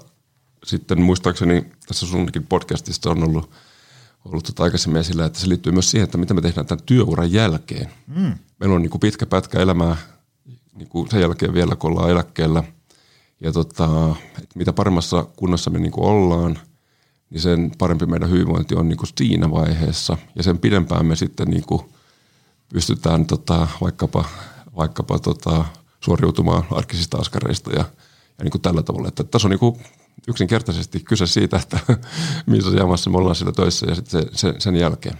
sitten 0.66 1.02
muistaakseni 1.02 1.66
tässä 1.88 2.06
sunkin 2.06 2.48
podcastissa 2.48 3.12
on 3.12 3.24
ollut, 3.24 3.52
ollut 4.26 4.44
tota 4.44 4.64
aikaisemmin 4.64 5.00
esillä, 5.00 5.26
että 5.26 5.40
se 5.40 5.50
liittyy 5.50 5.72
myös 5.72 5.92
siihen, 5.92 6.04
että 6.04 6.18
mitä 6.18 6.34
me 6.34 6.42
tehdään 6.42 6.66
tämän 6.66 6.86
työuran 6.86 7.32
jälkeen. 7.32 7.92
Mm. 8.08 8.34
Meillä 8.60 8.76
on 8.76 8.82
niin 8.82 8.90
kuin 8.90 9.02
pitkä 9.02 9.26
pätkä 9.26 9.60
elämää 9.60 9.98
niin 10.76 10.90
kuin 10.90 11.10
sen 11.10 11.22
jälkeen 11.22 11.54
vielä, 11.54 11.76
kun 11.76 11.92
ollaan 11.92 12.10
eläkkeellä– 12.10 12.64
ja 13.44 13.52
tota, 13.52 14.16
että 14.38 14.56
mitä 14.56 14.74
paremmassa 14.74 15.24
kunnossa 15.36 15.70
me 15.70 15.80
niin 15.80 15.92
ollaan, 15.98 16.60
niin 17.30 17.42
sen 17.42 17.72
parempi 17.78 18.06
meidän 18.06 18.30
hyvinvointi 18.30 18.76
on 18.76 18.90
niin 18.90 18.98
kuin 18.98 19.10
siinä 19.18 19.52
vaiheessa. 19.52 20.18
Ja 20.36 20.44
sen 20.44 20.58
pidempään 20.58 21.06
me 21.06 21.16
sitten 21.16 21.48
niin 21.48 21.66
kuin 21.66 21.82
pystytään 22.70 23.26
tota, 23.26 23.68
vaikkapa, 23.82 24.26
vaikkapa 24.78 25.20
tota, 25.20 25.66
suoriutumaan 26.00 26.64
arkisista 26.72 27.18
askareista 27.18 27.72
ja, 27.72 27.86
ja 28.38 28.44
niin 28.44 28.52
kuin 28.52 28.62
tällä 28.62 28.84
tavalla. 28.84 29.08
Että 29.08 29.24
tässä 29.24 29.48
on 29.48 29.50
niin 29.50 29.60
kuin 29.60 29.80
yksinkertaisesti 30.28 31.00
kyse 31.00 31.28
siitä, 31.28 31.58
että 31.58 31.80
missä 32.46 32.70
jamassa 32.70 33.10
me 33.10 33.18
ollaan 33.18 33.36
siellä 33.36 33.54
töissä 33.54 33.86
ja 33.86 33.96
sitten 33.96 34.22
se, 34.22 34.30
se, 34.34 34.54
sen 34.60 34.76
jälkeen. 34.76 35.20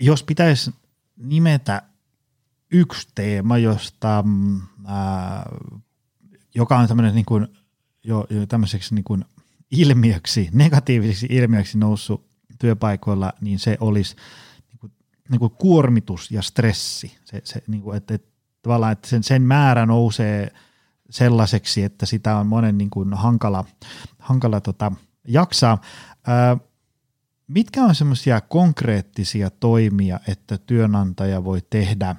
Jos 0.00 0.22
pitäisi 0.22 0.74
nimetä 1.16 1.82
yksi 2.72 3.08
teema, 3.14 3.58
josta 3.58 4.22
mm, 4.26 4.60
ää, 4.86 5.46
joka 6.54 6.78
on 6.78 6.88
tämmöinen 6.88 7.14
niin 7.14 7.24
kuin, 7.24 7.48
jo, 8.04 8.26
jo 8.30 8.46
tämmöiseksi 8.46 8.94
niin 8.94 9.04
kuin 9.04 9.24
ilmiöksi, 9.70 10.48
negatiiviseksi 10.52 11.26
ilmiöksi 11.30 11.78
noussut 11.78 12.28
työpaikoilla, 12.58 13.32
niin 13.40 13.58
se 13.58 13.76
olisi 13.80 14.16
niin 14.68 14.78
kuin, 14.78 14.92
niin 15.30 15.38
kuin 15.38 15.52
kuormitus 15.58 16.30
ja 16.30 16.42
stressi. 16.42 17.18
Se, 17.24 17.40
se, 17.44 17.62
niin 17.66 17.82
kuin, 17.82 17.96
että, 17.96 18.14
että 18.14 18.28
tavallaan 18.62 18.92
että 18.92 19.08
sen, 19.08 19.22
sen 19.22 19.42
määrä 19.42 19.86
nousee 19.86 20.52
sellaiseksi, 21.10 21.82
että 21.82 22.06
sitä 22.06 22.36
on 22.36 22.46
monen 22.46 22.78
niin 22.78 22.90
kuin 22.90 23.14
hankala, 23.14 23.64
hankala 24.18 24.60
tota, 24.60 24.92
jaksaa. 25.28 25.80
Ää, 26.26 26.56
mitkä 27.48 27.84
on 27.84 27.94
semmoisia 27.94 28.40
konkreettisia 28.40 29.50
toimia, 29.50 30.20
että 30.28 30.58
työnantaja 30.58 31.44
voi 31.44 31.62
tehdä 31.70 32.16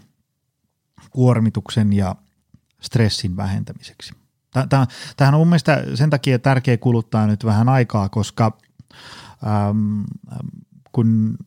kuormituksen 1.10 1.94
ja 1.94 2.16
stressin 2.82 3.38
vähentämiseksi? 3.38 4.14
Tähän 5.18 5.34
on 5.34 5.42
mun 5.42 5.48
mielestä 5.48 5.84
sen 5.96 6.10
takia 6.10 6.40
tärkeä 6.40 6.78
kuluttaa 6.78 7.28
nyt 7.28 7.46
vähän 7.46 7.70
aikaa, 7.70 8.10
koska 8.10 8.58
äm, 9.70 10.04
kun 10.92 11.38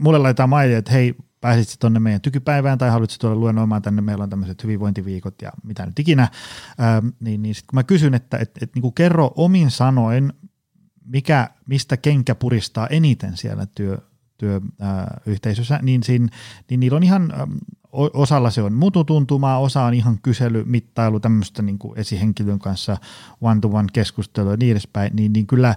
mulle 0.00 0.18
laitetaan 0.18 0.48
maili, 0.48 0.74
että 0.74 0.92
hei, 0.92 1.14
pääsitkö 1.40 1.74
tuonne 1.80 2.00
meidän 2.00 2.20
tykypäivään 2.20 2.78
tai 2.78 2.90
haluatko 2.90 3.16
tuolla 3.20 3.40
luennoimaan 3.40 3.82
tänne, 3.82 4.02
meillä 4.02 4.24
on 4.24 4.30
tämmöiset 4.30 4.62
hyvinvointiviikot 4.62 5.42
ja 5.42 5.52
mitä 5.62 5.86
nyt 5.86 5.98
ikinä, 5.98 6.22
ähm, 6.80 7.08
niin, 7.20 7.42
niin 7.42 7.54
sitten 7.54 7.66
kun 7.70 7.76
mä 7.76 7.82
kysyn, 7.82 8.14
että 8.14 8.38
et, 8.38 8.50
et, 8.62 8.70
niin 8.74 8.94
kerro 8.94 9.32
omin 9.36 9.70
sanoin, 9.70 10.32
mikä, 11.04 11.50
mistä 11.66 11.96
kenkä 11.96 12.34
puristaa 12.34 12.86
eniten 12.86 13.36
siellä 13.36 13.66
työ, 13.66 13.98
työyhteisössä, 14.38 15.74
äh, 15.74 15.82
niin, 15.82 16.02
siinä, 16.02 16.28
niin 16.70 16.80
niillä 16.80 16.96
on 16.96 17.02
ihan, 17.02 17.32
osalla 17.92 18.50
se 18.50 18.62
on 18.62 18.72
mututuntumaa, 18.72 19.58
osa 19.58 19.82
on 19.82 19.94
ihan 19.94 20.18
kysely, 20.22 20.64
mittailu, 20.64 21.20
tämmöistä 21.20 21.62
niin 21.62 21.78
kuin 21.78 21.98
esihenkilön 21.98 22.58
kanssa 22.58 22.96
one-to-one 23.40 23.88
keskustelua 23.92 24.52
ja 24.52 24.56
niin 24.56 24.72
edespäin, 24.72 25.16
niin, 25.16 25.32
niin 25.32 25.46
kyllä 25.46 25.68
äh, 25.68 25.76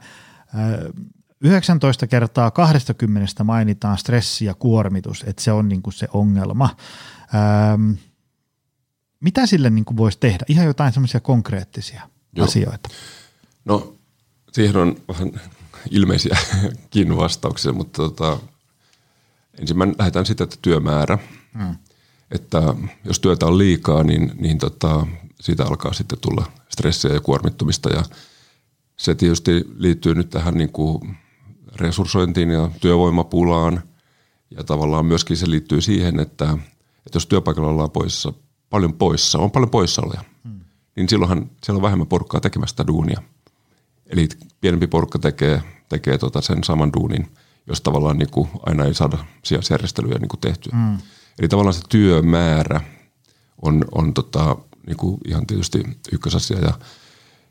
19 1.41 2.07
kertaa 2.07 2.51
20 2.51 3.43
mainitaan 3.43 3.97
stressi 3.97 4.45
ja 4.45 4.53
kuormitus, 4.53 5.23
että 5.27 5.41
se 5.41 5.51
on 5.51 5.69
niin 5.69 5.81
kuin 5.81 5.93
se 5.93 6.07
ongelma. 6.13 6.69
Ähm, 7.35 7.91
mitä 9.19 9.45
sille 9.45 9.69
niin 9.69 9.85
kuin 9.85 9.97
voisi 9.97 10.17
tehdä? 10.19 10.45
Ihan 10.47 10.65
jotain 10.65 10.93
semmoisia 10.93 11.19
konkreettisia 11.19 12.01
Joo. 12.35 12.45
asioita. 12.45 12.89
No 13.65 13.95
siihen 14.51 14.77
on 14.77 14.95
vähän 15.07 15.31
ilmeisiäkin 15.89 17.17
vastauksia, 17.23 17.73
mutta 17.73 18.01
tota, 18.01 18.39
ensimmäinen 19.59 19.95
lähdetään 19.99 20.25
sitä, 20.25 20.43
että 20.43 20.57
työmäärä. 20.61 21.17
Hmm. 21.57 21.75
Että 22.31 22.75
jos 23.05 23.19
työtä 23.19 23.45
on 23.45 23.57
liikaa, 23.57 24.03
niin, 24.03 24.31
niin 24.39 24.57
tota, 24.57 25.07
siitä 25.41 25.65
alkaa 25.65 25.93
sitten 25.93 26.19
tulla 26.19 26.51
stressiä 26.69 27.13
ja 27.13 27.21
kuormittumista 27.21 27.89
ja 27.89 28.03
se 28.97 29.15
tietysti 29.15 29.65
liittyy 29.77 30.15
nyt 30.15 30.29
tähän 30.29 30.53
niin 30.53 30.71
kuin 30.71 31.17
resurssointiin 31.75 32.49
ja 32.49 32.71
työvoimapulaan. 32.81 33.81
Ja 34.57 34.63
tavallaan 34.63 35.05
myöskin 35.05 35.37
se 35.37 35.49
liittyy 35.49 35.81
siihen, 35.81 36.19
että, 36.19 36.57
että 37.05 37.15
jos 37.15 37.27
työpaikalla 37.27 37.69
ollaan 37.69 37.91
poissa, 37.91 38.33
paljon 38.69 38.93
poissa, 38.93 39.39
on 39.39 39.51
paljon 39.51 39.69
poissaoloja, 39.69 40.23
hmm. 40.43 40.59
niin 40.95 41.09
silloinhan 41.09 41.51
siellä 41.63 41.77
on 41.77 41.81
vähemmän 41.81 42.07
porukkaa 42.07 42.41
tekemästä 42.41 42.87
duunia. 42.87 43.21
Eli 44.11 44.29
pienempi 44.61 44.87
porukka 44.87 45.19
tekee, 45.19 45.61
tekee 45.89 46.17
tota 46.17 46.41
sen 46.41 46.63
saman 46.63 46.93
duunin, 46.93 47.27
jos 47.67 47.81
tavallaan 47.81 48.17
niin 48.17 48.31
kuin 48.31 48.49
aina 48.65 48.85
ei 48.85 48.93
saada 48.93 49.17
sijaisjärjestelyjä 49.43 50.19
niin 50.19 50.29
kuin 50.29 50.39
tehtyä. 50.39 50.71
Hmm. 50.75 50.97
Eli 51.39 51.47
tavallaan 51.47 51.73
se 51.73 51.81
työmäärä 51.89 52.81
on, 53.61 53.85
on 53.91 54.13
tota, 54.13 54.55
niin 54.87 54.97
kuin 54.97 55.17
ihan 55.27 55.47
tietysti 55.47 55.83
ykkösasia. 56.11 56.59
Ja 56.59 56.73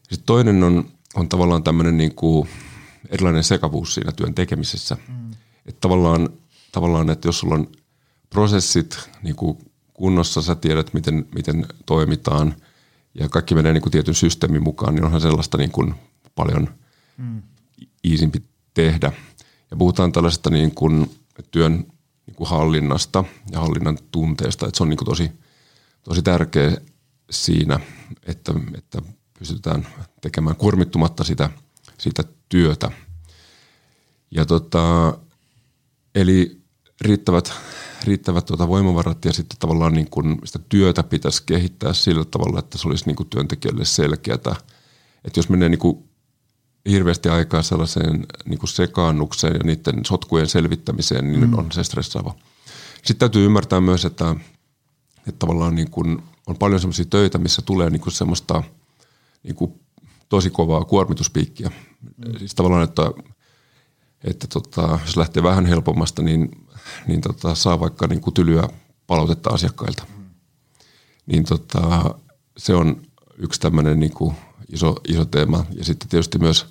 sitten 0.02 0.26
toinen 0.26 0.62
on, 0.62 0.84
on 1.14 1.28
tavallaan 1.28 1.62
tämmöinen 1.62 1.96
niin 1.96 2.14
kuin– 2.14 2.48
erilainen 3.08 3.44
sekavuus 3.44 3.94
siinä 3.94 4.12
työn 4.12 4.34
tekemisessä. 4.34 4.96
Mm. 5.08 5.30
Että 5.66 5.80
tavallaan, 5.80 6.28
tavallaan, 6.72 7.10
että 7.10 7.28
jos 7.28 7.38
sulla 7.38 7.54
on 7.54 7.68
prosessit 8.30 9.10
niin 9.22 9.36
kuin 9.36 9.58
kunnossa, 9.94 10.42
sä 10.42 10.54
tiedät, 10.54 10.94
miten, 10.94 11.26
miten 11.34 11.66
toimitaan 11.86 12.54
ja 13.14 13.28
kaikki 13.28 13.54
menee 13.54 13.72
niin 13.72 13.82
kuin 13.82 13.92
tietyn 13.92 14.14
systeemin 14.14 14.62
mukaan, 14.62 14.94
niin 14.94 15.04
onhan 15.04 15.20
sellaista 15.20 15.58
niin 15.58 15.70
kuin 15.70 15.94
paljon 16.40 16.68
mm. 17.16 17.42
iisimpi 18.04 18.42
tehdä. 18.74 19.12
Ja 19.70 19.76
puhutaan 19.76 20.12
tällaisesta 20.12 20.50
niin 20.50 20.74
kuin 20.74 21.10
työn 21.50 21.72
niin 22.26 22.34
kuin 22.34 22.48
hallinnasta 22.48 23.24
ja 23.50 23.60
hallinnan 23.60 23.98
tunteesta, 24.12 24.66
että 24.66 24.76
se 24.76 24.82
on 24.82 24.88
niin 24.88 24.96
kuin 24.96 25.06
tosi, 25.06 25.32
tosi 26.02 26.22
tärkeä 26.22 26.76
siinä, 27.30 27.80
että, 28.26 28.52
että 28.78 29.02
pystytään 29.38 29.86
tekemään 30.20 30.56
kuormittumatta 30.56 31.24
sitä, 31.24 31.50
sitä 31.98 32.24
työtä. 32.48 32.90
Ja 34.30 34.46
tota, 34.46 35.18
eli 36.14 36.60
riittävät, 37.00 37.52
riittävät 38.04 38.46
tuota 38.46 38.68
voimavarat 38.68 39.24
ja 39.24 39.32
sitten 39.32 39.58
tavallaan 39.58 39.94
niin 39.94 40.10
kuin 40.10 40.38
sitä 40.44 40.58
työtä 40.68 41.02
pitäisi 41.02 41.42
kehittää 41.46 41.92
sillä 41.92 42.24
tavalla, 42.24 42.58
että 42.58 42.78
se 42.78 42.88
olisi 42.88 43.06
niin 43.06 43.16
kuin 43.16 43.28
työntekijälle 43.28 43.84
selkeätä. 43.84 44.56
Että 45.24 45.38
jos 45.38 45.48
menee 45.48 45.68
niin 45.68 45.78
kuin 45.78 46.09
hirveästi 46.88 47.28
aikaa 47.28 47.62
sellaiseen 47.62 48.26
niin 48.44 48.58
kuin 48.58 48.70
sekaannukseen 48.70 49.54
ja 49.54 49.60
niiden 49.64 50.04
sotkujen 50.04 50.48
selvittämiseen, 50.48 51.32
niin 51.32 51.50
mm. 51.50 51.58
on 51.58 51.72
se 51.72 51.84
stressaava. 51.84 52.34
Sitten 52.96 53.16
täytyy 53.16 53.46
ymmärtää 53.46 53.80
myös, 53.80 54.04
että, 54.04 54.36
että 55.18 55.38
tavallaan 55.38 55.74
niin 55.74 55.90
kuin 55.90 56.22
on 56.46 56.56
paljon 56.56 56.80
sellaisia 56.80 57.04
töitä, 57.04 57.38
missä 57.38 57.62
tulee 57.62 57.90
niin 57.90 58.00
kuin 58.00 58.12
semmoista 58.12 58.62
niin 59.42 59.54
kuin 59.54 59.80
tosi 60.28 60.50
kovaa 60.50 60.84
kuormituspiikkiä. 60.84 61.70
Mm. 62.00 62.38
Siis 62.38 62.54
tavallaan, 62.54 62.84
että, 62.84 63.02
että 64.24 64.46
tota, 64.46 64.98
jos 65.06 65.16
lähtee 65.16 65.42
vähän 65.42 65.66
helpommasta, 65.66 66.22
niin, 66.22 66.66
niin 67.06 67.20
tota, 67.20 67.54
saa 67.54 67.80
vaikka 67.80 68.06
niin 68.06 68.20
kuin 68.20 68.34
tylyä 68.34 68.68
palautetta 69.06 69.50
asiakkailta. 69.50 70.04
Mm. 70.18 70.24
Niin 71.26 71.44
tota, 71.44 72.14
se 72.56 72.74
on 72.74 73.02
yksi 73.38 73.60
tämmöinen 73.60 74.00
niin 74.00 74.12
kuin 74.12 74.34
iso, 74.72 74.96
iso 75.08 75.24
teema. 75.24 75.66
Ja 75.72 75.84
sitten 75.84 76.08
tietysti 76.08 76.38
myös 76.38 76.66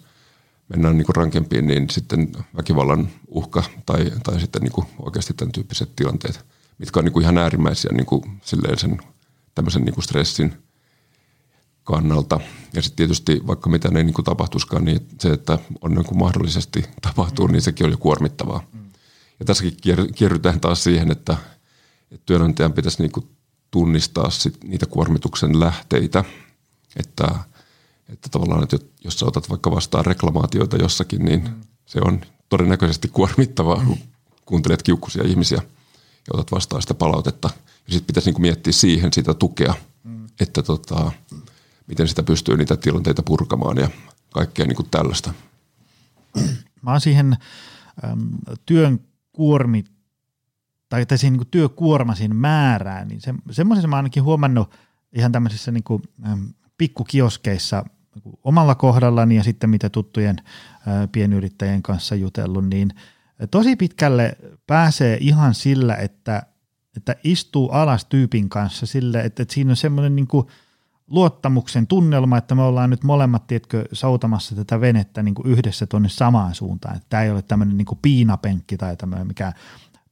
mennään 0.70 0.98
niin 0.98 1.06
kuin 1.06 1.16
rankempiin, 1.16 1.68
niin 1.68 1.90
sitten 1.90 2.32
väkivallan 2.58 3.10
uhka 3.28 3.64
tai, 3.86 4.12
tai 4.24 4.40
sitten 4.40 4.62
niin 4.62 4.72
kuin 4.72 4.88
oikeasti 5.00 5.34
tämän 5.34 5.52
tyyppiset 5.52 5.96
tilanteet, 5.96 6.46
mitkä 6.78 7.00
on 7.00 7.06
niin 7.06 7.14
kuin 7.14 7.24
ihan 7.24 7.38
äärimmäisiä 7.38 7.92
niin 7.94 8.06
kuin 8.06 8.24
sen 8.44 8.98
tämmöisen 9.56 9.86
niin 9.86 9.94
kuin 9.94 10.04
stressin– 10.04 10.54
kannalta. 11.90 12.40
Ja 12.74 12.82
sitten 12.82 12.98
tietysti 12.98 13.42
vaikka 13.48 13.70
mitä 13.70 13.90
ei 13.96 14.04
niin 14.04 14.14
kuin 14.14 14.86
niin 14.86 15.08
se, 15.20 15.30
että 15.30 15.60
on 15.82 15.92
niin 15.92 16.06
kuin 16.06 16.18
mahdollisesti 16.18 16.86
tapahtuu, 17.02 17.48
niin 17.48 17.62
sekin 17.62 17.86
on 17.86 17.92
jo 17.92 17.98
kuormittavaa. 17.98 18.64
Ja 19.40 19.46
tässäkin 19.46 19.78
kierrytään 20.16 20.60
taas 20.60 20.84
siihen, 20.84 21.12
että, 21.12 21.38
että 22.12 22.26
työnantajan 22.26 22.74
pitäisi 22.74 23.02
niin 23.02 23.12
kuin 23.12 23.30
tunnistaa 23.72 24.30
sit 24.30 24.64
niitä 24.64 24.86
kuormituksen 24.86 25.60
lähteitä, 25.60 26.24
että, 26.96 27.36
että 28.10 28.30
tavallaan, 28.30 28.64
että 28.64 28.78
jos 29.04 29.20
sä 29.20 29.26
otat 29.26 29.50
vaikka 29.50 29.72
vastaan 29.72 30.06
reklamaatioita 30.06 30.78
jossakin, 30.78 31.26
niin 31.26 31.50
se 31.86 32.00
on 32.06 32.22
todennäköisesti 32.50 33.08
kuormittavaa, 33.08 33.86
kun 33.86 33.98
kuuntelet 34.46 34.84
kiukkuisia 34.84 35.24
ihmisiä 35.24 35.62
ja 36.18 36.34
otat 36.34 36.52
vastaan 36.52 36.82
sitä 36.82 36.94
palautetta. 36.94 37.50
Ja 37.88 37.94
sitten 37.94 38.08
pitäisi 38.08 38.28
niin 38.28 38.36
kuin 38.36 38.42
miettiä 38.42 38.74
siihen 38.74 39.14
sitä 39.14 39.34
tukea, 39.34 39.74
että 40.40 40.64
tota, 40.64 41.12
miten 41.88 42.08
sitä 42.08 42.24
pystyy 42.24 42.58
niitä 42.58 42.78
tilanteita 42.78 43.24
purkamaan 43.24 43.78
ja 43.78 43.90
kaikkea 44.34 44.66
niin 44.66 44.76
kuin 44.76 44.90
tällaista. 44.92 45.34
Mä 46.82 46.92
oon 46.92 47.02
siihen 47.02 47.38
äm, 48.04 48.30
työn 48.66 49.00
kuormi, 49.34 49.84
tai, 50.90 51.06
tai 51.06 51.18
siihen 51.18 51.34
niin 51.34 51.40
kuin 51.40 51.52
työkuormasin 51.52 52.36
määrään, 52.36 53.08
niin 53.08 53.22
se, 53.22 53.34
semmoisen 53.52 53.90
mä 53.90 53.96
ainakin 53.96 54.24
huomannut 54.24 54.72
ihan 55.14 55.32
tämmöisissä 55.32 55.72
niin 55.72 55.84
kuin, 55.84 56.04
äm, 56.32 56.54
pikkukioskeissa 56.78 57.86
omalla 58.44 58.76
kohdallani 58.76 59.36
ja 59.36 59.44
sitten 59.44 59.70
mitä 59.70 59.90
tuttujen 59.90 60.36
pienyrittäjien 61.12 61.84
kanssa 61.84 62.16
jutellut, 62.16 62.70
niin 62.70 62.94
tosi 63.52 63.76
pitkälle 63.76 64.38
pääsee 64.68 65.18
ihan 65.22 65.54
sillä, 65.54 65.96
että, 65.96 66.44
että 66.98 67.16
istuu 67.24 67.70
alas 67.70 68.06
tyypin 68.06 68.50
kanssa 68.50 68.86
sille, 68.86 69.22
että, 69.22 69.44
että 69.44 69.54
siinä 69.54 69.70
on 69.70 69.76
semmoinen 69.76 70.16
niin 70.16 70.28
luottamuksen 71.08 71.88
tunnelma, 71.88 72.38
että 72.38 72.56
me 72.56 72.62
ollaan 72.62 72.90
nyt 72.90 73.04
molemmat, 73.04 73.48
tiedätkö, 73.48 73.86
soutamassa 73.94 74.56
tätä 74.56 74.82
venettä 74.82 75.24
niin 75.24 75.36
kuin 75.36 75.48
yhdessä 75.48 75.88
tuonne 75.88 76.10
samaan 76.10 76.56
suuntaan. 76.56 77.00
Tämä 77.10 77.24
ei 77.24 77.32
ole 77.32 77.42
tämmöinen 77.42 77.78
niin 77.78 77.86
kuin 77.86 78.00
piinapenkki 78.02 78.78
tai 78.78 78.98
tämmöinen 78.98 79.28
mikä 79.28 79.54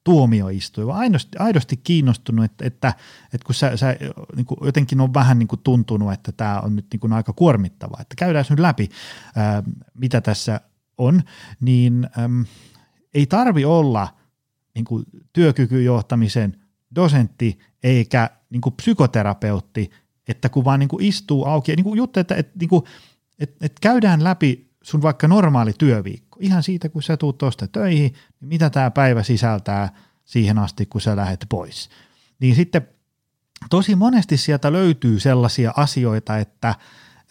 tuomioistuin, 0.07 0.87
vaan 0.87 0.99
aidosti, 0.99 1.37
aidosti 1.39 1.77
kiinnostunut, 1.77 2.45
että, 2.45 2.65
että, 2.65 2.93
että 3.33 3.45
kun 3.45 3.55
sä, 3.55 3.77
sä 3.77 3.95
niin 4.35 4.45
kuin 4.45 4.57
jotenkin 4.61 5.01
on 5.01 5.13
vähän 5.13 5.39
niin 5.39 5.47
kuin 5.47 5.61
tuntunut, 5.63 6.13
että 6.13 6.31
tämä 6.31 6.59
on 6.59 6.75
nyt 6.75 6.85
niin 6.93 6.99
kuin 6.99 7.13
aika 7.13 7.33
kuormittavaa, 7.33 8.01
että 8.01 8.15
käydään 8.17 8.45
nyt 8.49 8.59
läpi, 8.59 8.89
ää, 9.35 9.63
mitä 9.93 10.21
tässä 10.21 10.61
on, 10.97 11.23
niin 11.61 12.09
äm, 12.19 12.45
ei 13.13 13.25
tarvi 13.25 13.65
olla 13.65 14.17
niin 14.75 14.85
kuin 14.85 15.03
työkykyjohtamisen 15.33 16.57
dosentti 16.95 17.59
eikä 17.83 18.29
niin 18.49 18.61
kuin 18.61 18.75
psykoterapeutti, 18.75 19.91
että 20.27 20.49
kun 20.49 20.65
vaan 20.65 20.79
niin 20.79 20.89
kuin 20.89 21.05
istuu 21.05 21.45
auki. 21.45 21.75
Niin 21.75 21.83
kuin 21.83 21.97
juttu, 21.97 22.19
että, 22.19 22.35
että, 22.35 22.59
niin 22.59 22.69
kuin, 22.69 22.83
että, 23.39 23.65
että 23.65 23.77
käydään 23.81 24.23
läpi 24.23 24.66
sun 24.87 25.01
vaikka 25.01 25.27
normaali 25.27 25.73
työviikko, 25.77 26.39
ihan 26.41 26.63
siitä 26.63 26.89
kun 26.89 27.03
sä 27.03 27.17
tuut 27.17 27.37
tuosta 27.37 27.67
töihin, 27.67 28.13
niin 28.39 28.49
mitä 28.49 28.69
tämä 28.69 28.91
päivä 28.91 29.23
sisältää 29.23 29.89
siihen 30.25 30.57
asti, 30.57 30.85
kun 30.85 31.01
sä 31.01 31.15
lähdet 31.15 31.45
pois. 31.49 31.89
Niin 32.39 32.55
sitten 32.55 32.87
tosi 33.69 33.95
monesti 33.95 34.37
sieltä 34.37 34.71
löytyy 34.71 35.19
sellaisia 35.19 35.73
asioita, 35.77 36.37
että, 36.37 36.75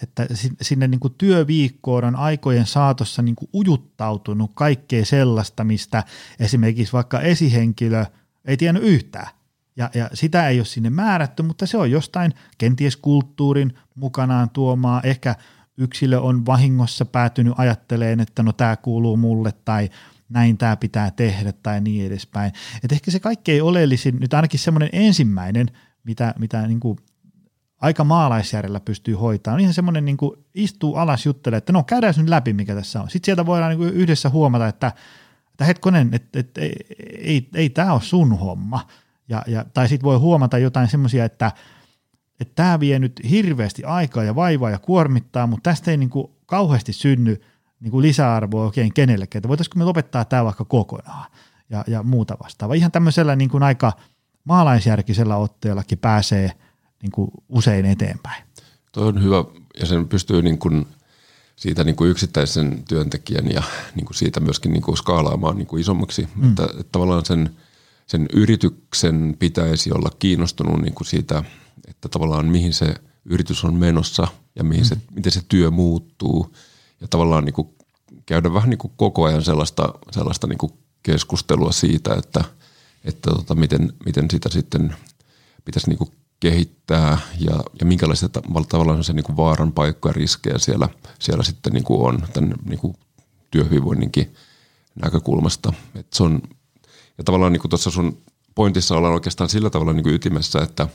että 0.03 0.27
sinne 0.63 0.89
niin 0.89 1.01
kuin 1.01 1.15
työviikkoon 1.19 2.05
on 2.05 2.17
aikojen 2.17 2.67
saatossa 2.67 3.23
niin 3.23 3.37
kuin 3.37 3.49
ujuttautunut 3.55 4.51
kaikkea 4.55 5.05
sellaista, 5.05 5.65
mistä 5.65 6.05
esimerkiksi 6.41 6.93
vaikka 6.93 7.21
esihenkilö 7.21 8.05
ei 8.45 8.57
tiennyt 8.57 8.83
yhtään. 8.83 9.29
Ja, 9.77 9.91
ja 9.95 10.11
sitä 10.15 10.49
ei 10.49 10.59
ole 10.59 10.65
sinne 10.65 10.91
määrätty, 10.91 11.43
mutta 11.43 11.67
se 11.67 11.79
on 11.79 11.91
jostain 11.91 12.33
kenties 12.59 12.97
kulttuurin 12.97 13.79
mukanaan 13.95 14.51
tuomaa. 14.51 15.01
Ehkä 15.05 15.35
yksilö 15.79 16.21
on 16.21 16.47
vahingossa 16.47 17.05
päätynyt 17.05 17.55
ajatteleen, 17.57 18.21
että 18.21 18.43
no 18.43 18.53
tämä 18.53 18.77
kuuluu 18.77 19.17
mulle 19.17 19.53
tai 19.65 19.91
näin 20.29 20.59
tämä 20.59 20.77
pitää 20.77 21.11
tehdä 21.11 21.53
tai 21.53 21.81
niin 21.81 22.07
edespäin. 22.07 22.53
Et 22.85 22.93
ehkä 22.93 23.11
se 23.11 23.21
kaikkein 23.21 23.63
oleellisin, 23.63 24.21
nyt 24.21 24.35
ainakin 24.35 24.61
semmoinen 24.61 24.89
ensimmäinen, 24.93 25.67
mitä, 26.05 26.35
mitä 26.39 26.67
niin 26.67 26.81
kuin 26.81 26.99
aika 27.81 28.05
maalaisjärjellä 28.05 28.81
pystyy 28.81 29.15
hoitamaan, 29.15 29.55
on 29.55 29.61
ihan 29.61 29.75
semmoinen 29.75 30.05
niin 30.05 30.17
kuin 30.17 30.37
istuu 30.55 30.97
alas 30.97 31.27
juttelee, 31.27 31.57
että 31.57 31.73
no 31.73 31.83
käydään 31.83 32.15
nyt 32.17 32.29
läpi, 32.29 32.53
mikä 32.53 32.75
tässä 32.75 33.01
on. 33.01 33.11
Sitten 33.11 33.27
sieltä 33.27 33.47
voidaan 33.47 33.71
niin 33.71 33.79
kuin 33.79 33.95
yhdessä 33.95 34.29
huomata, 34.29 34.69
että, 34.69 34.93
että 35.51 35.65
hetkonen, 35.65 36.09
että, 36.13 36.41
että 36.41 36.61
ei, 36.61 36.73
ei, 37.19 37.49
ei 37.55 37.71
tämä 37.71 37.93
ole 37.93 38.03
sun 38.03 38.39
homma. 38.39 38.87
Ja, 39.29 39.43
ja, 39.47 39.65
tai 39.75 39.89
sitten 39.89 40.05
voi 40.05 40.17
huomata 40.17 40.59
jotain 40.59 40.89
semmoisia, 40.89 41.25
että, 41.25 41.53
että 42.41 42.55
tämä 42.55 42.81
vie 42.81 42.99
nyt 42.99 43.21
hirveästi 43.31 43.85
aikaa 43.85 44.25
ja 44.25 44.35
vaivaa 44.35 44.71
ja 44.71 44.79
kuormittaa, 44.79 45.47
mutta 45.47 45.71
tästä 45.71 45.91
ei 45.91 45.97
niin 45.97 46.11
kuin 46.11 46.31
kauheasti 46.47 46.93
synny 46.93 47.41
niin 47.81 47.91
kuin 47.91 48.03
lisäarvoa 48.03 48.65
oikein 48.65 48.95
kenellekään, 48.95 49.41
että 49.41 49.49
voitaisiinko 49.49 49.79
me 49.79 49.85
lopettaa 49.85 50.25
tämä 50.25 50.45
vaikka 50.45 50.65
kokonaan 50.65 51.31
ja, 51.71 51.85
ja 51.87 52.03
muuta 52.03 52.37
vastaavaa. 52.43 52.75
Ihan 52.75 52.93
tämmöisellä 52.93 53.37
niin 53.37 53.51
kuin 53.51 53.63
aika 53.63 53.93
maalaisjärkisellä 54.45 55.37
otteellakin 55.37 55.99
pääsee 55.99 56.53
niin 57.03 57.13
kuin 57.13 57.31
usein 57.49 57.87
eteenpäin. 57.87 58.45
Tuo 58.93 59.07
on 59.07 59.23
hyvä 59.23 59.45
ja 59.81 59.87
sen 59.87 60.09
pystyy 60.09 60.43
niin 60.43 60.59
kuin 60.59 60.87
siitä 61.57 61.85
niin 61.85 61.97
kuin 61.97 62.11
yksittäisen 62.11 62.85
työntekijän 62.89 63.51
ja 63.51 63.63
niin 63.95 64.07
kuin 64.07 64.17
siitä 64.17 64.41
myöskin 64.41 64.73
niin 64.73 64.83
kuin 64.83 64.97
skaalaamaan 64.97 65.57
niin 65.57 65.67
kuin 65.67 65.81
isommaksi. 65.81 66.29
Mm. 66.37 66.49
Että, 66.49 66.65
että 66.65 66.93
tavallaan 66.93 67.25
sen, 67.25 67.57
sen 68.07 68.27
yrityksen 68.33 69.37
pitäisi 69.39 69.93
olla 69.93 70.11
kiinnostunut 70.19 70.83
niin 70.83 70.95
kuin 70.95 71.07
siitä, 71.07 71.45
että 71.87 72.09
tavallaan 72.09 72.47
mihin 72.47 72.73
se 72.73 72.95
yritys 73.25 73.65
on 73.65 73.75
menossa 73.75 74.27
ja 74.57 74.65
mihin 74.65 74.85
mm. 74.85 74.89
se, 74.89 74.97
miten 75.15 75.33
se 75.33 75.43
työ 75.49 75.71
muuttuu. 75.71 76.55
Ja 77.01 77.09
tavallaan 77.09 77.45
niin 77.45 77.55
kuin 77.55 77.69
käydä 78.27 78.55
vähän 78.55 78.71
niin 78.71 78.79
kuin 78.79 78.93
koko 78.97 79.25
ajan 79.25 79.45
sellaista, 79.45 79.95
sellaista 80.11 80.47
niin 80.47 80.59
kuin 80.59 80.73
keskustelua 81.03 81.73
siitä, 81.73 82.15
että, 82.15 82.45
että 83.05 83.31
tota, 83.31 83.55
miten, 83.55 83.93
miten 84.07 84.31
sitä 84.31 84.49
sitten 84.49 84.97
pitäisi 85.65 85.89
niin 85.89 85.99
kuin 85.99 86.11
kehittää 86.41 87.19
ja, 87.39 87.65
ja 87.81 87.87
minkälaisia 87.87 88.29
tavallaan 88.69 89.05
se 89.05 89.13
niin 89.13 89.25
kuin 89.25 89.37
vaaran 89.37 89.73
paikkoja 89.73 90.13
riskejä 90.13 90.59
siellä, 90.59 90.89
siellä 91.19 91.43
sitten 91.43 91.73
niin 91.73 91.85
kuin 91.85 92.09
on 92.09 92.29
tämän 92.33 92.55
niin 92.65 92.79
kuin 92.79 92.95
työhyvinvoinninkin 93.51 94.35
näkökulmasta. 95.03 95.73
Et 95.95 96.13
se 96.13 96.23
on, 96.23 96.43
ja 97.19 97.25
tavallaan 97.25 97.53
niin 97.53 97.61
kuin 97.61 97.71
tuossa 97.71 97.91
sun 97.91 98.19
pointissa 98.55 98.97
ollaan 98.97 99.15
oikeastaan 99.15 99.51
sillä 99.51 99.71
tavalla 99.71 99.93
niin 99.93 100.03
kuin 100.03 100.15
ytimessä, 100.15 100.59
että, 100.63 100.89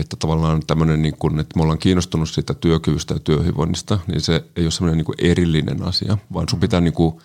että 0.00 0.16
tavallaan 0.16 0.62
tämmöinen, 0.66 1.02
niin 1.02 1.16
kuin, 1.16 1.40
että 1.40 1.56
me 1.56 1.62
ollaan 1.62 1.78
kiinnostunut 1.78 2.30
siitä 2.30 2.54
työkyvystä 2.54 3.14
ja 3.14 3.20
työhyvinvoinnista, 3.20 3.98
niin 4.06 4.20
se 4.20 4.44
ei 4.56 4.64
ole 4.64 4.70
semmoinen 4.70 5.04
niin 5.04 5.30
erillinen 5.30 5.82
asia, 5.82 6.18
vaan 6.32 6.48
sun 6.48 6.60
pitää 6.60 6.80
niin 6.80 6.94
kuin 6.94 7.20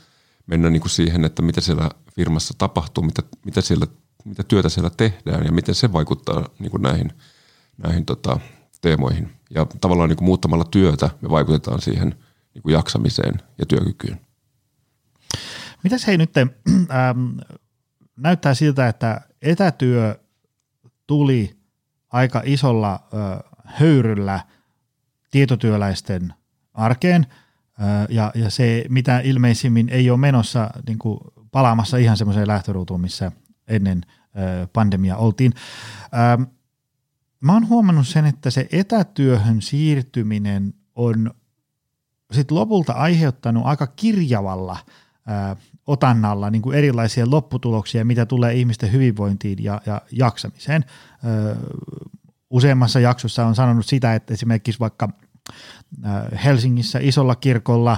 mennä 0.47 0.70
niin 0.70 0.82
kuin 0.82 0.89
siihen, 0.91 1.26
että 1.26 1.41
mitä 1.41 1.61
siellä 1.61 1.89
firmassa 2.15 2.53
tapahtuu, 2.57 3.03
mitä, 3.03 3.24
mitä, 3.45 3.61
siellä, 3.61 3.88
mitä 4.26 4.43
työtä 4.43 4.70
siellä 4.70 4.89
tehdään 4.89 5.45
ja 5.45 5.51
miten 5.51 5.76
se 5.76 5.93
vaikuttaa 5.93 6.49
niin 6.59 6.72
kuin 6.72 6.84
näihin, 6.84 7.13
näihin 7.78 8.05
tota, 8.05 8.39
teemoihin. 8.82 9.32
Ja 9.49 9.67
tavallaan 9.82 10.09
niin 10.09 10.17
kuin 10.17 10.26
muuttamalla 10.26 10.65
työtä 10.72 11.09
me 11.22 11.30
vaikutetaan 11.30 11.82
siihen 11.82 12.15
niin 12.53 12.63
kuin 12.63 12.74
jaksamiseen 12.74 13.41
ja 13.57 13.65
työkykyyn. 13.65 14.20
Mitäs 15.84 16.07
hei 16.07 16.17
nyt, 16.17 16.38
ähm, 16.38 17.38
näyttää 18.17 18.53
siltä, 18.53 18.88
että 18.88 19.22
etätyö 19.41 20.20
tuli 21.07 21.59
aika 22.10 22.41
isolla 22.45 22.93
äh, 22.93 23.39
höyryllä 23.66 24.39
tietotyöläisten 25.32 26.34
arkeen– 26.74 27.26
ja, 28.10 28.32
ja 28.36 28.49
se, 28.49 28.86
mitä 28.89 29.20
ilmeisimmin 29.20 29.89
ei 29.89 30.10
ole 30.10 30.18
menossa 30.18 30.70
niin 30.88 30.99
kuin 30.99 31.20
palaamassa 31.51 31.97
ihan 31.97 32.18
semmoiseen 32.18 32.47
lähtöruutuun, 32.47 33.01
missä 33.01 33.32
ennen 33.68 34.01
pandemia 34.74 35.18
oltiin. 35.18 35.53
Mä 37.41 37.53
oon 37.53 37.68
huomannut 37.68 38.07
sen, 38.07 38.26
että 38.26 38.49
se 38.49 38.68
etätyöhön 38.72 39.62
siirtyminen 39.62 40.74
on 40.95 41.32
sit 42.32 42.51
lopulta 42.51 42.93
aiheuttanut 42.93 43.66
aika 43.66 43.88
kirjavalla 43.88 44.78
otannalla 45.88 46.49
niin 46.49 46.62
kuin 46.62 46.78
erilaisia 46.78 47.26
lopputuloksia, 47.30 48.05
mitä 48.05 48.26
tulee 48.26 48.53
ihmisten 48.53 48.91
hyvinvointiin 48.91 49.64
ja, 49.64 49.82
ja 49.86 50.01
jaksamiseen. 50.12 50.86
Useammassa 52.49 52.99
jaksossa 52.99 53.45
on 53.45 53.55
sanonut 53.55 53.86
sitä, 53.86 54.15
että 54.15 54.34
esimerkiksi 54.34 54.80
vaikka– 54.80 55.09
Helsingissä 56.43 56.99
isolla 57.01 57.36
kirkolla 57.36 57.97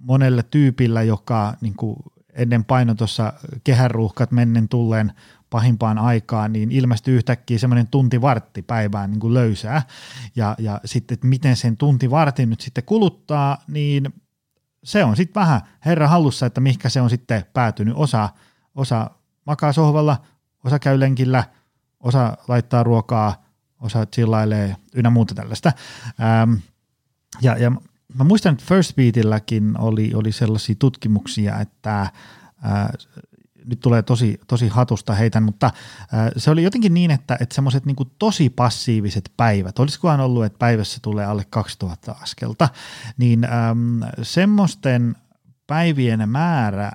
monelle 0.00 0.42
tyypillä, 0.42 1.02
joka 1.02 1.54
niin 1.60 1.74
kuin 1.74 1.96
ennen 2.32 2.64
paino 2.64 2.94
tuossa 2.94 3.32
kehäruuhkat 3.64 4.32
mennen 4.32 4.68
tulleen 4.68 5.12
pahimpaan 5.50 5.98
aikaan, 5.98 6.52
niin 6.52 6.72
ilmestyy 6.72 7.16
yhtäkkiä 7.16 7.58
semmoinen 7.58 7.86
tunti 7.86 8.20
vartti 8.20 8.62
päivään 8.62 9.10
niin 9.10 9.20
kuin 9.20 9.34
löysää. 9.34 9.82
Ja, 10.36 10.54
ja 10.58 10.80
sitten, 10.84 11.14
että 11.14 11.26
miten 11.26 11.56
sen 11.56 11.76
tunti 11.76 12.10
vartin 12.10 12.50
nyt 12.50 12.60
sitten 12.60 12.84
kuluttaa, 12.84 13.58
niin 13.68 14.14
se 14.84 15.04
on 15.04 15.16
sitten 15.16 15.40
vähän 15.40 15.60
herra 15.84 16.08
hallussa, 16.08 16.46
että 16.46 16.60
mihinkä 16.60 16.88
se 16.88 17.00
on 17.00 17.10
sitten 17.10 17.44
päätynyt. 17.52 17.94
Osa, 17.96 18.28
osa 18.74 19.10
makaa 19.46 19.72
sohvalla, 19.72 20.16
osa 20.64 20.78
käy 20.78 21.00
lenkillä, 21.00 21.44
osa 22.02 22.36
laittaa 22.48 22.82
ruokaa, 22.82 23.44
osa 23.80 24.06
chillailee 24.06 24.76
ynnä 24.94 25.10
muuta 25.10 25.34
tällaista. 25.34 25.72
Ähm, 26.20 26.54
ja, 27.42 27.56
ja 27.56 27.70
mä 28.14 28.24
muistan, 28.24 28.52
että 28.52 28.64
First 28.68 28.96
Beatilläkin 28.96 29.80
oli, 29.80 30.14
oli 30.14 30.32
sellaisia 30.32 30.76
tutkimuksia, 30.78 31.60
että 31.60 32.00
äh, 32.00 32.10
nyt 33.64 33.80
tulee 33.80 34.02
tosi, 34.02 34.40
tosi 34.46 34.68
hatusta 34.68 35.14
heitän, 35.14 35.42
mutta 35.42 35.66
äh, 35.66 36.30
se 36.36 36.50
oli 36.50 36.62
jotenkin 36.62 36.94
niin, 36.94 37.10
että, 37.10 37.36
että 37.40 37.54
semmoiset 37.54 37.86
niin 37.86 37.96
tosi 38.18 38.50
passiiviset 38.50 39.32
päivät, 39.36 39.78
olisikohan 39.78 40.20
ollut, 40.20 40.44
että 40.44 40.58
päivässä 40.58 40.98
tulee 41.02 41.24
alle 41.24 41.44
2000 41.50 42.12
askelta, 42.22 42.68
niin 43.16 43.44
ähm, 43.44 44.02
semmoisten 44.22 45.16
päivien 45.66 46.28
määrä 46.28 46.92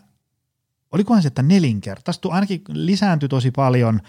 olikohan 0.92 1.22
se, 1.22 1.28
että 1.28 1.42
nelinkertaistui, 1.42 2.32
ainakin 2.32 2.62
lisääntyi 2.68 3.30
tosi 3.30 3.52
paljon, 3.52 4.02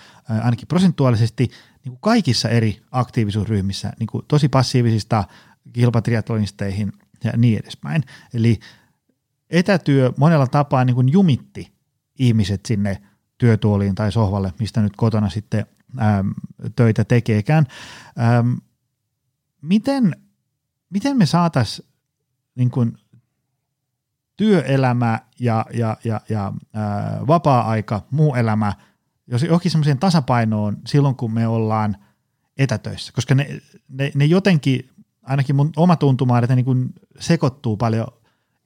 ainakin 0.43 0.69
prosentuaalisesti 0.69 1.43
niin 1.85 1.93
kuin 1.93 2.01
kaikissa 2.01 2.49
eri 2.49 2.83
aktiivisuusryhmissä, 2.91 3.93
niin 3.99 4.07
kuin 4.07 4.25
tosi 4.29 4.49
passiivisista 4.49 5.25
kilpatriatlonisteihin 5.73 6.93
ja 7.25 7.33
niin 7.37 7.59
edespäin. 7.59 8.05
Eli 8.35 8.61
etätyö 9.51 10.13
monella 10.17 10.47
tapaa 10.47 10.85
niin 10.85 10.95
kuin 10.95 11.09
jumitti 11.09 11.73
ihmiset 12.19 12.67
sinne 12.67 13.03
työtuoliin 13.39 13.95
tai 13.95 14.13
sohvalle, 14.13 14.53
mistä 14.59 14.83
nyt 14.83 14.97
kotona 14.97 15.31
sitten 15.31 15.67
äm, 16.01 16.35
töitä 16.77 17.05
tekeekään. 17.05 17.67
Äm, 18.39 18.57
miten, 19.63 20.17
miten 20.91 21.17
me 21.17 21.27
saataisiin 21.27 21.89
niin 22.55 22.71
työelämä 24.39 25.21
ja, 25.41 25.67
ja, 25.73 25.97
ja, 26.05 26.21
ja 26.29 26.53
ää, 26.75 27.21
vapaa-aika, 27.27 28.03
muu 28.11 28.35
elämä, 28.35 28.73
jos 29.27 29.43
johonkin 29.43 29.71
semmoiseen 29.71 29.99
tasapainoon 29.99 30.77
silloin, 30.87 31.15
kun 31.15 31.33
me 31.33 31.47
ollaan 31.47 31.97
etätöissä, 32.59 33.13
koska 33.13 33.35
ne, 33.35 33.61
ne, 33.89 34.13
ne 34.15 34.25
jotenkin, 34.25 34.91
ainakin 35.23 35.57
mun 35.57 35.73
oma 35.77 35.97
tuntuma, 35.97 36.39
että 36.39 36.57
ne 36.57 36.63
niin 36.63 36.93
sekoittuu 37.21 37.77
paljon 37.77 38.07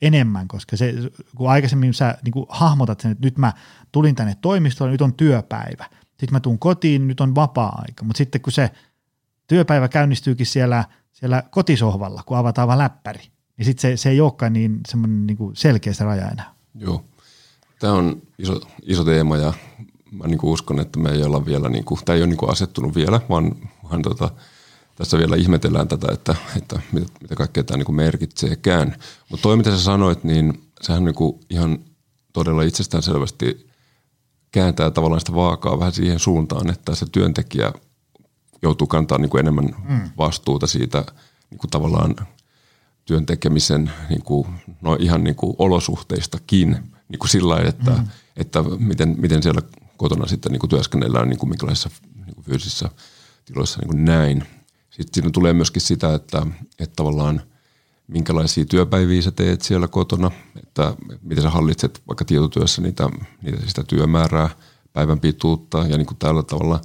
enemmän, 0.03 0.49
koska 0.49 0.77
se, 0.77 0.95
kun 1.37 1.51
aikaisemmin 1.51 1.95
sä 1.95 2.18
niin 2.25 2.33
kuin 2.33 2.47
hahmotat 2.49 3.01
sen, 3.01 3.12
että 3.12 3.27
nyt 3.27 3.39
mä 3.39 3.53
tulin 3.93 4.14
tänne 4.14 4.37
toimistoon, 4.41 4.91
nyt 4.91 5.03
on 5.03 5.14
työpäivä, 5.14 5.85
sitten 6.01 6.33
mä 6.33 6.41
tuun 6.41 6.59
kotiin, 6.59 7.09
nyt 7.09 7.20
on 7.20 7.35
vapaa-aika, 7.35 8.05
mutta 8.05 8.18
sitten 8.18 8.41
kun 8.41 8.53
se 8.53 8.70
työpäivä 9.47 9.89
käynnistyykin 9.89 10.47
siellä, 10.47 10.85
siellä 11.12 11.43
kotisohvalla, 11.51 12.23
kun 12.27 12.37
avataan 12.37 12.68
vaan 12.68 12.79
läppäri, 12.79 13.32
niin 13.57 13.66
sitten 13.66 13.98
se, 13.98 14.03
se 14.03 14.11
ei 14.11 14.20
olekaan 14.20 14.53
niin 14.53 14.80
semmoinen 14.88 15.26
niin 15.26 15.38
selkeä 15.55 15.92
se 15.92 16.05
raja 16.05 16.28
enää. 16.28 16.55
Joo. 16.74 17.05
Tämä 17.78 17.92
on 17.92 18.22
iso, 18.38 18.61
iso 18.82 19.05
teema 19.05 19.36
ja 19.36 19.53
mä 20.11 20.26
niin 20.26 20.38
uskon, 20.42 20.80
että 20.80 20.98
me 20.98 21.11
ei 21.11 21.22
olla 21.22 21.46
vielä, 21.46 21.68
niin 21.68 21.84
kuin, 21.84 22.00
tämä 22.05 22.16
ei 22.16 22.22
ole 22.22 22.28
niin 22.28 22.38
kuin 22.38 22.50
asettunut 22.50 22.94
vielä, 22.94 23.20
vaan, 23.28 23.57
vaan 23.90 24.03
tota, 24.03 24.30
tässä 24.96 25.18
vielä 25.18 25.36
ihmetellään 25.36 25.88
tätä, 25.88 26.09
että, 26.12 26.34
että 26.57 26.80
mitä, 26.92 27.07
mitä 27.22 27.34
kaikkea 27.36 27.64
tämä 27.64 27.78
niin 27.78 27.86
kuin 27.86 27.96
merkitseekään. 27.96 28.96
Mutta 29.30 29.42
toi, 29.42 29.57
mitä 29.57 29.70
sä 29.70 29.82
sanoit, 29.82 30.24
niin 30.24 30.70
sehän 30.82 31.05
niin 31.05 31.14
kuin 31.14 31.40
ihan 31.50 31.78
todella 32.32 32.62
itsestäänselvästi 32.62 33.66
kääntää 34.53 34.90
tavallaan 34.90 35.20
sitä 35.20 35.34
vaakaa 35.34 35.78
vähän 35.78 35.92
siihen 35.92 36.18
suuntaan, 36.18 36.70
että 36.70 36.94
se 36.94 37.07
työntekijä 37.12 37.72
joutuu 38.62 38.86
kantaa 38.86 39.18
niin 39.18 39.30
kuin 39.30 39.40
enemmän 39.40 39.74
mm. 39.88 40.11
vastuuta 40.18 40.66
siitä 40.66 41.05
niin 41.50 41.59
kuin 41.59 41.70
tavallaan 41.70 42.14
työn 43.05 43.26
tekemisen 43.26 43.92
niin 44.09 44.22
kuin, 44.22 44.48
no 44.80 44.96
ihan 45.00 45.24
niin 45.24 45.36
kuin 45.36 45.57
olosuhteistakin 45.59 46.76
niin 47.09 47.18
kuin 47.18 47.30
sillä 47.30 47.55
lailla, 47.55 47.68
että, 47.68 47.90
mm. 47.90 48.07
että 48.36 48.62
miten, 48.78 49.14
miten 49.18 49.42
siellä 49.42 49.62
kotona 49.96 50.26
sitten 50.26 50.53
niin 50.53 50.61
kuin 50.61 50.70
työskennellään 50.70 51.28
niin 51.28 51.38
kuin 51.38 51.50
minkälaisissa 51.50 51.90
niin 52.26 52.34
kuin 52.34 52.44
fyysisissä 52.44 52.88
tiloissa 53.44 53.78
niin 53.80 53.88
kuin 53.88 54.05
näin. 54.05 54.44
Sitten 54.90 55.14
siinä 55.14 55.30
tulee 55.30 55.53
myöskin 55.53 55.82
sitä, 55.82 56.14
että, 56.14 56.46
että 56.78 56.96
tavallaan 56.96 57.42
minkälaisia 58.09 58.64
työpäiviä 58.64 59.22
sä 59.22 59.30
teet 59.30 59.62
siellä 59.62 59.88
kotona, 59.88 60.30
että 60.62 60.96
miten 61.22 61.42
sä 61.42 61.50
hallitset 61.50 62.03
vaikka 62.09 62.24
tietotyössä 62.24 62.82
niitä, 62.82 63.09
niitä 63.42 63.59
sitä 63.66 63.82
työmäärää, 63.84 64.50
päivän 64.92 65.20
pituutta 65.20 65.78
ja 65.78 65.96
niin 65.96 66.07
kuin 66.07 66.18
tällä 66.18 66.42
tavalla. 66.42 66.80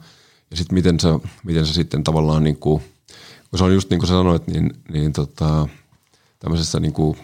Ja 0.51 0.57
sitten 0.57 0.75
miten 0.75 0.99
sä, 0.99 1.19
miten 1.43 1.65
sä 1.65 1.73
sitten 1.73 2.03
tavallaan, 2.03 2.43
niin 2.43 2.57
kuin, 2.57 2.83
kun 3.49 3.59
se 3.59 3.63
on 3.63 3.73
just 3.73 3.89
niin 3.89 3.99
kuin 3.99 4.07
sä 4.07 4.13
sanoit, 4.13 4.47
niin, 4.47 4.73
niin 4.91 5.13
tota, 5.13 5.67
tämmöisessä 6.39 6.79
niin 6.79 6.93
kuin, 6.93 7.17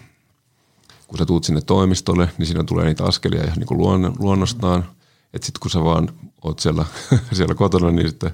kun 1.07 1.17
sä 1.17 1.25
tuut 1.25 1.43
sinne 1.43 1.61
toimistolle, 1.61 2.29
niin 2.37 2.45
siinä 2.45 2.63
tulee 2.63 2.85
niitä 2.85 3.03
askelia 3.03 3.43
ihan 3.43 3.57
niin 3.57 3.67
kuin 3.67 3.77
luon, 3.77 4.15
luonnostaan. 4.19 4.85
Että 5.33 5.45
sitten 5.45 5.59
kun 5.61 5.71
sä 5.71 5.83
vaan 5.83 6.09
oot 6.43 6.59
siellä, 6.59 6.85
siellä 7.33 7.55
kotona, 7.55 7.91
niin 7.91 8.09
sitten 8.09 8.31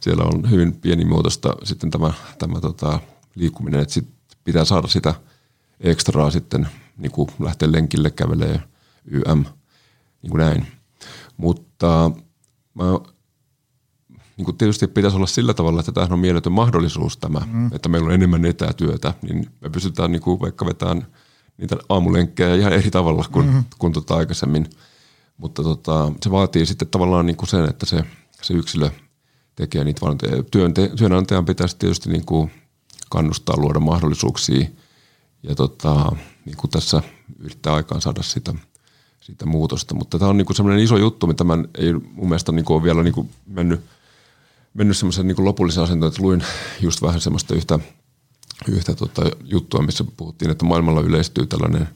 siellä 0.00 0.24
on 0.24 0.50
hyvin 0.50 0.72
pienimuotoista 0.72 1.54
sitten 1.64 1.90
tämä, 1.90 2.12
tämä 2.38 2.60
tota, 2.60 3.00
liikkuminen, 3.34 3.80
että 3.80 3.94
sit 3.94 4.08
pitää 4.44 4.64
saada 4.64 4.88
sitä 4.88 5.14
ekstraa 5.80 6.30
sitten 6.30 6.68
niin 6.96 7.12
kuin 7.12 7.28
lähteä 7.40 7.72
lenkille, 7.72 8.10
kävelee 8.10 8.62
YM, 9.04 9.44
niin 10.22 10.30
kuin 10.30 10.38
näin. 10.38 10.66
Mutta 11.36 12.10
mä, 12.74 12.84
niin 14.36 14.44
kuin 14.44 14.56
tietysti 14.56 14.86
pitäisi 14.86 15.16
olla 15.16 15.26
sillä 15.26 15.54
tavalla, 15.54 15.80
että 15.80 15.92
tämähän 15.92 16.12
on 16.12 16.18
mieletön 16.18 16.52
mahdollisuus 16.52 17.16
tämä, 17.16 17.40
mm. 17.52 17.70
että 17.72 17.88
meillä 17.88 18.06
on 18.06 18.14
enemmän 18.14 18.44
etätyötä, 18.44 19.14
niin 19.22 19.50
me 19.60 19.70
pystytään 19.70 20.12
niin 20.12 20.22
kuin 20.22 20.40
vaikka 20.40 20.66
vetämään 20.66 21.06
niitä 21.58 21.76
aamulenkkejä 21.88 22.54
ihan 22.54 22.72
eri 22.72 22.90
tavalla 22.90 23.24
kuin, 23.32 23.46
mm-hmm. 23.46 23.64
kuin 23.78 23.92
tota 23.92 24.16
aikaisemmin. 24.16 24.70
Mutta 25.36 25.62
tota, 25.62 26.12
se 26.22 26.30
vaatii 26.30 26.66
sitten 26.66 26.88
tavallaan 26.88 27.26
niin 27.26 27.36
kuin 27.36 27.48
sen, 27.48 27.64
että 27.64 27.86
se, 27.86 28.04
se 28.42 28.54
yksilö 28.54 28.90
tekee 29.56 29.84
niitä 29.84 30.00
valintoja. 30.00 30.42
Työnte, 30.42 30.90
työnantajan 30.96 31.44
pitäisi 31.44 31.76
tietysti 31.78 32.10
niin 32.10 32.26
kuin 32.26 32.50
kannustaa, 33.10 33.56
luoda 33.56 33.80
mahdollisuuksia 33.80 34.68
ja 35.42 35.54
tota, 35.54 36.12
niin 36.44 36.56
kuin 36.56 36.70
tässä 36.70 37.02
yrittää 37.38 37.74
aikaan 37.74 38.00
saada 38.00 38.22
sitä, 38.22 38.54
sitä 39.20 39.46
muutosta. 39.46 39.94
Mutta 39.94 40.18
tämä 40.18 40.28
on 40.28 40.36
niin 40.36 40.46
kuin 40.46 40.56
sellainen 40.56 40.84
iso 40.84 40.96
juttu, 40.96 41.26
mitä 41.26 41.44
mä 41.44 41.58
ei 41.78 41.92
mun 41.92 42.28
mielestä 42.28 42.52
niin 42.52 42.64
kuin 42.64 42.74
ole 42.74 42.82
vielä 42.82 43.02
niin 43.02 43.14
kuin 43.14 43.30
mennyt, 43.46 43.80
mennyt 44.76 44.96
semmoisen 44.96 45.26
niin 45.26 45.44
lopullisen 45.44 45.82
asentoon, 45.82 46.10
että 46.10 46.22
luin 46.22 46.42
just 46.80 47.02
vähän 47.02 47.20
semmoista 47.20 47.54
yhtä, 47.54 47.78
yhtä 48.68 48.94
tota 48.94 49.22
juttua, 49.44 49.82
missä 49.82 50.04
puhuttiin, 50.16 50.50
että 50.50 50.64
maailmalla 50.64 51.00
yleistyy 51.00 51.46
tällainen, 51.46 51.88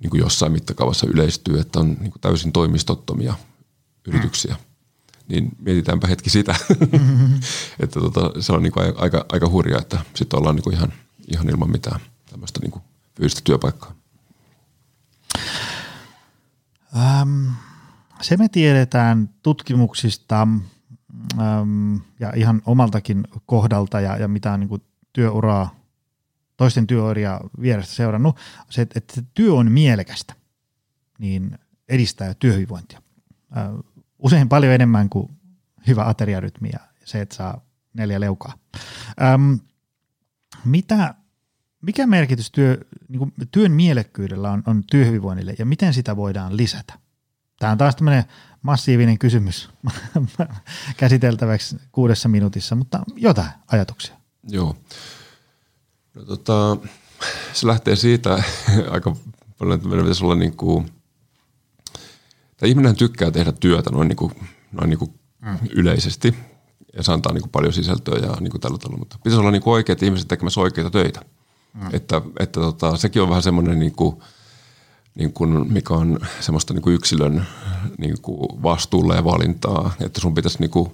niin 0.00 0.10
kuin 0.10 0.20
jossain 0.20 0.52
mittakaavassa 0.52 1.06
yleistyy, 1.06 1.60
että 1.60 1.80
on 1.80 1.96
niin 2.00 2.10
kuin 2.10 2.20
täysin 2.20 2.52
toimistottomia 2.52 3.34
yrityksiä. 4.06 4.54
Mm 4.54 4.66
niin 5.28 5.48
mietitäänpä 5.58 6.06
hetki 6.06 6.30
sitä. 6.30 6.54
Mm-hmm. 6.92 7.40
että 7.80 8.00
tota, 8.00 8.32
se 8.40 8.52
on 8.52 8.62
niinku 8.62 8.80
aika, 8.96 9.26
aika 9.32 9.48
hurjaa, 9.48 9.80
että 9.80 9.98
sitten 10.14 10.38
ollaan 10.38 10.54
niinku 10.54 10.70
ihan, 10.70 10.92
ihan 11.28 11.48
ilman 11.50 11.70
mitään 11.70 12.00
tämmöistä 12.30 12.60
niinku 12.60 12.82
fyysistä 13.16 13.40
työpaikkaa. 13.44 13.94
Ähm, 16.96 17.48
se 18.20 18.36
me 18.36 18.48
tiedetään 18.48 19.30
tutkimuksista 19.42 20.48
ähm, 21.40 21.96
ja 22.20 22.32
ihan 22.36 22.62
omaltakin 22.66 23.24
kohdalta 23.46 24.00
ja, 24.00 24.16
ja 24.16 24.28
mitä 24.28 24.52
on 24.52 24.60
niinku 24.60 24.78
työuraa, 25.12 25.74
toisten 26.56 26.86
työuria 26.86 27.40
vierestä 27.60 27.94
seurannut, 27.94 28.36
se, 28.70 28.82
että 28.82 29.22
työ 29.34 29.54
on 29.54 29.72
mielekästä, 29.72 30.34
niin 31.18 31.58
edistää 31.88 32.34
työhyvinvointia. 32.34 33.02
Usein 34.18 34.48
paljon 34.48 34.72
enemmän 34.72 35.08
kuin 35.08 35.30
hyvä 35.86 36.08
ateriarytmi 36.08 36.68
ja 36.72 36.78
se, 37.04 37.20
että 37.20 37.34
saa 37.34 37.60
neljä 37.94 38.20
leukaa. 38.20 38.52
Öm, 39.34 39.60
mitä, 40.64 41.14
mikä 41.82 42.06
merkitys 42.06 42.50
työ, 42.50 42.78
niin 43.08 43.18
kuin 43.18 43.32
työn 43.50 43.72
mielekkyydellä 43.72 44.50
on, 44.50 44.62
on 44.66 44.84
työhyvinvoinnille 44.90 45.54
ja 45.58 45.66
miten 45.66 45.94
sitä 45.94 46.16
voidaan 46.16 46.56
lisätä? 46.56 46.98
Tämä 47.58 47.72
on 47.72 47.78
taas 47.78 47.96
tämmöinen 47.96 48.24
massiivinen 48.66 49.18
kysymys 49.18 49.70
käsiteltäväksi 50.96 51.76
kuudessa 51.92 52.28
minuutissa, 52.28 52.74
mutta 52.74 53.00
jotain 53.16 53.50
ajatuksia. 53.72 54.14
Joo. 54.48 54.76
No, 56.14 56.24
tota, 56.24 56.76
se 57.52 57.66
lähtee 57.66 57.96
siitä 57.96 58.42
aika 58.90 59.16
paljon, 59.58 59.76
että 59.76 59.88
meidän 59.88 60.04
pitäisi 60.04 60.24
olla 60.24 60.34
niin 60.34 60.56
kuin 60.56 60.92
tai 62.56 62.68
ihminen 62.68 62.96
tykkää 62.96 63.30
tehdä 63.30 63.52
työtä 63.52 63.90
noin, 63.90 64.08
niin 64.08 64.16
kuin, 64.16 64.32
noin 64.72 64.90
niin 64.90 64.98
kuin 64.98 65.14
mm. 65.42 65.58
yleisesti 65.70 66.34
ja 66.96 67.02
se 67.02 67.12
antaa 67.12 67.32
niin 67.32 67.42
kuin 67.42 67.50
paljon 67.50 67.72
sisältöä 67.72 68.18
ja 68.18 68.36
niin 68.40 68.50
kuin 68.50 68.60
tällä 68.60 68.78
tavalla, 68.78 68.98
mutta 68.98 69.18
pitäisi 69.24 69.40
olla 69.40 69.50
niin 69.50 69.62
kuin 69.62 69.74
oikeat 69.74 70.02
ihmiset 70.02 70.28
tekemässä 70.28 70.60
oikeita 70.60 70.90
töitä. 70.90 71.20
Mm. 71.74 71.88
Että, 71.92 72.22
että 72.38 72.60
tota, 72.60 72.96
sekin 72.96 73.22
on 73.22 73.28
vähän 73.28 73.42
semmoinen, 73.42 73.78
niin 73.78 73.92
kuin, 73.92 74.16
niin 75.16 75.32
kuin, 75.32 75.72
mikä 75.72 75.94
on 75.94 76.20
semmoista 76.40 76.74
niin 76.74 76.82
kuin 76.82 76.94
yksilön 76.94 77.46
niin 77.98 78.20
kuin 78.22 78.62
vastuulla 78.62 79.14
ja 79.14 79.24
valintaa, 79.24 79.94
että 80.00 80.20
sun 80.20 80.34
pitäisi, 80.34 80.58
niin 80.60 80.70
kuin, 80.70 80.90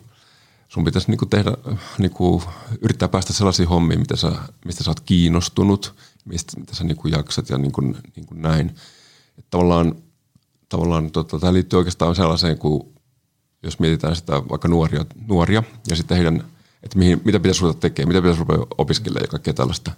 sun 0.68 0.84
pitäisi 0.84 1.10
niin 1.10 1.18
kuin 1.18 1.28
tehdä, 1.28 1.52
niin 1.98 2.10
kuin, 2.10 2.42
yrittää 2.82 3.08
päästä 3.08 3.32
sellaisiin 3.32 3.68
hommiin, 3.68 4.00
mitä 4.00 4.16
sä, 4.16 4.32
mistä 4.64 4.84
sä 4.84 4.90
oot 4.90 5.00
kiinnostunut, 5.00 5.94
mistä, 6.24 6.60
mitä 6.60 6.74
sä 6.74 6.84
niin 6.84 6.96
kuin 6.96 7.12
jaksat 7.12 7.50
ja 7.50 7.58
niin 7.58 7.72
kuin, 7.72 7.96
niin 8.16 8.26
kuin 8.26 8.42
näin. 8.42 8.68
Että 9.38 9.50
tavallaan 9.50 9.94
tavallaan 10.72 11.10
tota, 11.10 11.38
tämä 11.38 11.52
liittyy 11.52 11.76
oikeastaan 11.76 12.14
sellaiseen, 12.14 12.58
kun 12.58 12.92
jos 13.62 13.78
mietitään 13.78 14.16
sitä 14.16 14.32
vaikka 14.32 14.68
nuoria, 14.68 15.04
nuoria 15.28 15.62
ja 15.88 15.96
sitten 15.96 16.16
heidän, 16.16 16.44
että 16.82 16.98
mihin, 16.98 17.20
mitä 17.24 17.40
pitäisi 17.40 17.60
ruveta 17.60 17.80
tekemään, 17.80 18.08
mitä 18.08 18.22
pitäisi 18.22 18.40
ruveta 18.40 18.66
opiskelemaan 18.78 19.24
ja 19.24 19.28
kaikkea 19.28 19.54
tällaista, 19.54 19.92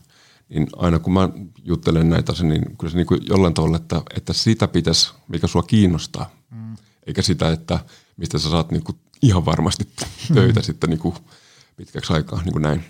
niin 0.48 0.66
aina 0.76 0.98
kun 0.98 1.12
mä 1.12 1.28
juttelen 1.64 2.10
näitä 2.10 2.32
niin 2.42 2.76
kyllä 2.76 2.90
se 2.90 2.96
niin 2.96 3.06
kuin 3.06 3.20
jollain 3.28 3.54
tavalla, 3.54 3.76
että, 3.76 4.02
että 4.16 4.32
sitä 4.32 4.68
pitäisi, 4.68 5.12
mikä 5.28 5.46
sua 5.46 5.62
kiinnostaa, 5.62 6.30
mm. 6.50 6.76
eikä 7.06 7.22
sitä, 7.22 7.50
että 7.50 7.78
mistä 8.16 8.38
sä 8.38 8.50
saat 8.50 8.70
niin 8.70 8.84
kuin 8.84 8.98
ihan 9.22 9.44
varmasti 9.44 9.88
töitä 10.34 10.60
mm. 10.60 10.64
sitten 10.64 10.90
niin 10.90 11.00
kuin 11.00 11.14
pitkäksi 11.76 12.12
aikaa, 12.12 12.42
niin 12.42 12.52
kuin 12.52 12.62
näin. 12.62 12.84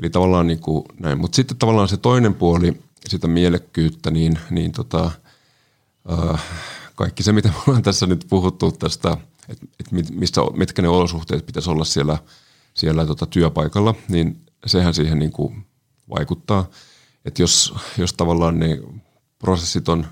Eli 0.00 0.10
tavallaan 0.10 0.46
niin 0.46 0.60
kuin 0.60 0.84
näin. 1.00 1.20
Mutta 1.20 1.36
sitten 1.36 1.56
tavallaan 1.56 1.88
se 1.88 1.96
toinen 1.96 2.34
puoli 2.34 2.82
sitä 3.08 3.28
mielekkyyttä, 3.28 4.10
niin, 4.10 4.38
niin 4.50 4.72
tota, 4.72 5.10
äh, 6.12 6.42
kaikki 6.94 7.22
se, 7.22 7.32
mitä 7.32 7.48
me 7.48 7.54
ollaan 7.66 7.82
tässä 7.82 8.06
nyt 8.06 8.26
puhuttu 8.28 8.72
tästä, 8.72 9.16
että 9.48 9.66
et 9.80 9.90
missä, 10.10 10.40
mitkä 10.56 10.82
ne 10.82 10.88
olosuhteet 10.88 11.46
pitäisi 11.46 11.70
olla 11.70 11.84
siellä, 11.84 12.18
siellä 12.74 13.06
tota 13.06 13.26
työpaikalla, 13.26 13.94
niin 14.08 14.40
sehän 14.66 14.94
siihen 14.94 15.18
niin 15.18 15.32
kuin 15.32 15.66
vaikuttaa. 16.10 16.70
Että 17.24 17.42
jos, 17.42 17.74
jos 17.98 18.12
tavallaan 18.12 18.58
ne 18.58 18.80
prosessit 19.38 19.88
on 19.88 20.06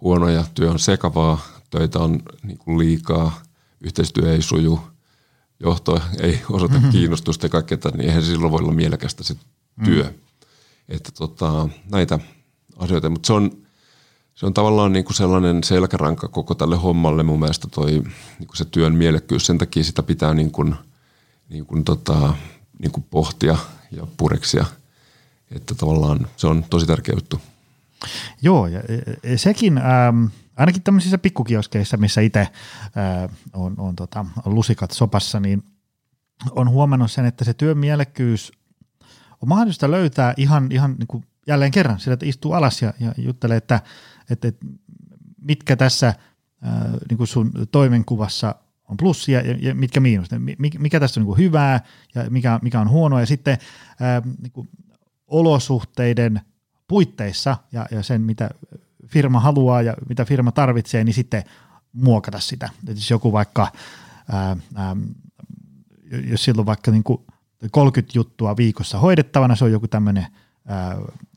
huonoja, 0.00 0.44
työ 0.54 0.70
on 0.70 0.78
sekavaa, 0.78 1.40
töitä 1.70 1.98
on 1.98 2.22
niin 2.42 2.58
kuin 2.58 2.78
liikaa, 2.78 3.42
yhteistyö 3.80 4.32
ei 4.32 4.42
suju, 4.42 4.80
johto 5.60 6.02
ei 6.20 6.42
osoita 6.50 6.74
mm-hmm. 6.74 6.90
kiinnostusta 6.90 7.46
ja 7.46 7.50
kaikkea, 7.50 7.78
niin 7.94 8.08
eihän 8.08 8.22
silloin 8.22 8.52
voi 8.52 8.60
olla 8.60 8.72
mielekästä 8.72 9.24
se 9.24 9.36
työ. 9.84 10.02
Mm. 10.02 10.14
Että 10.88 11.12
tota, 11.12 11.68
näitä 11.90 12.18
asioita, 12.76 13.10
mutta 13.10 13.26
se 13.26 13.32
on, 13.32 13.50
se 14.34 14.46
on 14.46 14.54
tavallaan 14.54 14.92
niin 14.92 15.04
kuin 15.04 15.16
sellainen 15.16 15.64
selkäranka 15.64 16.28
koko 16.28 16.54
tälle 16.54 16.76
hommalle 16.76 17.22
mun 17.22 17.40
mielestä 17.40 17.68
toi 17.68 17.90
niin 17.90 18.46
kuin 18.46 18.56
se 18.56 18.64
työn 18.64 18.94
mielekkyys. 18.94 19.46
Sen 19.46 19.58
takia 19.58 19.84
sitä 19.84 20.02
pitää 20.02 20.34
niin 20.34 20.50
kuin, 20.50 20.74
niin 21.48 21.66
kuin 21.66 21.84
tota, 21.84 22.34
niin 22.78 22.92
kuin 22.92 23.04
pohtia 23.10 23.56
ja 23.90 24.06
pureksia. 24.16 24.66
Että 25.50 25.74
tavallaan 25.74 26.26
se 26.36 26.46
on 26.46 26.64
tosi 26.70 26.86
tärkeä 26.86 27.14
juttu. 27.14 27.40
Joo, 28.42 28.66
ja 28.66 28.80
sekin 29.36 29.78
ähm, 29.78 30.24
ainakin 30.56 30.82
tämmöisissä 30.82 31.18
pikkukioskeissa, 31.18 31.96
missä 31.96 32.20
itse 32.20 32.40
äh, 32.40 32.50
on, 33.52 33.74
on, 33.78 33.96
tota, 33.96 34.26
lusikat 34.44 34.90
sopassa, 34.90 35.40
niin 35.40 35.62
on 36.50 36.70
huomannut 36.70 37.10
sen, 37.10 37.24
että 37.24 37.44
se 37.44 37.54
työn 37.54 37.78
mielekkyys 37.78 38.52
on 39.42 39.48
mahdollista 39.48 39.90
löytää 39.90 40.34
ihan, 40.36 40.72
ihan 40.72 40.96
niin 40.98 41.06
kuin 41.06 41.24
jälleen 41.46 41.70
kerran. 41.70 42.00
Sillä, 42.00 42.14
että 42.14 42.26
istuu 42.26 42.52
alas 42.52 42.82
ja, 42.82 42.92
ja 43.00 43.14
juttelee, 43.16 43.56
että 43.56 43.80
että, 44.30 44.48
että 44.48 44.66
mitkä 45.40 45.76
tässä 45.76 46.14
ää, 46.62 46.90
niin 47.08 47.16
kuin 47.16 47.26
sun 47.26 47.52
toimenkuvassa 47.72 48.54
on 48.88 48.96
plussia 48.96 49.40
ja, 49.40 49.56
ja 49.60 49.74
mitkä 49.74 50.00
miinus, 50.00 50.28
mikä 50.78 51.00
tässä 51.00 51.20
on 51.20 51.22
niin 51.22 51.34
kuin 51.34 51.38
hyvää 51.38 51.80
ja 52.14 52.30
mikä, 52.30 52.58
mikä 52.62 52.80
on 52.80 52.90
huonoa. 52.90 53.20
Ja 53.20 53.26
sitten 53.26 53.58
ää, 54.00 54.22
niin 54.42 54.52
kuin 54.52 54.68
olosuhteiden 55.30 56.40
puitteissa 56.88 57.56
ja, 57.72 57.86
ja 57.90 58.02
sen, 58.02 58.20
mitä 58.20 58.50
firma 59.06 59.40
haluaa 59.40 59.82
ja 59.82 59.94
mitä 60.08 60.24
firma 60.24 60.52
tarvitsee, 60.52 61.04
niin 61.04 61.14
sitten 61.14 61.44
muokata 61.92 62.40
sitä. 62.40 62.68
Et 62.88 62.96
jos 62.96 63.10
joku 63.10 63.32
vaikka, 63.32 63.72
ää, 64.32 64.56
ää, 64.74 64.96
jos 66.24 66.44
silloin 66.44 66.66
vaikka 66.66 66.90
niin 66.90 67.02
kuin 67.02 67.20
30 67.70 68.18
juttua 68.18 68.56
viikossa 68.56 68.98
hoidettavana, 68.98 69.56
se 69.56 69.64
on 69.64 69.72
joku 69.72 69.88
tämmöinen 69.88 70.26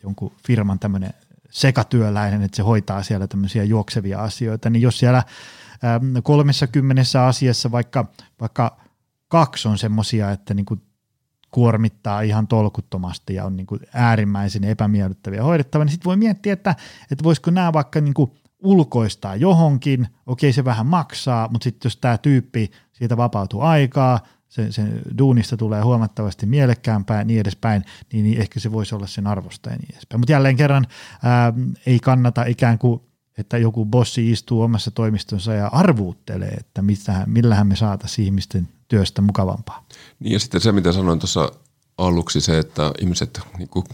jonkun 0.03 0.31
firman 0.47 0.79
tämmöinen 0.79 1.13
sekatyöläinen, 1.49 2.41
että 2.41 2.55
se 2.55 2.63
hoitaa 2.63 3.03
siellä 3.03 3.27
tämmöisiä 3.27 3.63
juoksevia 3.63 4.23
asioita, 4.23 4.69
niin 4.69 4.81
jos 4.81 4.99
siellä 4.99 5.23
30 6.23 7.25
asiassa 7.25 7.71
vaikka, 7.71 8.05
vaikka 8.41 8.77
kaksi 9.27 9.67
on 9.67 9.77
semmoisia, 9.77 10.31
että 10.31 10.53
niin 10.53 10.65
kuin 10.65 10.81
kuormittaa 11.53 12.21
ihan 12.21 12.47
tolkuttomasti 12.47 13.33
ja 13.35 13.45
on 13.45 13.55
niin 13.55 13.67
kuin 13.67 13.79
äärimmäisen 13.93 14.63
epämiellyttäviä 14.63 15.43
hoidettavia, 15.43 15.85
niin 15.85 15.91
sitten 15.91 16.09
voi 16.09 16.17
miettiä, 16.17 16.53
että, 16.53 16.75
että 17.11 17.23
voisiko 17.23 17.51
nämä 17.51 17.73
vaikka 17.73 18.01
niin 18.01 18.13
kuin 18.13 18.31
ulkoistaa 18.63 19.35
johonkin, 19.35 20.07
okei 20.25 20.53
se 20.53 20.65
vähän 20.65 20.85
maksaa, 20.85 21.47
mutta 21.47 21.63
sitten 21.63 21.89
jos 21.89 21.97
tämä 21.97 22.17
tyyppi, 22.17 22.71
siitä 22.93 23.17
vapautuu 23.17 23.61
aikaa, 23.61 24.19
se, 24.47 24.71
se 24.71 24.83
duunista 25.17 25.57
tulee 25.57 25.81
huomattavasti 25.81 26.45
mielekkäämpää 26.45 27.17
ja 27.17 27.23
niin 27.23 27.39
edespäin, 27.39 27.85
niin, 28.13 28.23
niin 28.23 28.41
ehkä 28.41 28.59
se 28.59 28.71
voisi 28.71 28.95
olla 28.95 29.07
sen 29.07 29.27
arvosta 29.27 29.69
ja 29.69 29.75
niin 29.75 29.91
edespäin. 29.91 30.19
Mutta 30.19 30.31
jälleen 30.31 30.55
kerran 30.55 30.87
ää, 31.23 31.53
ei 31.85 31.99
kannata 31.99 32.45
ikään 32.45 32.79
kuin 32.79 33.01
että 33.37 33.57
joku 33.57 33.85
bossi 33.85 34.31
istuu 34.31 34.61
omassa 34.61 34.91
toimistonsa 34.91 35.53
ja 35.53 35.67
arvuuttelee, 35.67 36.51
että 36.51 36.83
millähän 37.25 37.67
me 37.67 37.75
saataisiin 37.75 38.25
ihmisten 38.25 38.67
työstä 38.93 39.21
mukavampaa. 39.21 39.85
Niin 40.19 40.33
ja 40.33 40.39
sitten 40.39 40.61
se, 40.61 40.71
mitä 40.71 40.91
sanoin 40.91 41.19
tuossa 41.19 41.51
aluksi, 41.97 42.41
se, 42.41 42.59
että 42.59 42.91
ihmiset 43.01 43.39
niin 43.57 43.69
kuin 43.69 43.85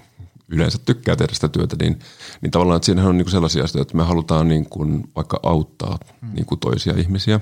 yleensä 0.48 0.78
tykkää 0.86 1.16
tehdä 1.16 1.34
sitä 1.34 1.48
työtä, 1.48 1.76
niin, 1.80 2.00
niin 2.42 2.52
tavallaan 2.52 2.76
että 2.78 2.86
siinähän 2.86 3.10
on 3.10 3.18
niin 3.18 3.26
kuin 3.26 3.32
sellaisia 3.32 3.64
asioita, 3.64 3.82
että 3.82 3.98
me 3.98 4.04
halutaan 4.04 4.48
niin 4.48 4.66
kuin 4.66 5.10
vaikka 5.16 5.40
auttaa 5.44 5.98
hmm. 6.22 6.34
niin 6.34 6.46
kuin 6.46 6.60
toisia 6.60 6.94
ihmisiä 6.98 7.40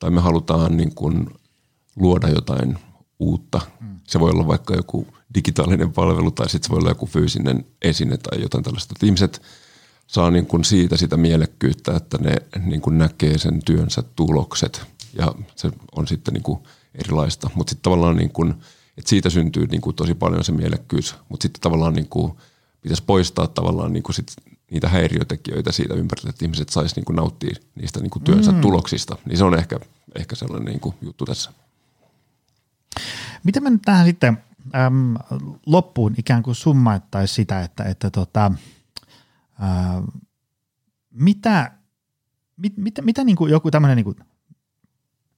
tai 0.00 0.10
me 0.10 0.20
halutaan 0.20 0.76
niin 0.76 0.94
kuin 0.94 1.30
luoda 1.96 2.28
jotain 2.28 2.78
uutta. 3.18 3.60
Hmm. 3.80 4.00
Se 4.04 4.20
voi 4.20 4.30
olla 4.30 4.46
vaikka 4.46 4.74
joku 4.74 5.06
digitaalinen 5.34 5.92
palvelu 5.92 6.30
tai 6.30 6.48
sitten 6.48 6.68
se 6.68 6.70
voi 6.70 6.78
olla 6.78 6.90
joku 6.90 7.06
fyysinen 7.06 7.66
esine 7.82 8.16
tai 8.16 8.42
jotain 8.42 8.64
tällaista. 8.64 8.92
Että 8.96 9.06
ihmiset 9.06 9.42
saa 10.06 10.30
niin 10.30 10.46
kuin 10.46 10.64
siitä 10.64 10.96
sitä 10.96 11.16
mielekkyyttä, 11.16 11.96
että 11.96 12.18
ne 12.18 12.36
niin 12.64 12.80
kuin 12.80 12.98
näkee 12.98 13.38
sen 13.38 13.60
työnsä 13.64 14.02
tulokset 14.16 14.86
ja 15.18 15.34
se 15.56 15.70
on 15.96 16.06
sitten 16.06 16.34
niin 16.34 16.42
kuin 16.42 16.58
erilaista. 16.98 17.50
Mutta 17.54 17.70
sitten 17.70 17.82
tavallaan 17.82 18.16
niin 18.16 18.30
kuin, 18.30 18.50
että 18.96 19.08
siitä 19.08 19.30
syntyy 19.30 19.66
niin 19.66 19.80
kuin 19.80 19.96
tosi 19.96 20.14
paljon 20.14 20.44
se 20.44 20.52
mielekkyys, 20.52 21.14
mutta 21.28 21.42
sitten 21.42 21.60
tavallaan 21.60 21.94
niin 21.94 22.08
kuin 22.08 22.32
pitäisi 22.80 23.02
poistaa 23.06 23.46
tavallaan 23.46 23.92
niin 23.92 24.02
kuin 24.02 24.14
sit 24.14 24.32
niitä 24.70 24.88
häiriötekijöitä 24.88 25.72
siitä 25.72 25.94
ympäriltä, 25.94 26.30
että 26.30 26.44
ihmiset 26.44 26.68
saisi 26.68 26.96
niin 26.96 27.04
kuin 27.04 27.16
nauttia 27.16 27.56
niistä 27.74 28.00
niin 28.00 28.10
kuin 28.10 28.22
työnsä 28.22 28.52
mm. 28.52 28.60
tuloksista. 28.60 29.16
Niin 29.24 29.38
se 29.38 29.44
on 29.44 29.58
ehkä, 29.58 29.80
ehkä 30.14 30.36
sellainen 30.36 30.66
niin 30.66 30.80
kuin 30.80 30.94
juttu 31.02 31.24
tässä. 31.24 31.52
Miten 33.44 33.62
me 33.62 33.70
nyt 33.70 33.82
tähän 33.84 34.06
sitten 34.06 34.38
äm, 34.74 35.14
loppuun 35.66 36.14
ikään 36.18 36.42
kuin 36.42 36.54
summaittaisi 36.54 37.34
sitä, 37.34 37.60
että, 37.62 37.84
että 37.84 38.10
tota, 38.10 38.52
ää, 39.58 40.02
mitä, 41.10 41.72
mit, 42.56 42.76
mitä, 42.76 43.02
mitä 43.02 43.24
niin 43.24 43.36
kuin 43.36 43.52
joku 43.52 43.70
tämmöinen 43.70 43.96
niin 43.96 44.04
kuin 44.04 44.16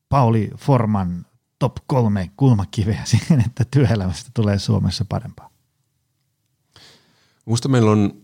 Pauli 0.09 0.51
Forman 0.57 1.27
top 1.61 1.77
kolme 1.87 2.31
kulmakiveä 2.37 3.03
siihen, 3.13 3.45
että 3.47 3.65
työelämästä 3.71 4.31
tulee 4.35 4.59
Suomessa 4.59 5.05
parempaa? 5.09 5.51
Minusta 7.47 7.69
meillä 7.69 7.91
on 7.91 8.15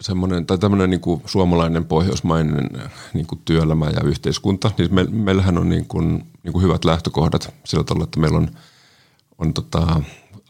semmoinen, 0.00 0.46
tai 0.46 0.58
tämmöinen 0.58 0.90
niin 0.90 1.00
kuin 1.00 1.22
suomalainen 1.24 1.84
pohjoismainen 1.84 2.70
niin 3.14 3.26
kuin 3.26 3.40
työelämä 3.44 3.86
ja 3.86 4.00
yhteiskunta, 4.04 4.70
niin 4.78 4.94
me, 4.94 5.04
meillähän 5.04 5.58
on 5.58 5.68
niin 5.68 5.86
kuin, 5.86 6.32
niin 6.42 6.52
kuin 6.52 6.62
hyvät 6.62 6.84
lähtökohdat 6.84 7.54
sillä 7.64 7.84
tavalla, 7.84 8.04
että 8.04 8.20
meillä 8.20 8.38
on, 8.38 8.50
on 9.38 9.54
tota, 9.54 10.00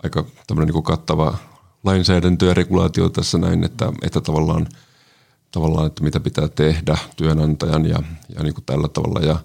aika 0.02 0.24
tämmöinen 0.46 0.66
niin 0.66 0.72
kuin 0.72 0.82
kattava 0.82 1.38
lainsäädäntö 1.84 2.46
ja 2.46 2.54
regulaatio 2.54 3.08
tässä 3.08 3.38
näin, 3.38 3.64
että, 3.64 3.92
että 4.02 4.20
tavallaan, 4.20 4.66
tavallaan, 5.50 5.86
että 5.86 6.02
mitä 6.02 6.20
pitää 6.20 6.48
tehdä 6.48 6.98
työnantajan 7.16 7.86
ja, 7.86 8.02
ja 8.36 8.42
niin 8.42 8.54
kuin 8.54 8.64
tällä 8.64 8.88
tavalla. 8.88 9.20
Ja, 9.20 9.38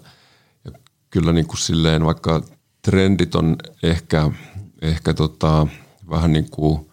kyllä 1.12 1.32
niin 1.32 1.46
kuin 1.46 1.58
silleen, 1.58 2.04
vaikka 2.04 2.42
trendit 2.82 3.34
on 3.34 3.56
ehkä, 3.82 4.30
ehkä 4.82 5.14
tota, 5.14 5.66
vähän 6.10 6.32
niin 6.32 6.50
kuin 6.50 6.90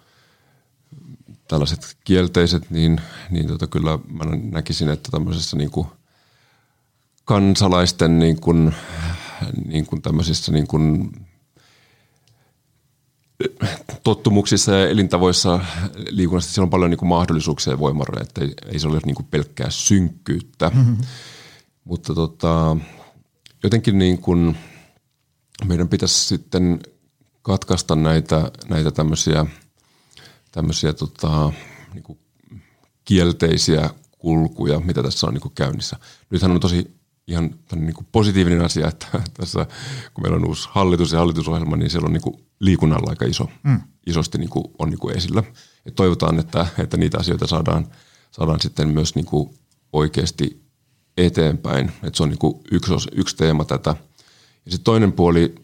tällaiset 1.47 1.97
kielteiset, 2.03 2.69
niin, 2.69 3.01
niin 3.29 3.47
tota 3.47 3.67
kyllä 3.67 3.99
mä 4.07 4.25
näkisin, 4.51 4.89
että 4.89 5.11
tämmöisessä 5.11 5.57
niin 5.57 5.71
kuin 5.71 5.87
kansalaisten 7.25 8.19
niin 8.19 8.41
kuin, 8.41 8.75
niin 9.65 9.85
kuin 9.85 10.01
tämmöisissä 10.01 10.51
niin 10.51 10.67
kuin 10.67 11.11
tottumuksissa 14.03 14.71
ja 14.71 14.89
elintavoissa 14.89 15.59
liikunnasta 16.09 16.53
siellä 16.53 16.65
on 16.65 16.69
paljon 16.69 16.89
niin 16.89 16.97
kuin 16.97 17.09
mahdollisuuksia 17.09 17.73
ja 17.73 17.79
voimavaroja, 17.79 18.23
että 18.23 18.41
ei, 18.41 18.53
ei 18.73 18.79
se 18.79 18.87
ole 18.87 18.99
niin 19.05 19.15
kuin 19.15 19.27
pelkkää 19.31 19.69
synkkyyttä. 19.69 20.71
Mm-hmm. 20.75 20.97
Mutta 21.83 22.15
tota, 22.15 22.77
jotenkin 23.63 23.99
niin 23.99 24.17
kuin 24.17 24.57
meidän 25.65 25.87
pitäisi 25.87 26.25
sitten 26.25 26.79
katkaista 27.41 27.95
näitä, 27.95 28.51
näitä 28.69 28.91
tämmöisiä, 28.91 29.45
tämmöisiä 30.51 30.93
tota, 30.93 31.53
niin 31.93 32.03
kuin 32.03 32.19
kielteisiä 33.05 33.89
kulkuja, 34.17 34.79
mitä 34.79 35.03
tässä 35.03 35.27
on 35.27 35.33
niin 35.33 35.41
kuin 35.41 35.55
käynnissä. 35.55 35.97
Nythän 36.29 36.51
on 36.51 36.59
tosi 36.59 36.99
ihan 37.27 37.55
niin 37.75 37.93
kuin 37.93 38.07
positiivinen 38.11 38.65
asia, 38.65 38.87
että 38.87 39.07
tässä 39.39 39.65
kun 40.13 40.23
meillä 40.23 40.35
on 40.35 40.47
uusi 40.47 40.69
hallitus 40.71 41.11
ja 41.11 41.19
hallitusohjelma, 41.19 41.75
niin 41.75 41.89
siellä 41.89 42.05
on 42.05 42.13
niin 42.13 42.21
kuin 42.21 42.45
liikunnalla 42.59 43.09
aika 43.09 43.25
iso, 43.25 43.49
mm. 43.63 43.81
isosti 44.07 44.37
niin 44.37 44.49
kuin 44.49 44.65
on 44.79 44.89
niin 44.89 44.99
kuin 44.99 45.17
esillä. 45.17 45.43
Et 45.85 45.95
toivotaan, 45.95 46.39
että, 46.39 46.67
että 46.77 46.97
niitä 46.97 47.17
asioita 47.17 47.47
saadaan, 47.47 47.87
saadaan 48.31 48.59
sitten 48.59 48.87
myös 48.87 49.15
niin 49.15 49.25
kuin 49.25 49.49
oikeasti 49.93 50.68
eteenpäin. 51.25 51.91
Et 52.03 52.15
se 52.15 52.23
on 52.23 52.29
niin 52.29 52.61
yksi, 52.71 52.93
yksi 53.15 53.37
teema 53.37 53.65
tätä. 53.65 53.95
Ja 54.65 54.71
sitten 54.71 54.83
toinen 54.83 55.11
puoli 55.11 55.55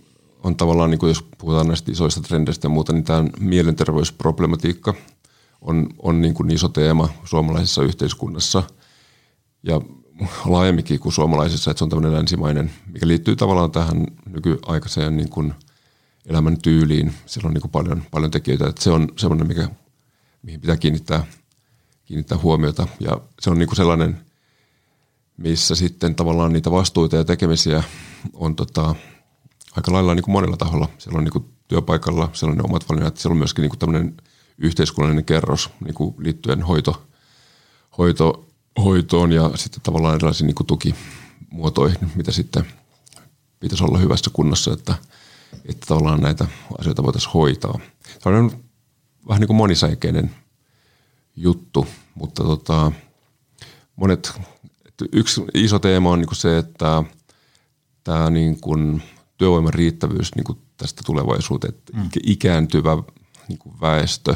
on 0.43 0.55
tavallaan, 0.55 0.91
niin 0.91 0.99
kuin 0.99 1.07
jos 1.07 1.25
puhutaan 1.37 1.67
näistä 1.67 1.91
isoista 1.91 2.21
trendeistä 2.21 2.65
ja 2.65 2.69
muuta, 2.69 2.93
niin 2.93 3.03
tämä 3.03 3.25
mielenterveysproblematiikka 3.39 4.93
on, 5.61 5.89
on 5.99 6.21
niin 6.21 6.33
kuin 6.33 6.51
iso 6.51 6.67
teema 6.67 7.09
suomalaisessa 7.23 7.83
yhteiskunnassa. 7.83 8.63
Ja 9.63 9.81
laajemminkin 10.45 10.99
kuin 10.99 11.13
suomalaisessa, 11.13 11.71
että 11.71 11.79
se 11.79 11.83
on 11.83 11.89
tämmöinen 11.89 12.13
länsimainen, 12.13 12.71
mikä 12.93 13.07
liittyy 13.07 13.35
tavallaan 13.35 13.71
tähän 13.71 14.07
nykyaikaiseen 14.29 15.17
niin 15.17 15.29
kuin 15.29 15.53
elämän 16.25 16.61
tyyliin. 16.61 17.13
Siellä 17.25 17.47
on 17.47 17.53
niin 17.53 17.61
kuin 17.61 17.71
paljon, 17.71 18.03
paljon 18.11 18.31
tekijöitä, 18.31 18.67
että 18.67 18.83
se 18.83 18.89
on 18.89 19.07
semmoinen, 19.17 19.47
mikä, 19.47 19.69
mihin 20.41 20.61
pitää 20.61 20.77
kiinnittää, 20.77 21.25
kiinnittää 22.05 22.37
huomiota. 22.37 22.87
Ja 22.99 23.21
se 23.41 23.49
on 23.49 23.59
niin 23.59 23.67
kuin 23.67 23.77
sellainen, 23.77 24.17
missä 25.38 25.75
sitten 25.75 26.15
tavallaan 26.15 26.53
niitä 26.53 26.71
vastuita 26.71 27.15
ja 27.15 27.23
tekemisiä 27.23 27.83
on 28.33 28.55
tota, 28.55 28.95
aika 29.75 29.93
lailla 29.93 30.15
niin 30.15 30.23
kuin 30.23 30.33
monella 30.33 30.57
taholla. 30.57 30.89
Siellä 30.97 31.17
on 31.17 31.23
niin 31.23 31.31
kuin 31.31 31.45
työpaikalla, 31.67 32.29
siellä 32.33 32.51
on 32.51 32.57
ne 32.57 32.63
omat 32.63 32.89
valinnat, 32.89 33.17
siellä 33.17 33.33
on 33.33 33.38
myöskin 33.38 33.61
niin 33.61 33.69
kuin 33.69 33.79
tämmöinen 33.79 34.17
yhteiskunnallinen 34.57 35.25
kerros 35.25 35.69
niin 35.86 35.93
kuin 35.93 36.15
liittyen 36.17 36.61
hoito, 36.61 37.07
hoito 37.97 38.45
hoitoon 38.83 39.31
ja 39.31 39.51
sitten 39.55 39.81
tavallaan 39.81 40.15
erilaisiin 40.15 40.47
niin 40.47 40.67
tukimuotoihin, 40.67 42.11
mitä 42.15 42.31
sitten 42.31 42.65
pitäisi 43.59 43.83
olla 43.83 43.97
hyvässä 43.97 44.31
kunnossa, 44.33 44.73
että, 44.73 44.95
että 45.65 45.86
tavallaan 45.88 46.21
näitä 46.21 46.47
asioita 46.79 47.03
voitaisiin 47.03 47.33
hoitaa. 47.33 47.79
Tämä 48.23 48.38
on 48.38 48.51
vähän 49.27 49.39
niin 49.39 49.47
kuin 49.47 49.57
monisäikeinen 49.57 50.36
juttu, 51.36 51.88
mutta 52.15 52.43
tota, 52.43 52.91
monet, 53.95 54.41
yksi 55.11 55.41
iso 55.53 55.79
teema 55.79 56.09
on 56.09 56.19
niin 56.19 56.27
kuin 56.27 56.37
se, 56.37 56.57
että 56.57 57.03
tämä 58.03 58.29
niin 58.29 58.61
kuin 58.61 59.03
työvoiman 59.37 59.73
riittävyys 59.73 60.35
niin 60.35 60.43
kuin 60.43 60.59
tästä 60.77 61.01
tulevaisuuteen, 61.05 61.73
että 61.73 61.97
mm. 61.97 62.09
ikääntyvä 62.23 63.03
niin 63.47 63.59
kuin 63.59 63.81
väestö, 63.81 64.35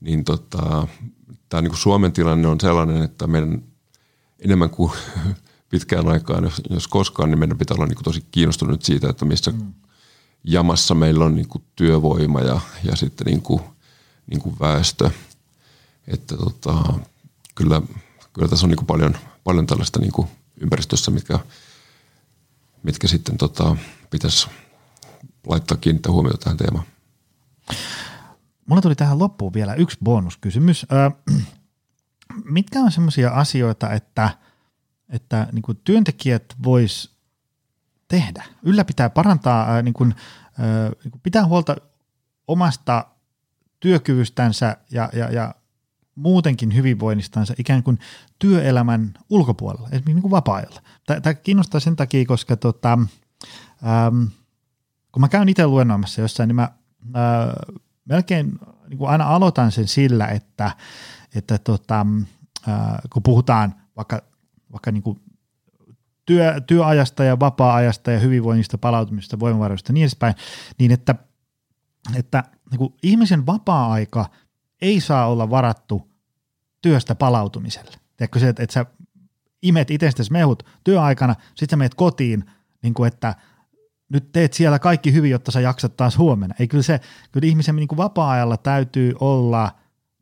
niin 0.00 0.24
tota, 0.24 0.86
tämä 1.48 1.60
niin 1.60 1.70
kuin 1.70 1.80
Suomen 1.80 2.12
tilanne 2.12 2.48
on 2.48 2.60
sellainen, 2.60 3.02
että 3.02 3.26
meidän 3.26 3.62
enemmän 4.38 4.70
kuin 4.70 4.92
pitkään 5.70 6.08
aikaan, 6.08 6.44
jos, 6.44 6.62
jos 6.70 6.88
koskaan, 6.88 7.30
niin 7.30 7.38
meidän 7.38 7.58
pitää 7.58 7.74
olla 7.74 7.86
niin 7.86 7.96
kuin 7.96 8.04
tosi 8.04 8.26
kiinnostunut 8.30 8.82
siitä, 8.82 9.08
että 9.08 9.24
missä 9.24 9.50
mm. 9.50 9.72
jamassa 10.44 10.94
meillä 10.94 11.24
on 11.24 11.34
niin 11.34 11.48
kuin 11.48 11.64
työvoima 11.76 12.40
ja, 12.40 12.60
ja 12.84 12.96
sitten 12.96 13.24
niin 13.26 13.42
kuin, 13.42 13.60
niin 14.26 14.40
kuin 14.40 14.56
väestö. 14.60 15.10
Että 16.08 16.36
tota, 16.36 16.94
kyllä, 17.54 17.82
kyllä 18.32 18.48
tässä 18.48 18.66
on 18.66 18.70
niin 18.70 18.76
kuin 18.76 18.86
paljon, 18.86 19.16
paljon 19.44 19.66
tällaista 19.66 20.00
niin 20.00 20.12
kuin 20.12 20.28
ympäristössä, 20.60 21.10
mitkä, 21.10 21.38
mitkä 22.82 23.08
sitten 23.08 23.38
tota, 23.38 23.76
pitäisi 24.10 24.48
laittaa 25.46 25.76
kiinnittää 25.76 26.12
huomiota 26.12 26.38
tähän 26.38 26.56
teemaan. 26.56 26.84
Mulla 28.66 28.82
tuli 28.82 28.94
tähän 28.94 29.18
loppuun 29.18 29.54
vielä 29.54 29.74
yksi 29.74 29.98
bonuskysymys. 30.04 30.86
Ö, 30.92 31.34
mitkä 32.44 32.80
on 32.80 32.92
sellaisia 32.92 33.30
asioita, 33.30 33.92
että, 33.92 34.30
että 35.08 35.48
niin 35.52 35.62
kuin 35.62 35.80
työntekijät 35.84 36.44
vois 36.64 37.14
tehdä, 38.08 38.44
ylläpitää, 38.62 39.10
parantaa, 39.10 39.82
niin 39.82 39.94
kuin, 39.94 40.14
niin 41.04 41.10
kuin 41.10 41.20
pitää 41.22 41.46
huolta 41.46 41.76
omasta 42.48 43.06
työkyvystänsä 43.80 44.76
ja, 44.90 45.10
ja, 45.12 45.30
ja 45.30 45.54
muutenkin 46.14 46.74
hyvinvoinnistansa 46.74 47.54
ikään 47.58 47.82
kuin 47.82 47.98
työelämän 48.38 49.14
ulkopuolella, 49.30 49.88
esimerkiksi 49.92 50.14
niin 50.14 50.30
vapaa-ajalla. 50.30 50.80
Tämä 51.06 51.34
kiinnostaa 51.34 51.80
sen 51.80 51.96
takia, 51.96 52.24
koska 52.24 52.56
tota, 52.56 52.92
ähm, 53.86 54.24
kun 55.12 55.20
mä 55.20 55.28
käyn 55.28 55.48
itse 55.48 55.66
luennoimassa 55.66 56.20
jossain, 56.20 56.48
niin 56.48 56.56
mä 56.56 56.68
äh, 57.16 57.74
melkein 58.04 58.58
niin 58.88 58.98
kuin 58.98 59.10
aina 59.10 59.24
aloitan 59.24 59.72
sen 59.72 59.88
sillä, 59.88 60.26
että, 60.26 60.70
että 61.34 61.58
tota, 61.58 62.06
äh, 62.68 62.76
kun 63.12 63.22
puhutaan 63.22 63.74
vaikka, 63.96 64.22
vaikka 64.72 64.92
niin 64.92 65.02
kuin 65.02 65.20
työ, 66.26 66.60
työajasta 66.60 67.24
ja 67.24 67.40
vapaa-ajasta 67.40 68.10
ja 68.10 68.18
hyvinvoinnista, 68.18 68.78
palautumisesta, 68.78 69.40
voimavaroista 69.40 69.90
ja 69.90 69.94
niin 69.94 70.02
edespäin, 70.02 70.34
niin 70.78 70.92
että, 70.92 71.14
että 72.14 72.44
niin 72.70 72.78
kuin 72.78 72.94
ihmisen 73.02 73.46
vapaa-aika 73.46 74.26
ei 74.82 75.00
saa 75.00 75.26
olla 75.26 75.50
varattu 75.50 76.08
työstä 76.82 77.14
palautumiselle. 77.14 77.96
Tiedätkö 78.16 78.38
se, 78.38 78.48
että, 78.48 78.62
että 78.62 78.74
sä 78.74 78.86
imet 79.62 79.90
itsestäsi 79.90 80.32
mehut 80.32 80.62
työaikana, 80.84 81.34
sitten 81.54 81.70
sä 81.70 81.76
menet 81.76 81.94
kotiin, 81.94 82.44
niin 82.82 82.94
kuin 82.94 83.08
että 83.08 83.34
nyt 84.08 84.32
teet 84.32 84.52
siellä 84.52 84.78
kaikki 84.78 85.12
hyvin, 85.12 85.30
jotta 85.30 85.50
sä 85.50 85.60
jaksat 85.60 85.96
taas 85.96 86.18
huomenna. 86.18 86.54
Ei 86.58 86.68
kyllä 86.68 86.82
se, 86.82 87.00
kyllä 87.32 87.46
ihmisen 87.46 87.76
niin 87.76 87.88
kuin 87.88 87.96
vapaa-ajalla 87.96 88.56
täytyy 88.56 89.14
olla 89.20 89.70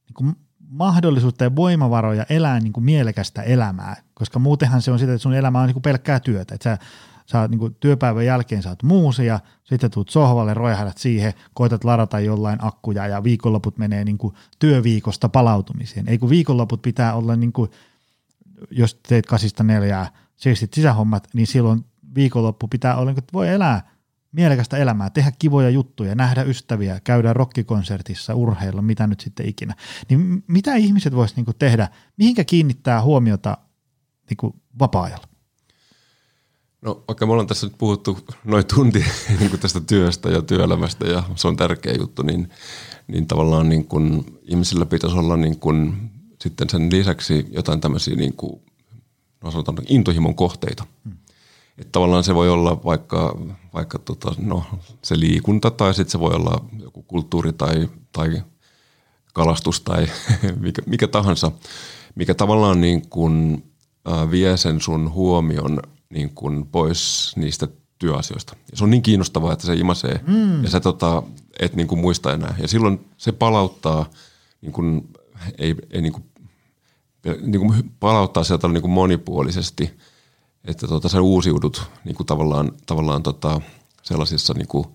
niin 0.06 0.14
kuin 0.14 0.36
mahdollisuutta 0.68 1.44
ja 1.44 1.56
voimavaroja 1.56 2.26
elää 2.28 2.60
niin 2.60 2.72
kuin 2.72 2.84
mielekästä 2.84 3.42
elämää, 3.42 3.96
koska 4.14 4.38
muutenhan 4.38 4.82
se 4.82 4.90
on 4.90 4.98
sitä, 4.98 5.12
että 5.12 5.22
sun 5.22 5.34
elämä 5.34 5.60
on 5.60 5.66
niin 5.66 5.74
kuin 5.74 5.82
pelkkää 5.82 6.20
työtä, 6.20 6.54
että 6.54 6.64
sä, 6.64 6.78
sä 7.26 7.48
niin 7.48 7.76
työpäivän 7.80 8.26
jälkeen 8.26 8.62
saat 8.62 8.82
muusia, 8.82 9.40
sitten 9.64 9.90
tuut 9.90 10.08
sohvalle, 10.08 10.54
roihahdat 10.54 10.98
siihen, 10.98 11.32
koitat 11.54 11.84
ladata 11.84 12.20
jollain 12.20 12.58
akkuja 12.62 13.06
ja 13.06 13.24
viikonloput 13.24 13.78
menee 13.78 14.04
niin 14.04 14.18
kuin 14.18 14.34
työviikosta 14.58 15.28
palautumiseen. 15.28 16.08
Ei 16.08 16.18
kun 16.18 16.30
viikonloput 16.30 16.82
pitää 16.82 17.14
olla, 17.14 17.36
niin 17.36 17.52
kuin, 17.52 17.70
jos 18.70 18.94
teet 19.08 19.26
kasista 19.26 19.64
neljää, 19.64 20.10
seistit 20.36 20.72
sisähommat, 20.74 21.28
niin 21.34 21.46
silloin 21.46 21.84
viikonloppu 22.14 22.68
pitää 22.68 22.96
olla, 22.96 23.10
että 23.10 23.32
voi 23.32 23.48
elää 23.48 23.92
mielekästä 24.32 24.76
elämää, 24.76 25.10
tehdä 25.10 25.32
kivoja 25.38 25.70
juttuja, 25.70 26.14
nähdä 26.14 26.42
ystäviä, 26.42 27.00
käydä 27.04 27.32
rockikonsertissa, 27.32 28.34
urheilla, 28.34 28.82
mitä 28.82 29.06
nyt 29.06 29.20
sitten 29.20 29.48
ikinä. 29.48 29.74
Niin 30.08 30.44
mitä 30.46 30.74
ihmiset 30.74 31.14
voisivat 31.14 31.36
niinku 31.36 31.52
tehdä, 31.52 31.88
mihinkä 32.16 32.44
kiinnittää 32.44 33.02
huomiota 33.02 33.58
niinku 34.30 34.56
vapaa-ajalla? 34.78 35.31
No 36.82 37.04
vaikka 37.08 37.26
me 37.26 37.32
ollaan 37.32 37.46
tässä 37.46 37.66
nyt 37.66 37.78
puhuttu 37.78 38.18
noin 38.44 38.66
tunti 38.74 39.04
niin 39.38 39.58
tästä 39.60 39.80
työstä 39.80 40.28
ja 40.28 40.42
työelämästä 40.42 41.06
ja 41.06 41.22
se 41.36 41.48
on 41.48 41.56
tärkeä 41.56 41.94
juttu, 41.98 42.22
niin, 42.22 42.50
niin 43.06 43.26
tavallaan 43.26 43.68
niin 43.68 43.84
kuin 43.84 44.38
ihmisillä 44.42 44.86
pitäisi 44.86 45.16
olla 45.16 45.36
niin 45.36 45.58
kuin 45.58 46.10
sitten 46.40 46.70
sen 46.70 46.92
lisäksi 46.92 47.46
jotain 47.50 47.80
tämmöisiä 47.80 48.16
niin 48.16 48.32
kuin, 48.32 48.60
no 49.44 49.50
sanotaan 49.50 49.78
intohimon 49.88 50.34
kohteita. 50.34 50.86
Hmm. 51.04 51.16
Että 51.78 51.92
tavallaan 51.92 52.24
se 52.24 52.34
voi 52.34 52.50
olla 52.50 52.84
vaikka, 52.84 53.38
vaikka 53.74 53.98
tota, 53.98 54.34
no, 54.38 54.64
se 55.02 55.20
liikunta 55.20 55.70
tai 55.70 55.94
sitten 55.94 56.12
se 56.12 56.20
voi 56.20 56.34
olla 56.34 56.64
joku 56.82 57.02
kulttuuri 57.02 57.52
tai, 57.52 57.88
tai 58.12 58.42
kalastus 59.34 59.80
tai 59.80 60.06
mikä, 60.60 60.82
mikä 60.86 61.08
tahansa, 61.08 61.52
mikä 62.14 62.34
tavallaan 62.34 62.80
niin 62.80 63.08
kuin, 63.08 63.64
vie 64.30 64.56
sen 64.56 64.80
sun 64.80 65.12
huomion 65.12 65.82
niin 66.12 66.30
kuin 66.34 66.66
pois 66.66 67.32
niistä 67.36 67.68
työasioista. 67.98 68.56
Ja 68.70 68.76
se 68.76 68.84
on 68.84 68.90
niin 68.90 69.02
kiinnostavaa, 69.02 69.52
että 69.52 69.66
se 69.66 69.74
imasee 69.74 70.20
mm. 70.26 70.64
ja 70.64 70.70
sä 70.70 70.80
tota, 70.80 71.22
et 71.60 71.76
niin 71.76 71.86
kuin 71.88 72.00
muista 72.00 72.32
enää. 72.32 72.54
Ja 72.58 72.68
silloin 72.68 73.06
se 73.16 73.32
palauttaa, 73.32 74.10
niin 74.60 74.72
kuin, 74.72 75.08
ei, 75.58 75.74
ei 75.90 76.02
niin 76.02 76.12
kuin, 76.12 76.24
niin 77.40 77.60
kuin 77.60 77.90
palauttaa 78.00 78.44
sieltä 78.44 78.68
niin 78.68 78.82
kuin 78.82 78.92
monipuolisesti– 78.92 79.90
että 80.64 80.88
tota, 80.88 81.08
sä 81.08 81.20
uusiudut 81.20 81.90
niin 82.04 82.14
kuin 82.14 82.26
tavallaan, 82.26 82.72
tavallaan 82.86 83.22
tota, 83.22 83.60
sellaisissa 84.02 84.54
niin 84.54 84.68
kuin 84.68 84.86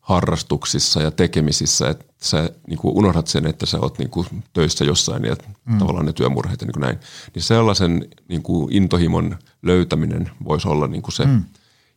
harrastuksissa 0.00 1.02
ja 1.02 1.10
tekemisissä, 1.10 1.88
että 1.88 2.04
sä 2.22 2.50
niin 2.66 2.78
kuin 2.78 2.96
unohdat 2.96 3.26
sen, 3.26 3.46
että 3.46 3.66
sä 3.66 3.80
oot 3.80 3.98
niin 3.98 4.10
kuin 4.10 4.26
töissä 4.52 4.84
jossain 4.84 5.24
ja 5.24 5.36
mm. 5.66 5.78
tavallaan 5.78 6.06
ne 6.06 6.12
työmurheet 6.12 6.60
ja 6.60 6.66
niin 6.66 6.72
kuin 6.72 6.80
näin. 6.80 6.98
Niin 7.34 7.42
sellaisen 7.42 8.08
niin 8.28 8.42
kuin 8.42 8.72
intohimon 8.72 9.36
löytäminen 9.62 10.30
voisi 10.44 10.68
olla 10.68 10.86
niin 10.86 11.02
kuin 11.02 11.12
se. 11.12 11.26
Mm. 11.26 11.44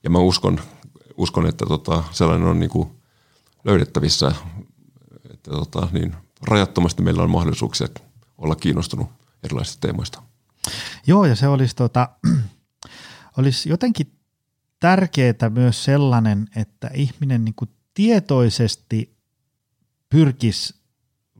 Ja 0.03 0.09
mä 0.09 0.19
uskon, 0.19 0.59
uskon 1.17 1.47
että 1.47 1.65
tota, 1.65 2.03
sellainen 2.11 2.47
on 2.47 2.59
niin 2.59 2.69
kuin 2.69 2.89
löydettävissä, 3.63 4.31
että 5.33 5.51
tota, 5.51 5.87
niin 5.91 6.15
rajattomasti 6.41 7.01
meillä 7.01 7.23
on 7.23 7.29
mahdollisuuksia 7.29 7.87
olla 8.37 8.55
kiinnostunut 8.55 9.09
erilaisista 9.43 9.87
teemoista. 9.87 10.23
Joo, 11.07 11.25
ja 11.25 11.35
se 11.35 11.47
olisi 11.47 11.75
tota, 11.75 12.09
olisi 13.37 13.69
jotenkin 13.69 14.19
tärkeää 14.79 15.49
myös 15.49 15.83
sellainen, 15.83 16.47
että 16.55 16.89
ihminen 16.93 17.45
niin 17.45 17.55
kuin 17.55 17.69
tietoisesti 17.93 19.17
pyrkisi 20.09 20.79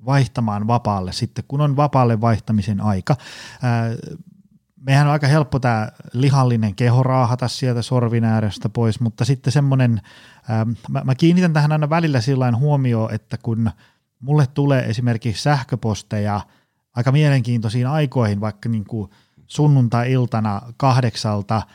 vaihtamaan 0.06 0.68
vapaalle 0.68 1.14
sitten, 1.14 1.44
kun 1.48 1.62
on 1.62 1.76
vapaalle 1.76 2.22
vaihtamisen 2.22 2.82
aika. 2.82 3.16
Ää, 3.62 3.90
mehän 4.86 5.08
on 5.08 5.14
aika 5.14 5.28
helppo 5.28 5.60
tämä 5.60 5.92
lihallinen 6.14 6.76
keho 6.76 7.04
raahata 7.04 7.48
sieltä 7.48 7.82
sorvin 7.82 8.24
äärestä 8.24 8.70
pois, 8.70 9.00
mutta 9.00 9.26
sitten 9.26 9.54
semmoinen, 9.54 10.02
mä, 10.90 11.02
mä 11.04 11.16
kiinnitän 11.16 11.54
tähän 11.54 11.72
aina 11.72 11.90
välillä 11.90 12.22
sillä 12.22 12.52
huomioon, 12.52 13.14
että 13.14 13.38
kun 13.38 13.72
mulle 14.20 14.48
tulee 14.48 14.86
esimerkiksi 14.86 15.44
sähköposteja 15.44 16.42
aika 16.96 17.12
mielenkiintoisiin 17.12 17.88
aikoihin, 17.88 18.42
vaikka 18.42 18.70
niin 18.70 18.86
kuin 18.86 19.10
sunnuntai-iltana 19.48 20.62
kahdeksalta– 20.78 21.62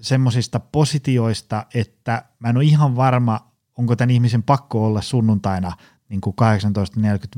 semmoisista 0.00 0.60
positioista, 0.60 1.66
että 1.74 2.24
mä 2.38 2.48
en 2.48 2.56
ole 2.56 2.64
ihan 2.64 2.96
varma, 2.96 3.40
onko 3.78 3.96
tämän 3.96 4.10
ihmisen 4.10 4.42
pakko 4.42 4.86
olla 4.86 5.02
sunnuntaina 5.02 5.72
niin 6.08 6.20
kuin 6.20 6.36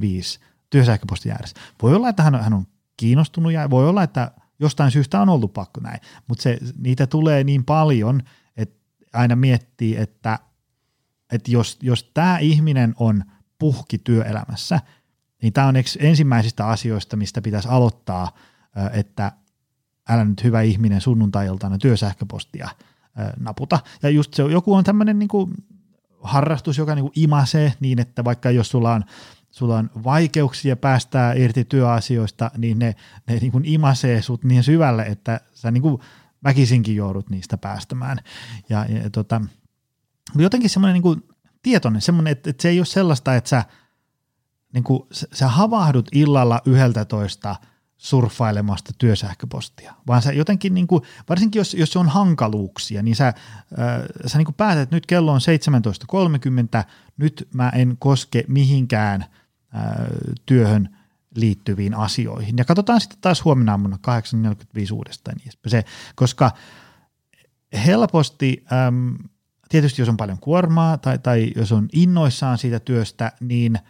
18.45 0.01 0.45
työsähköpostin 0.71 1.33
ääressä. 1.33 1.57
Voi 1.83 1.95
olla, 1.95 2.09
että 2.09 2.23
hän 2.23 2.53
on 2.53 2.67
kiinnostunut 2.97 3.53
ja 3.53 3.71
voi 3.71 3.89
olla, 3.89 4.03
että 4.03 4.31
jostain 4.61 4.91
syystä 4.91 5.21
on 5.21 5.29
ollut 5.29 5.53
pakko 5.53 5.81
näin, 5.81 6.01
mutta 6.29 6.43
se, 6.43 6.59
niitä 6.79 7.07
tulee 7.07 7.45
niin 7.45 7.65
paljon, 7.65 8.23
että 8.57 8.79
aina 9.13 9.37
miettii, 9.37 9.97
että, 9.97 10.39
että 11.33 11.51
jos, 11.51 11.79
jos 11.83 12.11
tämä 12.15 12.39
ihminen 12.39 12.95
on 12.99 13.25
puhki 13.59 13.99
työelämässä, 13.99 14.81
niin 15.43 15.53
tämä 15.53 15.67
on 15.67 15.75
ensimmäisistä 15.99 16.67
asioista, 16.67 17.17
mistä 17.17 17.43
pitäisi 17.43 17.69
aloittaa, 17.69 18.33
että 18.93 19.33
älä 20.09 20.25
nyt 20.25 20.45
hyvä 20.45 20.61
ihminen 20.63 21.01
sunnuntai-iltana 21.01 21.79
työsähköpostia 21.79 22.69
naputa. 23.39 23.81
Ja 24.03 24.11
just 24.11 24.35
se, 24.35 24.43
joku 24.43 24.75
on 24.75 24.85
tämmöinen 24.85 25.19
niin 25.19 25.29
harrastus, 26.23 26.79
joka 26.79 26.95
niin 26.95 27.11
imasee 27.17 27.73
niin, 27.81 28.01
että 28.01 28.25
vaikka 28.25 28.51
jos 28.51 28.71
sulla 28.71 28.95
on 28.95 29.05
sulla 29.51 29.79
on 29.79 29.91
vaikeuksia 30.05 30.77
päästää 30.77 31.35
irti 31.35 31.65
työasioista, 31.65 32.51
niin 32.57 32.79
ne, 32.79 32.95
ne 33.27 33.37
niin 33.37 33.53
kuin 33.53 33.65
imasee 33.65 34.23
sut 34.23 34.45
niin 34.45 34.63
syvälle, 34.63 35.03
että 35.03 35.41
sä 35.55 35.71
niin 35.71 35.83
kuin 35.83 36.01
väkisinkin 36.45 36.97
joudut 36.97 37.31
niistä 37.31 37.59
päästämään. 37.59 38.19
Ja, 38.69 38.87
ja 38.89 39.11
tota, 39.11 39.41
jotenkin 40.35 40.71
semmoinen 40.71 41.03
niin 41.03 41.23
tietoinen, 41.63 42.03
semmoinen, 42.03 42.33
että, 42.33 42.51
että 42.51 42.63
se 42.63 42.69
ei 42.69 42.81
ole 42.81 42.87
sellaista, 42.87 43.35
että 43.35 43.51
sä, 43.51 43.65
niin 44.73 44.85
kuin, 44.85 45.03
sä 45.13 45.49
havahdut 45.49 46.09
illalla 46.13 46.61
yhdeltä 46.67 47.05
toista– 47.05 47.57
surffailemasta 48.01 48.93
työsähköpostia, 48.99 49.95
vaan 50.07 50.23
sä 50.23 50.33
jotenkin, 50.33 50.75
niin 50.75 50.87
kuin, 50.87 51.03
varsinkin 51.29 51.61
jos, 51.61 51.75
jos 51.75 51.93
se 51.93 51.99
on 51.99 52.09
hankaluuksia, 52.09 53.03
niin 53.03 53.17
sä, 53.17 53.29
äh, 53.29 53.35
sä 54.27 54.39
niin 54.39 54.45
kuin 54.47 54.55
päätät, 54.55 54.83
että 54.83 54.97
nyt 54.97 55.07
kello 55.07 55.33
on 55.33 55.41
17.30, 56.81 56.85
nyt 57.17 57.49
mä 57.55 57.69
en 57.69 57.97
koske 57.99 58.45
mihinkään 58.49 59.25
työhön 60.47 60.97
liittyviin 61.35 61.95
asioihin. 61.95 62.59
Ja 62.59 62.65
katsotaan 62.65 63.01
sitten 63.01 63.19
taas 63.21 63.45
huomenna 63.45 63.73
aamuna 63.73 63.99
8.45 64.77 64.93
uudestaan. 64.93 65.37
Se, 65.67 65.85
koska 66.15 66.51
helposti, 67.87 68.65
äm, 68.73 69.17
tietysti 69.69 70.03
jos 70.03 70.09
on 70.09 70.17
paljon 70.17 70.39
kuormaa 70.39 70.99
tai, 70.99 71.19
tai 71.19 71.53
jos 71.57 71.73
on 71.73 71.89
innoissaan 71.93 72.59
siitä 72.59 72.81
työstä, 72.81 73.33
niin– 73.41 73.79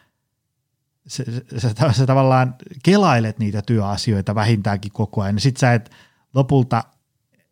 sä, 1.11 1.25
sä, 1.59 1.93
sä 1.93 2.07
tavallaan 2.07 2.55
kelailet 2.83 3.39
niitä 3.39 3.63
työasioita 3.63 4.35
vähintäänkin 4.35 4.93
koko 4.93 5.23
ajan. 5.23 5.41
Sitten 5.41 5.61
sä 5.61 5.75
et 5.75 5.91
lopulta 6.35 6.85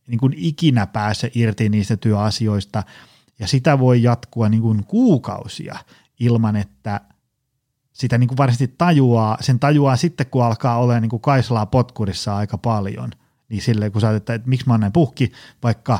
niin 0.08 0.18
kuin 0.18 0.34
ikinä 0.36 0.86
pääse 0.86 1.30
irti 1.34 1.68
niistä 1.68 1.96
työasioista, 1.96 2.82
ja 3.38 3.46
sitä 3.46 3.78
voi 3.78 4.02
jatkua 4.02 4.48
niin 4.48 4.62
kuin 4.62 4.84
kuukausia 4.84 5.78
ilman, 6.20 6.56
että 6.56 7.00
sitä 7.98 8.18
niin 8.18 8.28
kuin 8.28 8.38
varsinaisesti 8.38 8.74
tajuaa, 8.78 9.38
sen 9.40 9.58
tajuaa 9.58 9.96
sitten, 9.96 10.26
kun 10.26 10.44
alkaa 10.44 10.78
olla 10.78 11.00
niin 11.00 11.10
kuin 11.10 11.22
kaislaa 11.22 11.66
potkurissa 11.66 12.36
aika 12.36 12.58
paljon, 12.58 13.10
niin 13.48 13.62
silleen 13.62 13.92
kun 13.92 14.00
sä 14.00 14.16
että, 14.16 14.34
että 14.34 14.48
miksi 14.48 14.66
mä 14.66 14.72
oon 14.72 14.80
näin 14.80 14.92
puhki, 14.92 15.32
vaikka 15.62 15.98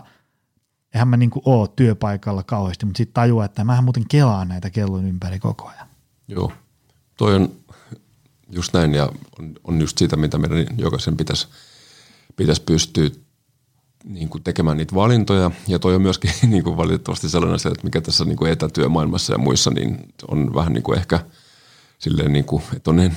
eihän 0.95 1.09
mä 1.09 1.17
niin 1.17 1.31
kuin 1.31 1.43
oo 1.45 1.67
työpaikalla 1.67 2.43
kauheasti, 2.43 2.87
mutta 2.87 2.97
sitten 2.97 3.15
tajuaa, 3.15 3.45
että 3.45 3.65
mä 3.65 3.83
muuten 3.83 4.05
kelaan 4.09 4.49
näitä 4.49 4.71
kellon 4.71 5.05
ympäri 5.05 5.39
koko 5.39 5.69
ajan. 5.69 5.89
Joo, 6.29 6.53
toi 7.17 7.35
on 7.35 7.53
just 8.51 8.73
näin 8.73 8.95
ja 8.95 9.09
on, 9.39 9.53
on 9.65 9.81
just 9.81 9.99
sitä, 9.99 10.17
mitä 10.17 10.39
meidän 10.39 10.67
jokaisen 10.79 11.17
pitäisi, 11.17 11.49
pitäisi 12.37 12.63
pystyä 12.63 13.11
niin 14.05 14.29
kuin 14.29 14.43
tekemään 14.43 14.77
niitä 14.77 14.95
valintoja. 14.95 15.51
Ja 15.69 15.79
toi 15.79 15.95
on 15.95 16.03
myöskin 16.03 16.31
niin 16.51 16.65
kuin 16.65 16.77
valitettavasti 16.77 17.29
sellainen 17.29 17.55
asia, 17.55 17.71
että 17.71 17.85
mikä 17.85 18.01
tässä 18.01 18.25
niin 18.25 18.37
kuin 18.37 18.53
etätyömaailmassa 18.53 19.33
ja 19.33 19.39
muissa, 19.39 19.71
niin 19.71 19.99
on 20.29 20.55
vähän 20.55 20.73
niin 20.73 20.83
kuin 20.83 20.99
ehkä 20.99 21.21
silleen, 21.99 22.33
niin 22.33 22.45
kuin, 22.45 22.63
että 22.77 22.91
on 22.91 22.97
niin, 22.97 23.17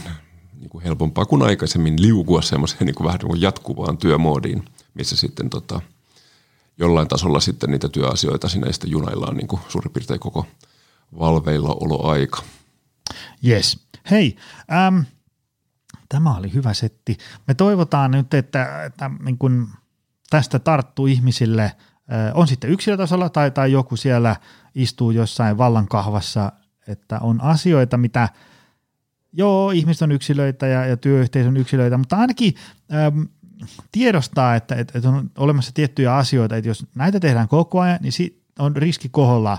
kuin 0.70 0.84
helpompaa 0.84 1.26
kuin 1.26 1.42
aikaisemmin 1.42 2.02
liukua 2.02 2.42
semmoiseen 2.42 2.86
niin 2.86 2.96
kuin 2.96 3.06
vähän 3.06 3.20
niin 3.20 3.28
kuin 3.28 3.42
jatkuvaan 3.42 3.98
työmoodiin, 3.98 4.66
missä 4.94 5.16
sitten 5.16 5.50
tota, 5.50 5.82
jollain 6.78 7.08
tasolla 7.08 7.40
sitten 7.40 7.72
niitä 7.72 7.90
työasioita 7.90 8.50
sinne 8.50 8.74
sitten 8.74 8.92
junaillaan 8.92 9.38
niin 9.38 9.48
kuin 9.48 9.62
suurin 9.68 9.92
piirtein 9.92 10.20
koko 10.20 10.46
valveilla 11.20 11.78
oloaika. 11.80 12.44
Yes. 13.48 13.88
Hei, 14.12 14.36
äm, 14.88 15.06
tämä 16.10 16.36
oli 16.36 16.54
hyvä 16.54 16.74
setti. 16.74 17.18
Me 17.48 17.54
toivotaan 17.54 18.12
nyt, 18.12 18.34
että, 18.34 18.84
että 18.86 19.12
niin 19.24 19.38
kun 19.38 19.68
tästä 20.30 20.60
tarttuu 20.60 21.08
ihmisille, 21.08 21.76
on 22.34 22.48
sitten 22.48 22.70
yksilötasolla 22.70 23.30
tai, 23.30 23.52
tai 23.52 23.72
joku 23.72 23.96
siellä 23.96 24.36
istuu 24.76 25.12
jossain 25.12 25.58
vallankahvassa, 25.58 26.52
että 26.88 27.20
on 27.20 27.42
asioita, 27.42 27.98
mitä 27.98 28.30
joo, 29.34 29.72
ihmiset 29.72 30.02
on 30.02 30.12
yksilöitä 30.12 30.68
ja, 30.68 30.86
ja 30.86 30.98
työyhteisö 30.98 31.50
on 31.50 31.58
yksilöitä, 31.58 31.98
mutta 31.98 32.18
ainakin 32.18 32.54
äm, 32.94 33.28
tiedostaa, 33.92 34.56
että, 34.56 34.76
että, 34.76 34.98
että 34.98 35.10
on 35.10 35.32
olemassa 35.38 35.72
tiettyjä 35.74 36.16
asioita, 36.16 36.58
että 36.58 36.70
jos 36.70 36.86
näitä 36.96 37.20
tehdään 37.20 37.48
koko 37.48 37.80
ajan, 37.80 38.00
niin 38.02 38.12
si- 38.12 38.44
on 38.60 38.76
riski 38.76 39.10
koholla, 39.10 39.58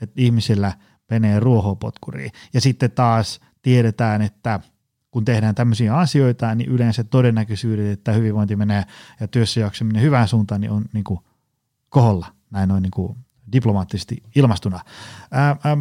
että 0.00 0.14
ihmisillä 0.22 0.72
menee 1.10 1.40
ruohopotkuriin. 1.40 2.30
Ja 2.54 2.60
sitten 2.60 2.90
taas 2.90 3.40
tiedetään, 3.62 4.22
että 4.22 4.60
kun 5.10 5.24
tehdään 5.24 5.54
tämmöisiä 5.54 5.96
asioita, 5.96 6.54
niin 6.54 6.70
yleensä 6.70 7.04
todennäköisyydet, 7.04 7.86
että 7.86 8.12
hyvinvointi 8.12 8.56
menee 8.56 8.84
ja 9.20 9.28
työssä 9.28 9.60
jaksaminen 9.60 10.02
hyvään 10.02 10.28
suuntaan, 10.28 10.60
niin 10.60 10.70
on 10.70 10.84
niin 10.92 11.04
kuin 11.04 11.20
koholla, 11.88 12.26
näin 12.50 12.68
noin 12.68 12.82
niin 12.82 12.90
kuin 12.90 13.16
diplomaattisesti 13.52 14.22
ilmastuna. 14.34 14.80
Ää, 15.30 15.56
ää, 15.64 15.76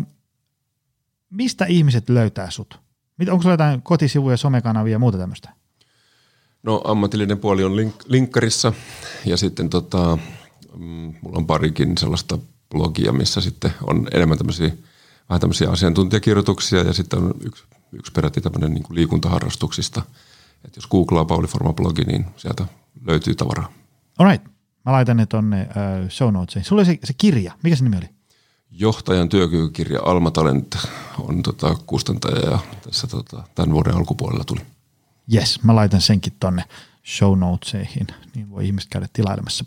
mistä 1.29 1.65
ihmiset 1.65 2.09
löytää 2.09 2.49
sut? 2.49 2.84
Onko 3.19 3.41
sulla 3.41 3.53
jotain 3.53 3.81
kotisivuja, 3.81 4.37
somekanavia 4.37 4.91
ja 4.91 4.99
muuta 4.99 5.17
tämmöistä? 5.17 5.49
No 6.63 6.81
ammatillinen 6.83 7.37
puoli 7.37 7.63
on 7.63 7.71
link- 7.71 8.05
linkkarissa 8.05 8.73
ja 9.25 9.37
sitten 9.37 9.69
tota, 9.69 10.17
mm, 10.77 11.13
mulla 11.21 11.37
on 11.37 11.47
parikin 11.47 11.97
sellaista 11.97 12.37
blogia, 12.69 13.11
missä 13.11 13.41
sitten 13.41 13.71
on 13.83 14.07
enemmän 14.13 14.37
tämmöisiä, 14.37 14.71
vähän 15.29 15.41
tämmöisiä 15.41 15.69
asiantuntijakirjoituksia 15.69 16.83
ja 16.83 16.93
sitten 16.93 17.19
on 17.19 17.33
yksi, 17.43 17.63
yksi 17.91 18.11
peräti 18.11 18.41
tämmöinen 18.41 18.73
niin 18.73 18.83
kuin 18.83 18.95
liikuntaharrastuksista. 18.95 20.01
Että 20.65 20.77
jos 20.77 20.87
googlaa 20.87 21.25
Pauli 21.25 21.47
Forma 21.47 21.73
blogi, 21.73 22.03
niin 22.03 22.25
sieltä 22.37 22.65
löytyy 23.07 23.35
tavaraa. 23.35 23.71
Alright. 24.17 24.47
Mä 24.85 24.91
laitan 24.91 25.17
ne 25.17 25.25
tonne 25.25 25.61
uh, 25.69 26.09
show 26.09 26.33
notesiin. 26.33 26.65
Sulla 26.65 26.79
oli 26.79 26.85
se, 26.85 26.97
se 27.03 27.13
kirja. 27.17 27.53
Mikä 27.63 27.75
se 27.75 27.83
nimi 27.83 27.97
oli? 27.97 28.09
Johtajan 28.77 29.29
työkykykirja 29.29 29.99
Alma 30.05 30.31
Talent 30.31 30.77
on 31.19 31.43
tota, 31.43 31.75
kustantaja 31.85 32.49
ja 32.49 32.59
tässä 32.81 33.07
tota, 33.07 33.43
tämän 33.55 33.73
vuoden 33.73 33.95
alkupuolella 33.95 34.43
tuli. 34.43 34.61
Yes, 35.33 35.63
mä 35.63 35.75
laitan 35.75 36.01
senkin 36.01 36.33
tonne 36.39 36.63
show 37.05 37.39
notesihin, 37.39 38.07
niin 38.35 38.49
voi 38.49 38.65
ihmiset 38.65 38.89
käydä 38.89 39.07
tilailemassa. 39.13 39.65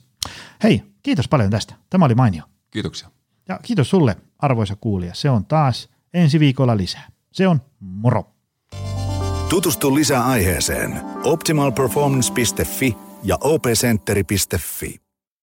Hei, 0.62 0.82
kiitos 1.02 1.28
paljon 1.28 1.50
tästä. 1.50 1.74
Tämä 1.90 2.04
oli 2.04 2.14
mainio. 2.14 2.44
Kiitoksia. 2.70 3.10
Ja 3.48 3.60
kiitos 3.62 3.90
sulle, 3.90 4.16
arvoisa 4.38 4.76
kuulija. 4.76 5.14
Se 5.14 5.30
on 5.30 5.44
taas 5.44 5.88
ensi 6.14 6.40
viikolla 6.40 6.76
lisää. 6.76 7.08
Se 7.32 7.48
on 7.48 7.60
moro. 7.80 8.30
Tutustu 9.48 9.94
lisää 9.94 10.26
aiheeseen 10.26 11.00
optimalperformance.fi 11.24 12.96
ja 13.24 13.38
opcenteri.fi. 13.40 15.07